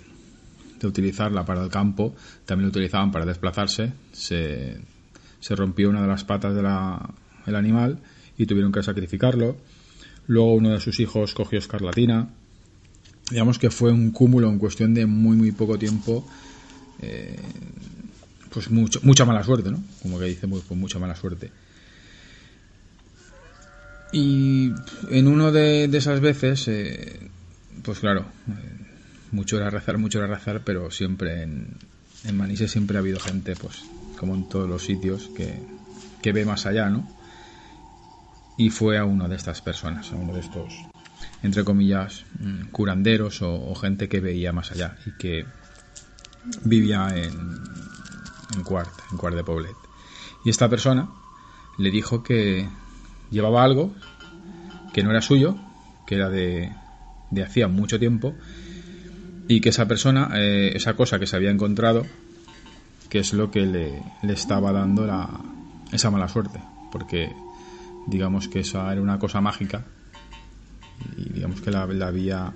utilizarla 0.87 1.45
para 1.45 1.63
el 1.63 1.69
campo, 1.69 2.15
también 2.45 2.67
lo 2.67 2.69
utilizaban 2.69 3.11
para 3.11 3.25
desplazarse. 3.25 3.93
Se, 4.11 4.77
rompió 5.49 5.89
una 5.89 6.01
de 6.01 6.07
las 6.07 6.23
patas 6.23 6.55
del 6.55 7.55
animal 7.55 7.99
y 8.37 8.45
tuvieron 8.45 8.71
que 8.71 8.83
sacrificarlo. 8.83 9.57
Luego 10.27 10.55
uno 10.55 10.71
de 10.71 10.79
sus 10.79 10.99
hijos 10.99 11.33
cogió 11.33 11.59
escarlatina. 11.59 12.29
Digamos 13.29 13.59
que 13.59 13.69
fue 13.69 13.91
un 13.91 14.11
cúmulo 14.11 14.49
en 14.49 14.59
cuestión 14.59 14.93
de 14.93 15.05
muy, 15.05 15.35
muy 15.35 15.51
poco 15.51 15.77
tiempo. 15.77 16.27
Eh, 17.01 17.37
pues 18.51 18.71
mucho, 18.71 18.99
mucha 19.03 19.25
mala 19.25 19.43
suerte, 19.43 19.69
¿no? 19.69 19.83
Como 20.01 20.17
que 20.17 20.25
dice, 20.25 20.47
pues, 20.47 20.69
mucha 20.71 20.97
mala 20.97 21.15
suerte. 21.15 21.51
Y 24.11 24.71
en 25.09 25.27
uno 25.27 25.51
de, 25.51 25.85
esas 25.85 26.21
veces 26.21 26.67
eh, 26.67 27.19
pues 27.83 27.99
claro, 27.99 28.25
eh, 28.49 28.84
mucho 29.31 29.57
era 29.57 29.69
rezar, 29.69 29.97
mucho 29.97 30.19
era 30.19 30.27
rezar, 30.27 30.61
pero 30.63 30.91
siempre 30.91 31.43
en, 31.43 31.77
en 32.23 32.37
Manises 32.37 32.71
siempre 32.71 32.97
ha 32.97 33.01
habido 33.01 33.19
gente, 33.19 33.55
pues 33.55 33.83
como 34.17 34.35
en 34.35 34.47
todos 34.47 34.67
los 34.67 34.83
sitios, 34.83 35.29
que, 35.35 35.59
que 36.21 36.31
ve 36.31 36.45
más 36.45 36.65
allá, 36.65 36.89
¿no? 36.89 37.07
Y 38.57 38.69
fue 38.69 38.97
a 38.97 39.05
una 39.05 39.27
de 39.27 39.35
estas 39.35 39.61
personas, 39.61 40.11
a 40.11 40.15
uno 40.15 40.33
de 40.33 40.39
estos, 40.39 40.73
entre 41.43 41.63
comillas, 41.63 42.25
mm, 42.39 42.67
curanderos 42.71 43.41
o, 43.41 43.75
gente 43.75 44.07
que 44.07 44.21
veía 44.21 44.53
más 44.53 44.71
allá 44.71 44.97
y 45.05 45.11
que 45.17 45.45
vivía 46.63 47.09
en, 47.15 47.33
en 48.55 48.63
Cuart, 48.63 48.91
en 49.11 49.17
Cuart 49.17 49.35
de 49.35 49.43
Poblet. 49.43 49.75
Y 50.45 50.49
esta 50.49 50.69
persona 50.69 51.09
le 51.77 51.91
dijo 51.91 52.23
que 52.23 52.69
llevaba 53.29 53.63
algo 53.63 53.93
que 54.93 55.03
no 55.03 55.11
era 55.11 55.21
suyo, 55.21 55.57
que 56.07 56.15
era 56.15 56.29
de, 56.29 56.71
de 57.31 57.43
hacía 57.43 57.67
mucho 57.67 57.99
tiempo 57.99 58.35
y 59.47 59.61
que 59.61 59.69
esa 59.69 59.87
persona, 59.87 60.31
eh, 60.35 60.71
esa 60.75 60.95
cosa 60.95 61.19
que 61.19 61.27
se 61.27 61.35
había 61.35 61.51
encontrado, 61.51 62.05
que 63.09 63.19
es 63.19 63.33
lo 63.33 63.51
que 63.51 63.65
le, 63.65 64.01
le 64.23 64.33
estaba 64.33 64.71
dando 64.71 65.05
la, 65.05 65.29
esa 65.91 66.09
mala 66.11 66.27
suerte, 66.27 66.59
porque 66.91 67.31
digamos 68.07 68.47
que 68.47 68.59
esa 68.59 68.91
era 68.91 69.01
una 69.01 69.19
cosa 69.19 69.41
mágica 69.41 69.85
y 71.17 71.29
digamos 71.29 71.61
que 71.61 71.71
la, 71.71 71.83
había 71.83 72.53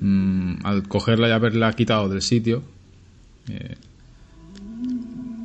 mm, 0.00 0.64
al 0.64 0.88
cogerla 0.88 1.28
y 1.28 1.32
haberla 1.32 1.72
quitado 1.72 2.08
del 2.08 2.22
sitio 2.22 2.62
eh, 3.48 3.76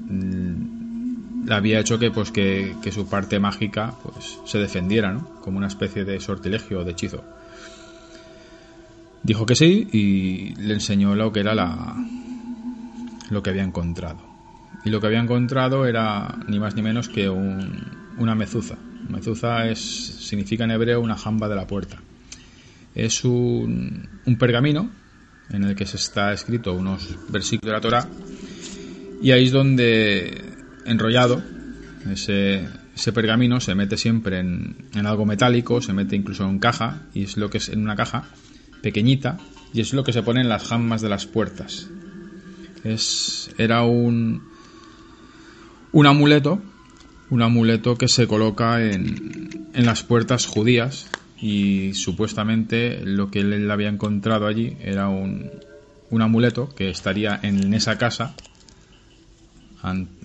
mm, 0.09 1.51
había 1.51 1.79
hecho 1.79 1.99
que 1.99 2.11
pues 2.11 2.31
que, 2.31 2.75
que, 2.81 2.91
su 2.91 3.07
parte 3.07 3.39
mágica 3.39 3.95
pues 4.03 4.39
se 4.45 4.59
defendiera 4.59 5.11
¿no? 5.11 5.41
como 5.41 5.57
una 5.57 5.67
especie 5.67 6.05
de 6.05 6.19
sortilegio 6.19 6.79
o 6.79 6.83
de 6.83 6.91
hechizo 6.91 7.23
Dijo 9.23 9.45
que 9.45 9.55
sí 9.55 9.87
y 9.91 10.55
le 10.55 10.73
enseñó 10.73 11.15
lo 11.15 11.31
que 11.31 11.41
era 11.41 11.53
la 11.53 11.95
lo 13.29 13.41
que 13.41 13.49
había 13.49 13.63
encontrado. 13.63 14.19
Y 14.83 14.89
lo 14.89 14.99
que 14.99 15.07
había 15.07 15.19
encontrado 15.19 15.85
era 15.85 16.39
ni 16.47 16.59
más 16.59 16.75
ni 16.75 16.81
menos 16.81 17.07
que 17.07 17.29
una 17.29 18.35
mezuza. 18.35 18.77
Mezuza 19.09 19.67
es, 19.67 19.79
significa 19.79 20.63
en 20.63 20.71
hebreo 20.71 21.01
una 21.01 21.15
jamba 21.15 21.47
de 21.47 21.55
la 21.55 21.67
puerta. 21.67 21.97
Es 22.93 23.23
un, 23.23 24.07
un 24.25 24.35
pergamino 24.37 24.89
en 25.49 25.63
el 25.63 25.75
que 25.75 25.85
se 25.85 25.97
está 25.97 26.33
escrito 26.33 26.73
unos 26.73 27.15
versículos 27.29 27.71
de 27.71 27.73
la 27.73 27.81
Torah 27.81 28.07
y 29.21 29.31
ahí 29.31 29.45
es 29.45 29.51
donde 29.51 30.41
enrollado 30.85 31.43
ese, 32.11 32.67
ese 32.95 33.13
pergamino 33.13 33.59
se 33.59 33.75
mete 33.75 33.97
siempre 33.97 34.39
en, 34.39 34.87
en, 34.93 35.05
algo 35.05 35.25
metálico, 35.25 35.81
se 35.81 35.93
mete 35.93 36.15
incluso 36.15 36.47
en 36.47 36.59
caja 36.59 37.03
y 37.13 37.23
es 37.23 37.37
lo 37.37 37.49
que 37.49 37.59
es 37.59 37.69
en 37.69 37.81
una 37.81 37.95
caja 37.95 38.29
pequeñita 38.81 39.37
y 39.73 39.81
es 39.81 39.93
lo 39.93 40.03
que 40.03 40.13
se 40.13 40.23
pone 40.23 40.41
en 40.41 40.49
las 40.49 40.67
jambas 40.67 41.01
de 41.01 41.09
las 41.09 41.25
puertas. 41.25 41.89
Es, 42.83 43.51
era 43.57 43.83
un, 43.83 44.43
un 45.91 46.07
amuleto, 46.07 46.61
un 47.29 47.41
amuleto 47.41 47.97
que 47.97 48.07
se 48.07 48.27
coloca 48.27 48.83
en, 48.83 49.69
en 49.73 49.85
las 49.85 50.03
puertas 50.03 50.45
judías 50.45 51.07
y 51.39 51.93
supuestamente 51.93 53.01
lo 53.03 53.31
que 53.31 53.39
él 53.39 53.69
había 53.71 53.89
encontrado 53.89 54.47
allí 54.47 54.77
era 54.81 55.09
un, 55.09 55.49
un 56.09 56.21
amuleto 56.21 56.69
que 56.69 56.89
estaría 56.89 57.39
en 57.41 57.73
esa 57.73 57.97
casa 57.97 58.35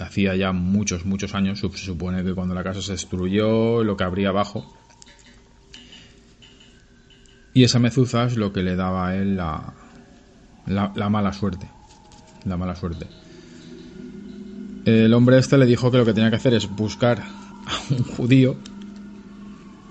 hacía 0.01 0.37
ya 0.37 0.53
muchos, 0.53 1.05
muchos 1.05 1.35
años, 1.35 1.61
se 1.61 1.69
supone 1.79 2.23
que 2.23 2.35
cuando 2.35 2.55
la 2.55 2.63
casa 2.63 2.83
se 2.83 2.93
destruyó, 2.93 3.83
lo 3.85 3.97
que 3.97 4.05
habría 4.05 4.29
abajo. 4.29 4.76
Y 7.57 7.65
esa 7.65 7.79
mezuza 7.79 8.27
es 8.27 8.37
lo 8.37 8.53
que 8.53 8.63
le 8.63 8.77
daba 8.77 9.09
a 9.09 9.17
él 9.17 9.35
la, 9.35 9.73
la, 10.67 11.09
mala 11.09 11.33
suerte. 11.33 11.67
La 12.45 12.59
mala 12.59 12.77
suerte. 12.77 13.07
El 14.85 15.15
hombre 15.15 15.39
este 15.39 15.57
le 15.57 15.65
dijo 15.65 15.91
que 15.91 15.97
lo 15.97 16.05
que 16.05 16.13
tenía 16.13 16.29
que 16.29 16.37
hacer 16.37 16.53
es 16.53 16.69
buscar 16.69 17.19
a 17.19 17.95
un 17.95 18.03
judío 18.03 18.57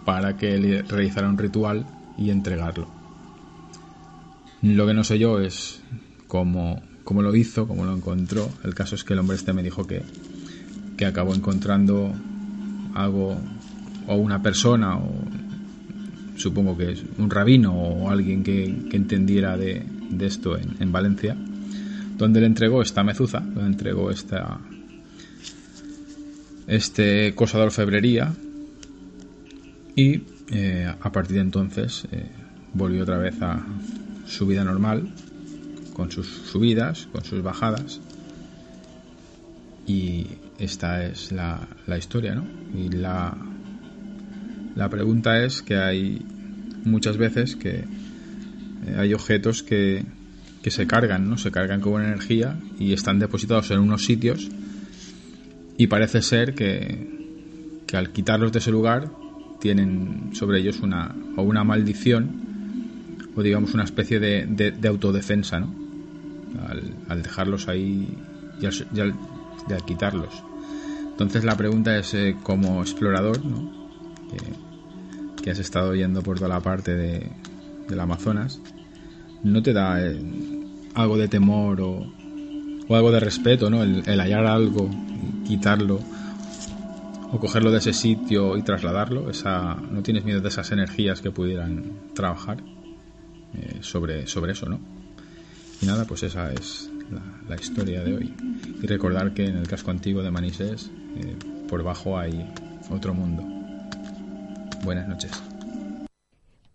para 0.05 0.37
que 0.37 0.59
le 0.59 0.83
realizara 0.83 1.27
un 1.27 1.39
ritual 1.39 1.87
y 2.19 2.29
entregarlo. 2.29 2.87
Lo 4.61 4.85
que 4.85 4.93
no 4.93 5.03
sé 5.03 5.17
yo 5.17 5.39
es 5.39 5.81
cómo, 6.27 6.83
cómo 7.03 7.23
lo 7.23 7.35
hizo, 7.35 7.67
cómo 7.67 7.83
lo 7.83 7.95
encontró. 7.95 8.47
El 8.63 8.75
caso 8.75 8.93
es 8.93 9.03
que 9.03 9.13
el 9.13 9.19
hombre 9.19 9.37
este 9.37 9.53
me 9.53 9.63
dijo 9.63 9.87
que, 9.87 10.03
que 10.97 11.07
acabó 11.07 11.33
encontrando 11.33 12.13
algo 12.93 13.35
o 14.05 14.15
una 14.17 14.43
persona 14.43 14.97
o 14.97 15.09
supongo 16.35 16.77
que 16.77 16.91
es 16.91 17.03
un 17.17 17.29
rabino 17.29 17.73
o 17.73 18.09
alguien 18.09 18.43
que, 18.43 18.65
entendiera 18.91 19.57
de, 19.57 19.83
esto 20.19 20.57
en, 20.57 20.75
en, 20.79 20.91
Valencia, 20.91 21.35
donde 22.17 22.39
le 22.39 22.47
entregó 22.47 22.81
esta 22.81 23.03
mezuza, 23.03 23.39
le 23.39 23.65
entregó 23.65 24.11
esta 24.11 24.59
este 26.67 27.35
cosa 27.35 27.59
de 27.59 27.65
orfebrería 27.65 28.33
y 29.95 30.23
eh, 30.51 30.93
a 30.99 31.11
partir 31.11 31.35
de 31.35 31.41
entonces 31.41 32.05
eh, 32.11 32.27
volvió 32.73 33.03
otra 33.03 33.17
vez 33.17 33.41
a 33.41 33.65
su 34.25 34.45
vida 34.47 34.63
normal, 34.63 35.09
con 35.93 36.11
sus 36.11 36.27
subidas, 36.27 37.07
con 37.11 37.23
sus 37.23 37.41
bajadas. 37.41 38.01
Y 39.87 40.27
esta 40.57 41.05
es 41.05 41.31
la, 41.31 41.67
la 41.85 41.97
historia, 41.97 42.35
¿no? 42.35 42.45
Y 42.75 42.89
la, 42.89 43.37
la 44.75 44.89
pregunta 44.89 45.43
es 45.43 45.61
que 45.61 45.77
hay 45.77 46.21
muchas 46.83 47.17
veces 47.17 47.55
que 47.55 47.85
eh, 48.85 48.95
hay 48.97 49.13
objetos 49.13 49.63
que, 49.63 50.03
que 50.61 50.71
se 50.71 50.85
cargan, 50.85 51.29
¿no? 51.29 51.37
Se 51.37 51.51
cargan 51.51 51.79
con 51.79 52.03
energía 52.03 52.59
y 52.79 52.93
están 52.93 53.19
depositados 53.19 53.71
en 53.71 53.79
unos 53.79 54.03
sitios 54.03 54.49
y 55.77 55.87
parece 55.87 56.21
ser 56.21 56.55
que, 56.55 57.83
que 57.87 57.97
al 57.97 58.11
quitarlos 58.11 58.51
de 58.51 58.59
ese 58.59 58.71
lugar 58.71 59.11
tienen 59.59 60.31
sobre 60.33 60.59
ellos 60.59 60.79
una, 60.79 61.15
o 61.37 61.43
una 61.43 61.63
maldición 61.63 62.43
o 63.35 63.41
digamos 63.43 63.73
una 63.73 63.83
especie 63.83 64.19
de, 64.19 64.45
de, 64.45 64.87
autodefensa, 64.87 65.59
¿no? 65.59 65.73
Al, 67.09 67.21
dejarlos 67.21 67.67
ahí 67.67 68.07
y 68.61 68.65
al, 68.65 69.83
quitarlos. 69.85 70.43
Entonces 71.11 71.43
la 71.43 71.57
pregunta 71.57 71.97
es, 71.97 72.13
eh, 72.13 72.35
como 72.43 72.81
explorador, 72.81 73.43
¿no? 73.45 73.89
Que, 75.45 75.51
has 75.51 75.59
estado 75.59 75.93
yendo 75.93 76.23
por 76.23 76.37
toda 76.37 76.49
la 76.49 76.59
parte 76.59 76.95
de, 76.95 77.29
del 77.87 77.99
Amazonas, 77.99 78.59
¿no 79.43 79.61
te 79.61 79.73
da 79.73 79.99
algo 80.95 81.17
de 81.17 81.27
temor 81.27 81.81
o, 81.81 82.11
o, 82.87 82.95
algo 82.95 83.11
de 83.11 83.19
respeto, 83.19 83.69
¿no? 83.69 83.83
El, 83.83 84.03
el 84.07 84.19
hallar 84.19 84.47
algo, 84.47 84.89
quitarlo 85.45 85.99
o 87.31 87.39
cogerlo 87.39 87.71
de 87.71 87.77
ese 87.77 87.93
sitio 87.93 88.57
y 88.57 88.63
trasladarlo? 88.63 89.29
Esa, 89.29 89.75
¿No 89.75 90.01
tienes 90.01 90.25
miedo 90.25 90.41
de 90.41 90.49
esas 90.49 90.71
energías 90.71 91.21
que 91.21 91.29
pudieran 91.29 91.91
trabajar 92.15 92.57
eh, 93.53 93.77
sobre, 93.81 94.27
sobre 94.27 94.53
eso, 94.53 94.67
no? 94.67 94.79
Y 95.81 95.85
nada, 95.85 96.05
pues 96.05 96.23
esa 96.23 96.51
es 96.51 96.89
la, 97.47 97.55
historia 97.55 98.03
de 98.03 98.15
hoy. 98.15 98.33
Y 98.81 98.87
recordar 98.87 99.33
que 99.33 99.45
en 99.45 99.57
el 99.57 99.67
casco 99.67 99.91
antiguo 99.91 100.23
de 100.23 100.31
Manises, 100.31 100.89
eh, 101.17 101.35
por 101.67 101.83
bajo 101.83 102.17
hay 102.17 102.49
otro 102.89 103.13
mundo. 103.13 103.54
Buenas 104.83 105.07
noches. 105.07 105.31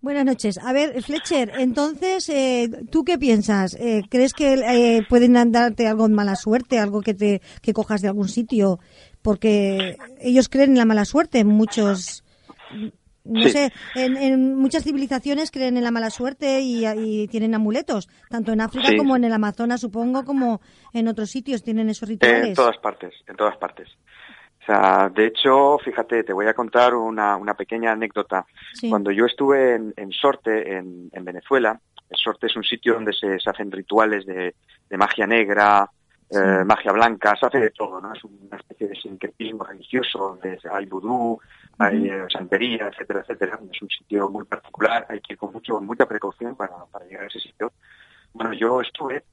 Buenas 0.03 0.25
noches. 0.25 0.59
A 0.59 0.73
ver, 0.73 1.03
Fletcher, 1.03 1.53
entonces, 1.59 2.27
eh, 2.31 2.71
¿tú 2.91 3.05
qué 3.05 3.19
piensas? 3.19 3.77
¿Crees 4.09 4.33
que 4.33 5.05
pueden 5.11 5.53
darte 5.53 5.87
algo 5.87 6.09
de 6.09 6.15
mala 6.15 6.37
suerte, 6.37 6.79
algo 6.79 7.03
que 7.03 7.13
te 7.13 7.43
que 7.61 7.75
cojas 7.75 8.01
de 8.01 8.09
algún 8.09 8.29
sitio 8.29 8.81
porque 9.23 9.97
ellos 10.21 10.49
creen 10.49 10.71
en 10.71 10.79
la 10.79 10.85
mala 10.85 11.05
suerte. 11.05 11.45
Muchos, 11.45 12.25
no 13.25 13.49
sé, 13.49 13.73
en, 13.95 14.57
muchas 14.57 14.85
civilizaciones 14.85 15.51
creen 15.51 15.77
en 15.77 15.85
la 15.85 15.91
mala 15.91 16.11
suerte 16.11 16.61
y, 16.61 17.29
tienen 17.29 17.55
amuletos, 17.55 18.09
tanto 18.29 18.53
en 18.53 18.61
África 18.61 18.97
como 18.97 19.17
en 19.17 19.25
el 19.25 19.33
Amazonas, 19.33 19.81
supongo, 19.81 20.25
como 20.25 20.61
en 20.93 21.09
otros 21.09 21.31
sitios 21.31 21.63
tienen 21.63 21.89
esos 21.89 22.09
rituales. 22.09 22.49
En 22.49 22.55
todas 22.55 22.79
partes, 22.79 23.15
en 23.27 23.37
todas 23.37 23.57
partes. 23.57 23.89
O 24.61 24.65
sea, 24.65 25.09
de 25.09 25.27
hecho, 25.27 25.79
fíjate, 25.79 26.23
te 26.23 26.33
voy 26.33 26.47
a 26.47 26.55
contar 26.55 26.95
una, 26.95 27.37
una 27.37 27.55
pequeña 27.55 27.93
anécdota. 27.93 28.45
Cuando 28.89 29.11
yo 29.11 29.25
estuve 29.25 29.75
en, 29.75 30.13
Sorte, 30.13 30.77
en, 30.77 31.09
en 31.13 31.25
Venezuela, 31.25 31.81
Sorte 32.13 32.47
es 32.47 32.57
un 32.57 32.65
sitio 32.65 32.95
donde 32.95 33.13
se, 33.13 33.39
hacen 33.45 33.71
rituales 33.71 34.27
de, 34.27 34.55
de 34.89 34.97
magia 34.97 35.27
negra, 35.27 35.89
eh, 36.31 36.65
magia 36.65 36.93
blanca, 36.93 37.35
se 37.37 37.47
hace 37.47 37.59
de 37.59 37.71
todo, 37.71 38.01
¿no? 38.01 38.13
Es 38.13 38.23
una 38.25 38.57
especie 38.57 38.89
de 38.89 38.95
sincretismo 38.95 39.65
religioso, 39.65 40.39
hay 40.73 40.87
vudú, 40.87 41.41
hay 41.79 42.09
eh, 42.09 42.27
santería, 42.29 42.89
etcétera, 42.89 43.21
etcétera. 43.21 43.59
Es 43.73 43.83
un 43.83 43.89
sitio 43.89 44.29
muy 44.29 44.45
particular, 44.45 45.07
hay 45.09 45.21
que 45.21 45.33
ir 45.35 45.39
con 45.39 45.53
mucho, 45.53 45.81
mucha 45.81 46.07
precaución 46.07 46.55
para, 46.55 46.85
para 46.91 47.05
llegar 47.07 47.25
a 47.25 47.27
ese 47.27 47.41
sitio. 47.41 47.73
Bueno, 48.33 48.53
yo 48.53 48.81
estuve 48.81 49.25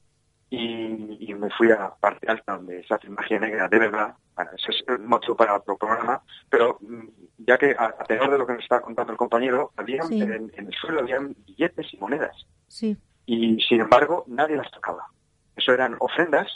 y, 0.50 1.34
me 1.34 1.50
fui 1.50 1.70
a 1.70 1.90
parte 2.00 2.26
alta 2.28 2.56
donde 2.56 2.84
se 2.84 2.94
hace 2.94 3.08
magia 3.10 3.38
negra 3.38 3.68
de 3.68 3.78
verdad. 3.78 4.14
Bueno, 4.34 4.50
ese 4.56 4.70
es 4.70 4.84
el 4.88 5.00
motivo 5.00 5.36
para 5.36 5.56
otro 5.56 5.76
programa, 5.76 6.22
pero 6.48 6.78
mm, 6.80 7.08
ya 7.38 7.58
que 7.58 7.76
a, 7.78 7.92
tenor 8.04 8.30
de 8.30 8.38
lo 8.38 8.46
que 8.46 8.54
nos 8.54 8.62
estaba 8.62 8.80
contando 8.80 9.12
el 9.12 9.18
compañero, 9.18 9.72
había 9.76 10.02
en, 10.10 10.52
el 10.56 10.74
suelo 10.80 11.00
habían 11.00 11.34
billetes 11.46 11.92
y 11.92 11.96
monedas. 11.98 12.36
Sí. 12.66 12.96
Y 13.26 13.60
sin 13.60 13.80
embargo, 13.80 14.24
nadie 14.26 14.56
las 14.56 14.70
tocaba. 14.70 15.06
Eso 15.54 15.72
eran 15.72 15.96
ofrendas 15.98 16.48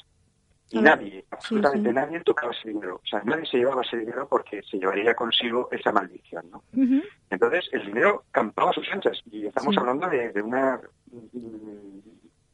y 0.73 0.81
nadie, 0.81 1.27
absolutamente 1.31 1.93
nadie 1.93 2.21
tocaba 2.21 2.53
ese 2.53 2.69
dinero. 2.69 3.01
O 3.05 3.07
sea, 3.07 3.21
nadie 3.25 3.45
se 3.45 3.59
llevaba 3.59 3.83
ese 3.83 3.99
dinero 3.99 4.27
porque 4.27 4.63
se 4.63 4.79
llevaría 4.79 5.15
consigo 5.15 5.69
esa 5.71 5.93
maldición, 5.93 6.51
¿no? 6.51 6.65
Entonces, 7.29 7.69
el 7.73 7.85
dinero 7.85 8.25
campaba 8.31 8.71
a 8.71 8.75
sus 8.75 8.91
anchas. 8.91 9.21
Y 9.31 9.47
estamos 9.47 9.77
hablando 9.77 10.09
de, 10.09 10.43
una 10.43 10.81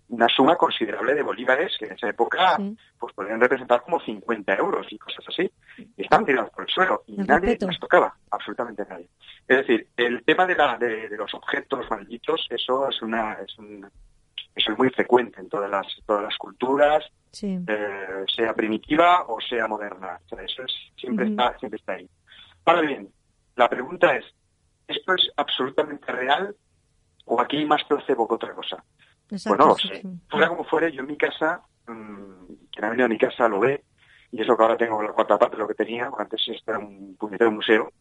una 0.08 0.28
suma 0.28 0.56
considerable 0.56 1.14
de 1.14 1.22
bolívares 1.22 1.76
que 1.78 1.86
en 1.86 1.92
esa 1.92 2.08
época 2.08 2.58
pues 2.98 3.14
podrían 3.14 3.40
representar 3.40 3.82
como 3.82 4.00
50 4.00 4.54
euros 4.54 4.86
y 4.90 4.98
cosas 4.98 5.24
así. 5.28 5.50
Y 5.96 6.02
estaban 6.02 6.24
tirados 6.24 6.50
por 6.50 6.64
el 6.64 6.70
suelo 6.70 7.02
y 7.06 7.16
nadie 7.18 7.58
los 7.60 7.78
tocaba, 7.78 8.14
absolutamente 8.30 8.86
nadie. 8.88 9.08
Es 9.46 9.58
decir, 9.58 9.88
el 9.96 10.24
tema 10.24 10.46
de, 10.46 10.54
la, 10.54 10.78
de, 10.78 11.08
los 11.10 11.32
objetos 11.34 11.86
malditos, 11.90 12.46
eso 12.50 12.88
es 12.88 13.02
una, 13.02 13.34
es 13.34 13.58
una 13.58 13.90
eso 14.54 14.72
es 14.72 14.78
muy 14.78 14.90
frecuente 14.90 15.40
en 15.40 15.48
todas 15.48 15.70
las, 15.70 15.86
todas 16.04 16.24
las 16.24 16.36
culturas, 16.36 17.04
eh, 17.42 18.24
sea 18.34 18.54
primitiva 18.54 19.24
o 19.28 19.40
sea 19.40 19.68
moderna. 19.68 20.18
eso 20.26 20.62
es, 20.62 20.72
siempre, 20.96 21.28
está, 21.28 21.56
siempre 21.58 21.78
está 21.78 21.92
ahí. 21.92 22.08
Ahora 22.64 22.80
bien, 22.80 23.08
la 23.56 23.68
pregunta 23.68 24.16
es, 24.16 24.24
¿esto 24.88 25.14
es 25.14 25.30
absolutamente 25.36 26.10
real 26.10 26.56
o 27.26 27.40
aquí 27.40 27.58
hay 27.58 27.66
más 27.66 27.84
placebo 27.84 28.26
que 28.26 28.34
otra 28.34 28.54
cosa? 28.54 28.82
Pues 29.28 29.46
no 29.46 29.56
lo 29.56 29.74
sé. 29.76 30.02
Fuera 30.28 30.48
como 30.48 30.64
fuere, 30.64 30.92
yo 30.92 31.00
en 31.00 31.06
mi 31.06 31.16
casa, 31.16 31.62
mmm, 31.86 32.54
quien 32.72 32.84
ha 32.84 32.90
venido 32.90 33.06
a 33.06 33.08
mi 33.08 33.18
casa 33.18 33.48
lo 33.48 33.60
ve, 33.60 33.84
y 34.30 34.42
eso 34.42 34.56
que 34.56 34.62
ahora 34.62 34.76
tengo 34.76 35.02
la 35.02 35.12
cuarta 35.12 35.38
parte 35.38 35.56
de 35.56 35.62
lo 35.62 35.68
que 35.68 35.74
tenía, 35.74 36.10
antes 36.18 36.42
era 36.66 36.78
un 36.78 37.16
puñetero 37.16 37.50
museo, 37.50 37.92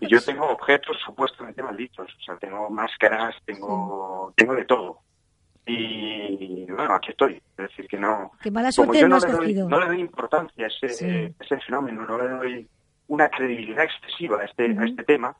y 0.00 0.08
yo 0.08 0.20
tengo 0.24 0.46
objetos 0.46 0.96
supuestamente 1.04 1.62
malditos, 1.62 2.08
o 2.14 2.22
sea, 2.22 2.36
tengo 2.36 2.68
máscaras, 2.70 3.36
tengo, 3.44 4.32
tengo 4.36 4.54
de 4.54 4.64
todo 4.64 5.00
y 5.68 6.64
bueno, 6.70 6.94
aquí 6.94 7.10
estoy. 7.10 7.34
Es 7.34 7.68
decir, 7.68 7.86
que 7.86 7.98
no. 7.98 8.32
Que 8.42 8.50
mala 8.50 8.72
suerte 8.72 9.06
no, 9.06 9.18
le 9.18 9.32
doy, 9.32 9.54
no 9.54 9.80
le 9.80 9.86
doy 9.86 10.00
importancia 10.00 10.64
a 10.64 10.68
ese, 10.68 11.34
ese 11.38 11.60
fenómeno, 11.60 12.06
no 12.06 12.18
le 12.18 12.28
doy 12.28 12.68
una 13.08 13.28
credibilidad 13.28 13.84
excesiva 13.84 14.40
a 14.40 14.44
este, 14.44 14.76
a 14.78 14.84
este 14.84 15.04
tema, 15.04 15.36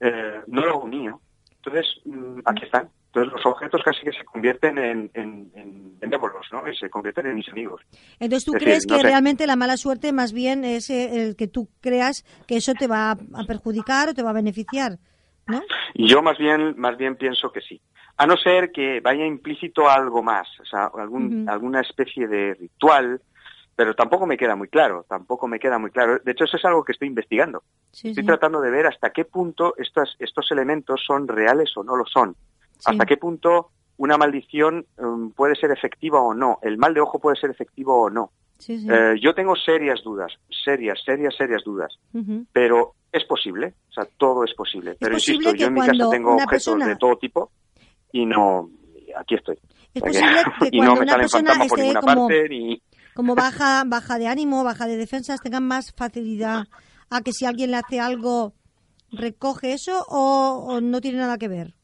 eh, 0.00 0.40
no 0.48 0.62
lo 0.62 0.70
hago 0.70 0.86
mío. 0.86 1.20
Entonces, 1.56 1.86
mm, 2.04 2.40
aquí 2.44 2.64
están. 2.64 2.90
Entonces, 3.14 3.32
los 3.34 3.44
objetos 3.44 3.82
casi 3.84 4.00
que 4.00 4.12
se 4.12 4.24
convierten 4.24 4.78
en, 4.78 5.10
en, 5.12 5.52
en, 5.54 6.10
¿no? 6.50 6.68
Y 6.68 6.74
se 6.74 6.88
convierten 6.88 7.26
en 7.26 7.34
mis 7.34 7.48
amigos. 7.50 7.82
Entonces, 8.18 8.46
¿tú 8.46 8.52
crees 8.52 8.86
que 8.86 9.02
realmente 9.02 9.46
la 9.46 9.54
mala 9.54 9.76
suerte 9.76 10.14
más 10.14 10.32
bien 10.32 10.64
es 10.64 10.88
eh, 10.88 11.22
el 11.22 11.36
que 11.36 11.46
tú 11.46 11.68
creas 11.82 12.24
que 12.46 12.56
eso 12.56 12.72
te 12.72 12.86
va 12.86 13.10
a 13.10 13.44
perjudicar 13.46 14.08
o 14.08 14.14
te 14.14 14.22
va 14.22 14.30
a 14.30 14.34
beneficiar? 14.34 14.98
¿No? 15.46 15.60
Yo 15.94 16.22
más 16.22 16.38
bien, 16.38 16.74
más 16.78 16.96
bien 16.96 17.16
pienso 17.16 17.52
que 17.52 17.60
sí. 17.60 17.82
A 18.16 18.26
no 18.26 18.38
ser 18.38 18.72
que 18.72 19.00
vaya 19.00 19.26
implícito 19.26 19.90
algo 19.90 20.22
más, 20.22 20.48
o 20.60 20.64
sea, 20.64 20.90
algún, 20.94 21.46
alguna 21.50 21.82
especie 21.82 22.26
de 22.26 22.54
ritual 22.54 23.20
pero 23.74 23.94
tampoco 23.94 24.26
me 24.26 24.36
queda 24.36 24.54
muy 24.54 24.68
claro, 24.68 25.06
tampoco 25.08 25.48
me 25.48 25.58
queda 25.58 25.78
muy 25.78 25.90
claro. 25.90 26.18
De 26.18 26.32
hecho, 26.32 26.44
eso 26.44 26.58
es 26.58 26.64
algo 26.64 26.84
que 26.84 26.92
estoy 26.92 27.08
investigando. 27.08 27.62
Sí, 27.90 28.10
Estoy 28.10 28.22
sí. 28.22 28.26
tratando 28.26 28.60
de 28.60 28.70
ver 28.70 28.86
hasta 28.86 29.10
qué 29.10 29.24
punto 29.24 29.74
estos, 29.78 30.14
estos 30.18 30.50
elementos 30.52 31.02
son 31.06 31.26
reales 31.26 31.74
o 31.76 31.82
no 31.82 31.96
lo 31.96 32.04
son. 32.04 32.36
Sí. 32.84 32.90
Hasta 32.90 33.06
qué 33.06 33.16
punto 33.16 33.70
una 33.96 34.16
maldición 34.16 34.86
um, 34.98 35.30
puede 35.30 35.54
ser 35.54 35.70
efectiva 35.70 36.20
o 36.20 36.34
no. 36.34 36.58
El 36.62 36.78
mal 36.78 36.94
de 36.94 37.00
ojo 37.00 37.20
puede 37.20 37.36
ser 37.36 37.50
efectivo 37.50 38.02
o 38.02 38.10
no. 38.10 38.32
Sí, 38.58 38.78
sí. 38.80 38.88
Eh, 38.90 39.14
yo 39.20 39.34
tengo 39.34 39.54
serias 39.56 40.02
dudas, 40.02 40.32
serias, 40.64 40.98
serias, 41.04 41.34
serias 41.36 41.62
dudas. 41.64 41.92
Pero 42.52 42.94
es 43.12 43.24
posible, 43.24 43.74
o 43.90 43.92
sea, 43.92 44.04
todo 44.16 44.44
es 44.44 44.54
posible. 44.54 44.96
Pero 44.98 45.14
posible 45.14 45.36
insisto, 45.50 45.54
yo 45.56 45.66
en 45.68 45.74
mi 45.74 45.80
casa 45.80 46.10
tengo 46.10 46.34
objetos 46.34 46.48
persona- 46.48 46.86
de 46.86 46.96
todo 46.96 47.16
tipo 47.16 47.50
y 48.12 48.26
no, 48.26 48.68
aquí 49.16 49.34
estoy. 49.36 49.58
Es 49.94 50.02
O 50.02 50.12
sea 50.12 50.44
posible 50.44 50.70
que 50.70 50.76
y 50.76 50.80
no 50.80 50.86
cuando 50.96 51.02
una 51.02 51.12
salen 51.12 51.20
persona 51.22 51.54
por 51.54 51.66
esté 51.66 51.82
ninguna 51.82 52.00
como, 52.00 52.28
parte 52.28 52.48
ni... 52.48 52.82
como 53.14 53.34
baja, 53.34 53.82
baja 53.86 54.18
de 54.18 54.26
ánimo, 54.28 54.64
baja 54.64 54.86
de 54.86 54.96
defensas, 54.96 55.40
tengan 55.40 55.64
más 55.66 55.92
facilidad 55.92 56.64
a 57.10 57.20
que 57.20 57.32
si 57.32 57.44
alguien 57.44 57.70
le 57.70 57.76
hace 57.76 58.00
algo 58.00 58.54
recoge 59.10 59.72
eso 59.74 60.04
o, 60.08 60.64
o 60.68 60.80
no 60.80 61.00
tiene 61.00 61.18
nada 61.18 61.36
que 61.38 61.48
ver. 61.48 61.74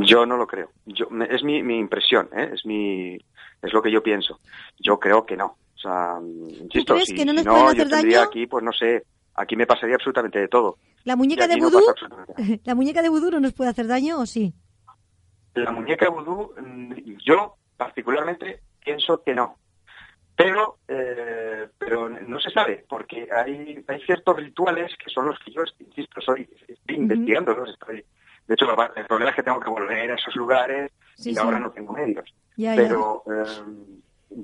Yo 0.00 0.26
no 0.26 0.36
lo 0.36 0.46
creo. 0.46 0.70
Yo, 0.84 1.08
es 1.28 1.42
mi, 1.42 1.62
mi 1.62 1.78
impresión, 1.78 2.28
¿eh? 2.36 2.50
es 2.54 2.64
mi, 2.66 3.14
es 3.62 3.72
lo 3.72 3.82
que 3.82 3.90
yo 3.90 4.02
pienso. 4.02 4.40
Yo 4.78 4.98
creo 4.98 5.24
que 5.24 5.36
no. 5.36 5.56
O 5.74 5.78
sea, 5.78 6.18
insisto, 6.20 6.94
crees 6.94 7.08
si, 7.08 7.14
que 7.14 7.24
no 7.24 7.32
si 7.32 7.36
nos 7.36 7.44
pueden 7.44 7.62
no, 7.62 7.68
hacer 7.68 7.84
yo 7.84 7.88
tendría 7.88 8.18
daño? 8.18 8.28
aquí, 8.28 8.46
pues 8.46 8.64
no 8.64 8.72
sé, 8.72 9.04
aquí 9.34 9.56
me 9.56 9.66
pasaría 9.66 9.94
absolutamente 9.94 10.38
de 10.38 10.48
todo. 10.48 10.78
La 11.04 11.16
muñeca 11.16 11.46
de 11.46 11.56
no 11.56 11.70
vudú, 11.70 11.80
la 12.64 12.74
muñeca 12.74 13.02
de 13.02 13.08
vudú 13.08 13.30
no 13.30 13.40
nos 13.40 13.52
puede 13.52 13.70
hacer 13.70 13.86
daño 13.86 14.18
o 14.18 14.26
sí. 14.26 14.52
La 15.54 15.70
muñeca 15.70 16.08
vudú, 16.08 16.52
mm, 16.60 16.92
yo 17.24 17.56
particularmente 17.76 18.60
pienso 18.84 19.22
que 19.22 19.34
no. 19.34 19.56
Pero, 20.34 20.78
eh, 20.88 21.68
pero 21.78 22.10
no 22.10 22.38
se 22.40 22.50
sabe, 22.50 22.84
porque 22.88 23.26
hay, 23.34 23.82
hay 23.88 24.00
ciertos 24.02 24.36
rituales 24.36 24.92
que 25.02 25.10
son 25.10 25.26
los 25.26 25.38
que 25.38 25.50
yo, 25.50 25.62
insisto, 25.78 26.20
soy, 26.20 26.46
estoy 26.68 26.96
investigándolos. 26.96 27.70
Estoy, 27.70 28.04
de 28.46 28.54
hecho, 28.54 28.66
el 28.96 29.06
problema 29.06 29.30
es 29.30 29.36
que 29.36 29.42
tengo 29.42 29.60
que 29.60 29.70
volver 29.70 30.10
a 30.10 30.14
esos 30.14 30.34
lugares 30.36 30.90
Sí, 31.16 31.30
y 31.30 31.34
sí. 31.34 31.40
ahora 31.40 31.58
no 31.58 31.70
tengo 31.70 31.92
medios. 31.92 32.32
Ya, 32.56 32.74
ya. 32.74 32.82
pero 32.82 33.22
eh, 33.26 33.44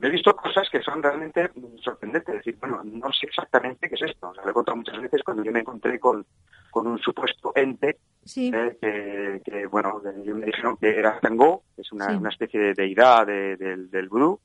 he 0.02 0.10
visto 0.10 0.34
cosas 0.36 0.68
que 0.70 0.80
son 0.82 1.02
realmente 1.02 1.50
sorprendentes. 1.82 2.34
Es 2.34 2.44
decir, 2.44 2.56
bueno, 2.60 2.82
no 2.84 3.12
sé 3.12 3.26
exactamente 3.26 3.88
qué 3.88 3.94
es 3.94 4.02
esto. 4.02 4.28
O 4.30 4.34
sea, 4.34 4.44
lo 4.44 4.50
he 4.50 4.54
contado 4.54 4.76
muchas 4.76 5.00
veces 5.00 5.22
cuando 5.22 5.42
yo 5.44 5.52
me 5.52 5.60
encontré 5.60 5.98
con, 6.00 6.24
con 6.70 6.86
un 6.86 6.98
supuesto 6.98 7.52
ente 7.54 7.98
Sí. 8.24 8.50
eh, 8.54 8.78
que, 8.80 9.42
que, 9.44 9.66
bueno, 9.66 10.00
yo 10.24 10.34
me 10.36 10.46
dijeron 10.46 10.76
que 10.76 10.96
era 10.96 11.18
Tango, 11.20 11.64
que 11.74 11.82
es 11.82 11.90
una, 11.92 12.08
Sí. 12.10 12.14
una 12.16 12.28
especie 12.30 12.60
de 12.60 12.74
deidad 12.74 13.26
de- 13.26 13.56
del- 13.56 13.90
del 13.90 14.08
vudú 14.08 14.38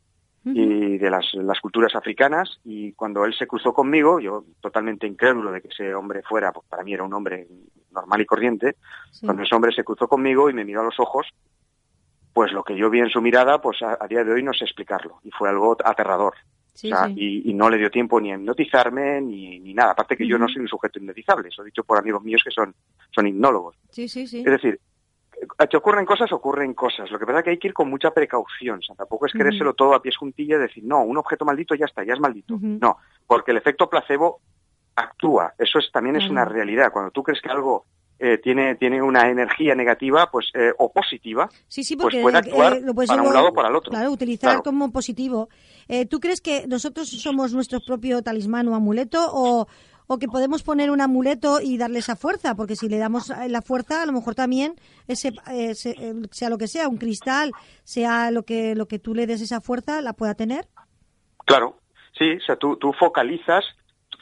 y 0.46 0.98
de 0.98 1.10
las, 1.10 1.26
las 1.34 1.60
culturas 1.60 1.94
africanas. 1.96 2.60
Y 2.64 2.94
cuando 2.94 3.26
él 3.26 3.34
se 3.38 3.46
cruzó 3.48 3.74
conmigo, 3.74 4.20
yo 4.20 4.46
totalmente 4.62 5.06
incrédulo 5.06 5.52
de 5.52 5.62
que 5.62 5.68
ese 5.68 5.94
hombre 5.94 6.22
fuera, 6.24 6.52
pues 6.54 6.66
para 6.68 6.84
mí 6.84 6.94
era 6.94 7.04
un 7.04 7.14
hombre 7.14 7.48
normal 7.98 8.22
y 8.22 8.26
corriente, 8.26 8.76
Sí. 9.12 9.26
cuando 9.26 9.44
ese 9.44 9.54
hombre 9.56 9.72
se 9.74 9.84
cruzó 9.84 10.08
conmigo 10.08 10.50
y 10.50 10.54
me 10.54 10.64
miró 10.66 10.82
a 10.82 10.86
los 10.86 11.00
ojos, 11.00 11.28
pues 12.34 12.52
lo 12.52 12.64
que 12.64 12.76
yo 12.76 12.90
vi 12.90 13.00
en 13.00 13.10
su 13.10 13.22
mirada, 13.22 13.60
pues 13.60 13.82
a, 13.82 13.98
a 14.00 14.08
día 14.08 14.24
de 14.24 14.32
hoy 14.32 14.44
no 14.44 14.54
sé 14.54 14.66
explicarlo. 14.66 15.20
Y 15.24 15.32
fue 15.32 15.50
algo 15.50 15.76
aterrador. 15.84 16.36
Sí, 16.74 16.92
O 16.94 16.96
sea, 16.96 17.08
sí. 17.08 17.14
y, 17.18 17.50
y 17.50 17.54
no 17.56 17.70
le 17.70 17.78
dio 17.80 17.90
tiempo 17.90 18.22
ni 18.22 18.32
a 18.32 18.36
hipnotizarme 18.36 19.20
ni, 19.22 19.60
ni 19.60 19.74
nada. 19.74 19.92
Aparte 19.94 20.16
que 20.16 20.28
yo 20.28 20.38
no 20.38 20.48
soy 20.48 20.62
un 20.62 20.68
sujeto 20.68 21.00
hipnotizable, 21.00 21.48
eso 21.50 21.64
dicho 21.64 21.84
por 21.84 21.98
amigos 21.98 22.22
míos 22.24 22.42
que 22.44 22.52
son, 22.52 22.76
son 23.10 23.26
hipnólogos. 23.26 23.76
Sí, 23.90 24.08
sí, 24.08 24.28
sí. 24.28 24.40
Es 24.40 24.46
decir, 24.46 24.80
que 25.70 25.78
ocurren 25.78 26.06
cosas, 26.06 26.32
ocurren 26.32 26.76
cosas. 26.76 27.10
Lo 27.10 27.18
que 27.18 27.26
pasa 27.26 27.40
es 27.40 27.44
que 27.46 27.50
hay 27.52 27.58
que 27.58 27.68
ir 27.70 27.74
con 27.74 27.90
mucha 27.90 28.12
precaución. 28.12 28.78
O 28.78 28.82
sea, 28.84 28.96
tampoco 28.96 29.26
es 29.26 29.34
Ujú. 29.34 29.40
creérselo 29.40 29.74
todo 29.74 29.96
a 29.96 30.02
pies 30.04 30.18
juntillas 30.18 30.60
y 30.60 30.62
decir, 30.62 30.84
no, 30.84 31.02
un 31.02 31.18
objeto 31.18 31.46
maldito 31.46 31.74
ya 31.74 31.86
está, 31.86 32.04
ya 32.04 32.14
es 32.14 32.20
maldito. 32.20 32.56
No, 32.62 32.98
porque 33.26 33.50
el 33.50 33.58
efecto 33.58 33.90
placebo 33.90 34.42
actúa. 34.98 35.54
Eso 35.58 35.80
es, 35.80 35.90
también 35.92 36.16
es 36.18 36.30
una 36.30 36.44
realidad. 36.44 36.92
Cuando 36.92 37.12
tú 37.12 37.24
crees 37.24 37.42
que 37.42 37.50
algo 37.50 37.86
eh, 38.20 38.40
tiene, 38.40 38.76
tiene 38.76 39.02
una 39.02 39.30
energía 39.30 39.76
negativa 39.76 40.30
pues 40.32 40.48
eh, 40.56 40.74
o 40.80 40.92
positiva, 40.92 41.48
Sí, 41.68 41.84
sí, 41.84 41.96
pues 41.96 42.16
puede 42.20 42.36
eh, 42.36 42.40
actuar 42.40 42.82
lo 42.82 42.94
puedes 42.96 43.10
para 43.10 43.22
un 43.22 43.32
lado 43.34 43.50
o 43.50 43.54
para 43.54 43.70
el 43.70 43.76
otro. 43.76 43.92
Claro, 43.92 44.12
utilizar 44.12 44.50
Claro. 44.50 44.64
como 44.64 44.92
positivo. 44.92 45.50
Eh, 45.88 46.06
¿Tú 46.08 46.20
crees 46.20 46.42
que 46.42 46.66
nosotros 46.68 47.08
somos 47.10 47.54
nuestro 47.54 47.80
propio 47.80 48.22
talismán 48.24 48.68
o 48.70 48.74
amuleto 48.76 49.20
o, 49.32 49.68
o 50.08 50.18
que 50.18 50.28
podemos 50.28 50.64
poner 50.64 50.90
un 50.90 51.00
amuleto 51.02 51.60
y 51.62 51.78
darle 51.78 52.00
esa 52.00 52.16
fuerza? 52.16 52.56
Porque 52.56 52.76
si 52.76 52.90
le 52.90 52.98
damos 52.98 53.30
eh, 53.30 53.50
la 53.50 53.62
fuerza, 53.62 54.02
a 54.02 54.06
lo 54.08 54.14
mejor 54.14 54.34
también 54.34 54.74
ese, 55.08 55.32
eh, 55.52 55.76
se- 55.76 55.92
eh, 55.92 56.14
sea 56.32 56.50
lo 56.50 56.58
que 56.58 56.68
sea, 56.68 56.88
un 56.88 56.98
cristal, 56.98 57.52
sea 57.84 58.32
lo 58.32 58.42
que 58.44 58.74
lo 58.74 58.88
que 58.88 58.98
tú 58.98 59.14
le 59.14 59.28
des 59.28 59.42
esa 59.42 59.62
fuerza, 59.62 60.02
la 60.02 60.14
pueda 60.14 60.34
tener. 60.34 60.66
Claro, 61.46 61.78
sí, 62.18 62.32
o 62.32 62.42
sea, 62.42 62.56
tú, 62.56 62.78
tú 62.78 62.94
focalizas, 62.94 63.64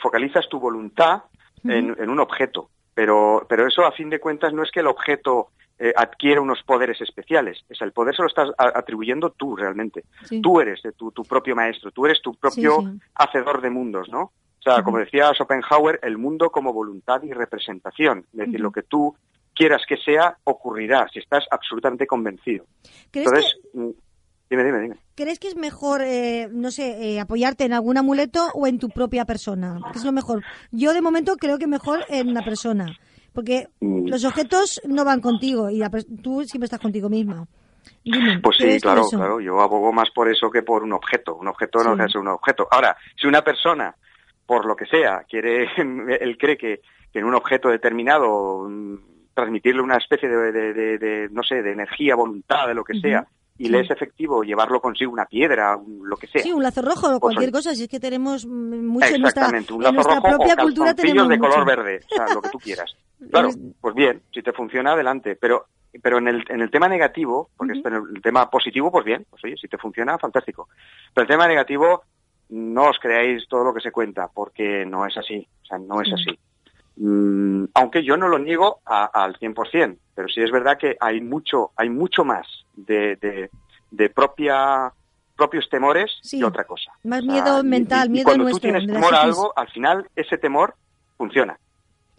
focalizas 0.06 0.48
tu 0.48 0.60
voluntad 0.60 1.24
en, 1.64 2.10
un 2.10 2.20
objeto, 2.20 2.70
pero, 2.94 3.44
pero 3.50 3.66
eso 3.68 3.84
a 3.88 3.92
fin 3.92 4.08
de 4.12 4.20
cuentas 4.20 4.54
no 4.54 4.62
es 4.62 4.70
que 4.70 4.82
el 4.82 4.86
objeto 4.86 5.48
eh, 5.80 5.92
adquiera 5.98 6.42
unos 6.42 6.62
poderes 6.62 7.02
especiales, 7.02 7.66
o 7.72 7.74
sea, 7.74 7.88
el 7.88 7.92
poder 7.92 8.16
se 8.16 8.22
lo 8.22 8.28
estás 8.28 8.52
atribuyendo 8.56 9.32
tú 9.32 9.56
realmente. 9.56 10.04
Sí. 10.26 10.44
Tú 10.44 10.62
eres 10.62 10.84
tu, 10.96 11.12
tu 11.12 11.24
propio 11.24 11.56
maestro, 11.56 11.90
tú 11.90 12.06
eres 12.06 12.22
tu 12.22 12.36
propio 12.36 12.82
Sí, 12.82 12.88
sí. 12.92 13.00
hacedor 13.16 13.62
de 13.62 13.72
mundos, 13.72 14.08
¿no? 14.10 14.22
O 14.60 14.62
sea, 14.62 14.84
como 14.84 15.00
decía 15.00 15.34
Schopenhauer, 15.34 16.00
el 16.04 16.20
mundo 16.20 16.52
como 16.52 16.72
voluntad 16.72 17.24
y 17.24 17.34
representación, 17.34 18.28
es 18.32 18.38
decir, 18.46 18.60
lo 18.60 18.72
que 18.72 18.84
tú 18.84 19.16
quieras 19.56 19.82
que 19.88 19.98
sea 19.98 20.38
ocurrirá 20.44 21.08
si 21.12 21.18
estás 21.18 21.46
absolutamente 21.50 22.06
convencido. 22.06 22.66
¿Crees 23.10 23.28
Entonces, 23.28 23.58
que, 23.74 23.80
mm, 23.80 23.92
dime, 24.56 24.64
dime, 24.64 24.82
dime. 24.82 24.96
¿Crees 25.16 25.40
que 25.40 25.48
es 25.48 25.56
mejor, 25.56 26.02
eh, 26.02 26.48
no 26.52 26.72
sé, 26.72 27.14
eh, 27.14 27.20
apoyarte 27.20 27.66
en 27.66 27.74
algún 27.74 27.98
amuleto 27.98 28.48
o 28.54 28.68
en 28.68 28.80
tu 28.80 28.90
propia 28.90 29.26
persona? 29.26 29.80
¿Qué 29.92 30.00
es 30.00 30.06
lo 30.06 30.12
mejor? 30.12 30.44
Yo 30.72 30.94
de 30.94 31.02
momento 31.02 31.36
creo 31.38 31.58
que 31.58 31.68
mejor 31.68 32.00
en 32.10 32.34
la 32.34 32.44
persona, 32.44 32.88
porque 33.34 33.68
Mm. 33.80 34.08
los 34.08 34.24
objetos 34.26 34.82
no 34.88 35.06
van 35.06 35.22
contigo 35.22 35.70
y 35.70 35.78
la 35.78 35.90
tú 36.22 36.44
siempre 36.44 36.66
estás 36.66 36.80
contigo 36.80 37.10
misma. 37.10 37.48
Dime, 38.04 38.40
Pues 38.42 38.58
¿qué 38.60 38.72
sí, 38.74 38.80
claro, 38.82 39.04
claro. 39.10 39.40
Yo 39.40 39.60
abogo 39.62 39.94
más 39.94 40.10
por 40.14 40.30
eso 40.30 40.50
que 40.50 40.64
por 40.64 40.84
un 40.84 40.94
objeto. 40.94 41.36
Un 41.36 41.48
objeto 41.48 41.84
no 41.84 41.96
Sí. 41.96 42.02
de 42.02 42.10
ser 42.10 42.22
un 42.22 42.28
objeto. 42.30 42.68
Ahora, 42.72 42.96
si 43.20 43.28
una 43.28 43.42
persona, 43.44 43.96
por 44.46 44.66
lo 44.66 44.76
que 44.76 44.86
sea, 44.86 45.24
quiere, 45.30 45.68
él 46.22 46.38
cree 46.38 46.58
que, 46.58 46.82
que 47.14 47.20
en 47.20 47.26
un 47.26 47.36
objeto 47.36 47.70
determinado 47.70 48.68
mm, 48.70 48.96
transmitirle 49.34 49.82
una 49.82 49.98
especie 49.98 50.30
de, 50.30 50.52
de- 50.52 50.74
de- 50.74 50.98
de, 50.98 51.30
no 51.32 51.44
sé, 51.44 51.62
de 51.62 51.72
energía, 51.74 52.16
voluntad, 52.16 52.68
de 52.68 52.74
lo 52.74 52.84
que 52.84 53.00
sea, 53.00 53.28
y 53.58 53.66
Sí. 53.66 53.72
le 53.72 53.80
es 53.82 53.90
efectivo 53.92 54.44
llevarlo 54.44 54.82
consigo 54.82 55.12
una 55.12 55.26
piedra, 55.26 55.76
un- 55.78 56.02
lo 56.08 56.18
que 56.18 56.28
sea. 56.28 56.42
Sí, 56.44 56.52
un 56.52 56.62
lazo 56.64 56.82
rojo 56.82 57.08
o 57.08 57.20
Pues 57.20 57.36
cualquier 57.36 57.52
cosa, 57.52 57.74
si 57.76 57.84
es 57.84 57.90
que 57.90 58.00
tenemos 58.00 58.46
mm, 58.46 58.86
mucho 58.86 59.14
en 59.16 59.22
nuestra, 59.22 59.48
un 59.48 59.56
en 59.56 59.62
lazo 59.62 59.94
nuestra 59.94 60.16
rojo 60.16 60.28
propia 60.38 60.54
o 60.54 60.58
cultura 60.64 60.94
tenemos 60.94 61.30
de 61.30 61.40
color 61.40 61.66
verde, 61.66 62.02
o 62.12 62.16
sea, 62.16 62.34
lo 62.34 62.42
que 62.42 62.50
tú 62.50 62.60
quieras. 62.60 62.96
Claro, 63.32 63.50
pues 63.82 63.96
bien, 63.96 64.22
si 64.34 64.42
te 64.44 64.52
funciona, 64.52 64.92
adelante. 64.92 65.36
Pero 65.38 65.66
pero 66.02 66.18
en 66.18 66.28
el, 66.28 66.44
en 66.50 66.60
el 66.60 66.70
tema 66.70 66.90
negativo, 66.90 67.50
porque 67.56 67.72
esto 67.78 67.88
en 67.88 67.96
el 67.96 68.22
tema 68.22 68.50
positivo, 68.50 68.92
pues 68.92 69.06
bien, 69.06 69.26
pues 69.30 69.42
oye, 69.46 69.56
si 69.56 69.70
te 69.70 69.78
funciona, 69.78 70.18
fantástico. 70.18 70.68
Pero 71.14 71.24
el 71.24 71.28
tema 71.30 71.48
negativo, 71.48 72.04
no 72.50 72.90
os 72.90 73.00
creáis 73.00 73.48
todo 73.48 73.64
lo 73.64 73.74
que 73.74 73.80
se 73.80 73.94
cuenta, 73.94 74.28
porque 74.28 74.86
no 74.86 75.06
es 75.06 75.16
así, 75.18 75.48
o 75.64 75.66
sea, 75.66 75.78
no 75.78 76.02
es 76.02 76.10
Sí. 76.10 76.14
así. 76.14 76.40
Mm, 76.98 77.66
aunque 77.74 78.04
yo 78.04 78.16
no 78.18 78.28
lo 78.30 78.40
niego 78.40 78.80
a- 78.86 79.06
al 79.06 79.36
100%, 79.38 79.98
pero 80.16 80.28
sí 80.30 80.42
es 80.42 80.52
verdad 80.52 80.78
que 80.78 80.96
hay 81.00 81.20
mucho, 81.22 81.72
hay 81.76 81.90
mucho 81.90 82.24
más 82.24 82.48
de, 82.76 83.18
de, 83.18 83.50
de 83.92 84.10
propia 84.10 84.92
propios 85.36 85.68
temores 85.70 86.10
Sí. 86.22 86.40
que 86.40 86.46
otra 86.46 86.64
cosa. 86.64 86.94
Más 87.04 87.22
miedo 87.24 87.62
mental, 87.66 88.08
y- 88.08 88.10
y 88.10 88.14
miedo 88.14 88.24
cuando 88.26 88.44
nuestro, 88.44 88.60
tú 88.60 88.62
tienes 88.74 88.88
temor 88.90 89.14
a 89.14 89.22
algo, 89.24 89.52
al 89.58 89.68
final 89.70 90.08
ese 90.16 90.38
temor 90.38 90.76
funciona, 91.18 91.60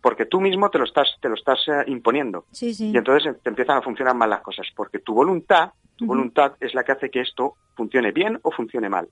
porque 0.02 0.26
tú 0.26 0.38
mismo 0.42 0.68
te 0.68 0.76
lo 0.78 0.84
estás 0.84 1.08
te 1.22 1.30
lo 1.30 1.34
estás 1.36 1.60
eh, 1.68 1.84
imponiendo 1.86 2.44
Sí, 2.52 2.74
sí. 2.74 2.90
y 2.92 2.96
entonces 2.98 3.34
te 3.42 3.48
empiezan 3.48 3.78
a 3.78 3.82
funcionar 3.82 4.14
mal 4.14 4.28
las 4.28 4.42
cosas, 4.42 4.66
porque 4.76 4.98
tu 4.98 5.14
voluntad, 5.14 5.70
tu 5.96 6.04
voluntad 6.04 6.52
es 6.60 6.74
la 6.74 6.84
que 6.84 6.92
hace 6.92 7.10
que 7.10 7.22
esto 7.22 7.54
funcione 7.74 8.12
bien 8.12 8.38
o 8.42 8.50
funcione 8.50 8.90
mal. 8.90 9.08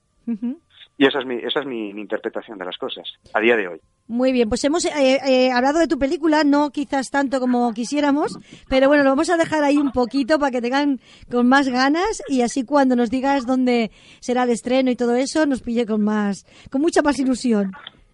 Y 0.96 1.06
esa 1.06 1.18
es 1.18 1.26
mi 1.26 1.36
esa 1.36 1.60
es 1.60 1.66
mi, 1.66 1.92
mi 1.92 2.02
interpretación 2.02 2.56
de 2.56 2.64
las 2.64 2.76
cosas 2.78 3.04
a 3.32 3.40
día 3.40 3.56
de 3.56 3.66
hoy. 3.66 3.80
Muy 4.06 4.32
bien, 4.32 4.48
pues 4.48 4.62
hemos 4.64 4.84
eh, 4.84 5.18
eh, 5.26 5.50
hablado 5.50 5.80
de 5.80 5.88
tu 5.88 5.98
película, 5.98 6.44
no 6.44 6.70
quizás 6.70 7.10
tanto 7.10 7.40
como 7.40 7.72
quisiéramos, 7.72 8.38
pero 8.68 8.86
bueno, 8.88 9.02
lo 9.02 9.10
vamos 9.10 9.30
a 9.30 9.36
dejar 9.36 9.64
ahí 9.64 9.76
un 9.76 9.90
poquito 9.90 10.38
para 10.38 10.52
que 10.52 10.60
tengan 10.60 11.00
con 11.30 11.48
más 11.48 11.68
ganas 11.68 12.22
y 12.28 12.42
así 12.42 12.64
cuando 12.64 12.94
nos 12.94 13.10
digas 13.10 13.46
dónde 13.46 13.90
será 14.20 14.44
el 14.44 14.50
estreno 14.50 14.90
y 14.90 14.96
todo 14.96 15.16
eso, 15.16 15.46
nos 15.46 15.62
pille 15.62 15.84
con 15.84 16.02
más, 16.02 16.46
con 16.70 16.80
mucha 16.80 17.02
más 17.02 17.18
ilusión. 17.18 17.72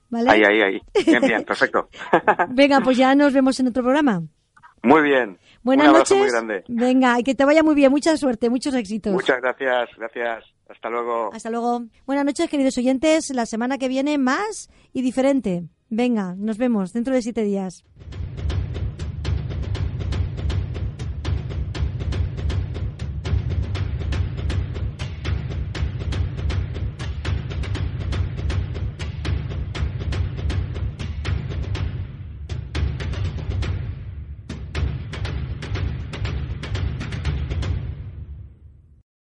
¿Vale? 0.09 0.31
Ahí, 0.31 0.43
ahí, 0.43 0.61
ahí. 0.61 0.81
Bien, 1.07 1.20
bien, 1.22 1.45
perfecto. 1.45 1.89
Venga, 2.49 2.81
pues 2.81 2.97
ya 2.97 3.14
nos 3.14 3.33
vemos 3.33 3.61
en 3.61 3.68
otro 3.68 3.83
programa. 3.83 4.22
muy 4.83 5.03
bien. 5.03 5.39
Buenas 5.63 5.89
Un 5.89 5.91
abrazo 5.95 6.15
noches. 6.15 6.33
muy 6.33 6.41
grande. 6.47 6.65
Venga, 6.69 7.21
y 7.21 7.23
que 7.23 7.35
te 7.35 7.45
vaya 7.45 7.63
muy 7.63 7.75
bien, 7.75 7.91
mucha 7.91 8.17
suerte, 8.17 8.49
muchos 8.49 8.75
éxitos. 8.75 9.13
Muchas 9.13 9.41
gracias, 9.41 9.89
gracias. 9.97 10.45
Hasta 10.69 10.89
luego. 10.89 11.31
Hasta 11.35 11.51
luego. 11.51 11.83
Buenas 12.07 12.25
noches, 12.25 12.49
queridos 12.49 12.79
oyentes. 12.79 13.31
La 13.31 13.45
semana 13.45 13.77
que 13.77 13.89
viene 13.89 14.19
más 14.19 14.71
y 14.93 15.03
diferente. 15.03 15.65
Venga, 15.89 16.35
nos 16.37 16.57
vemos 16.59 16.93
dentro 16.93 17.13
de 17.13 17.23
siete 17.23 17.43
días. 17.43 17.85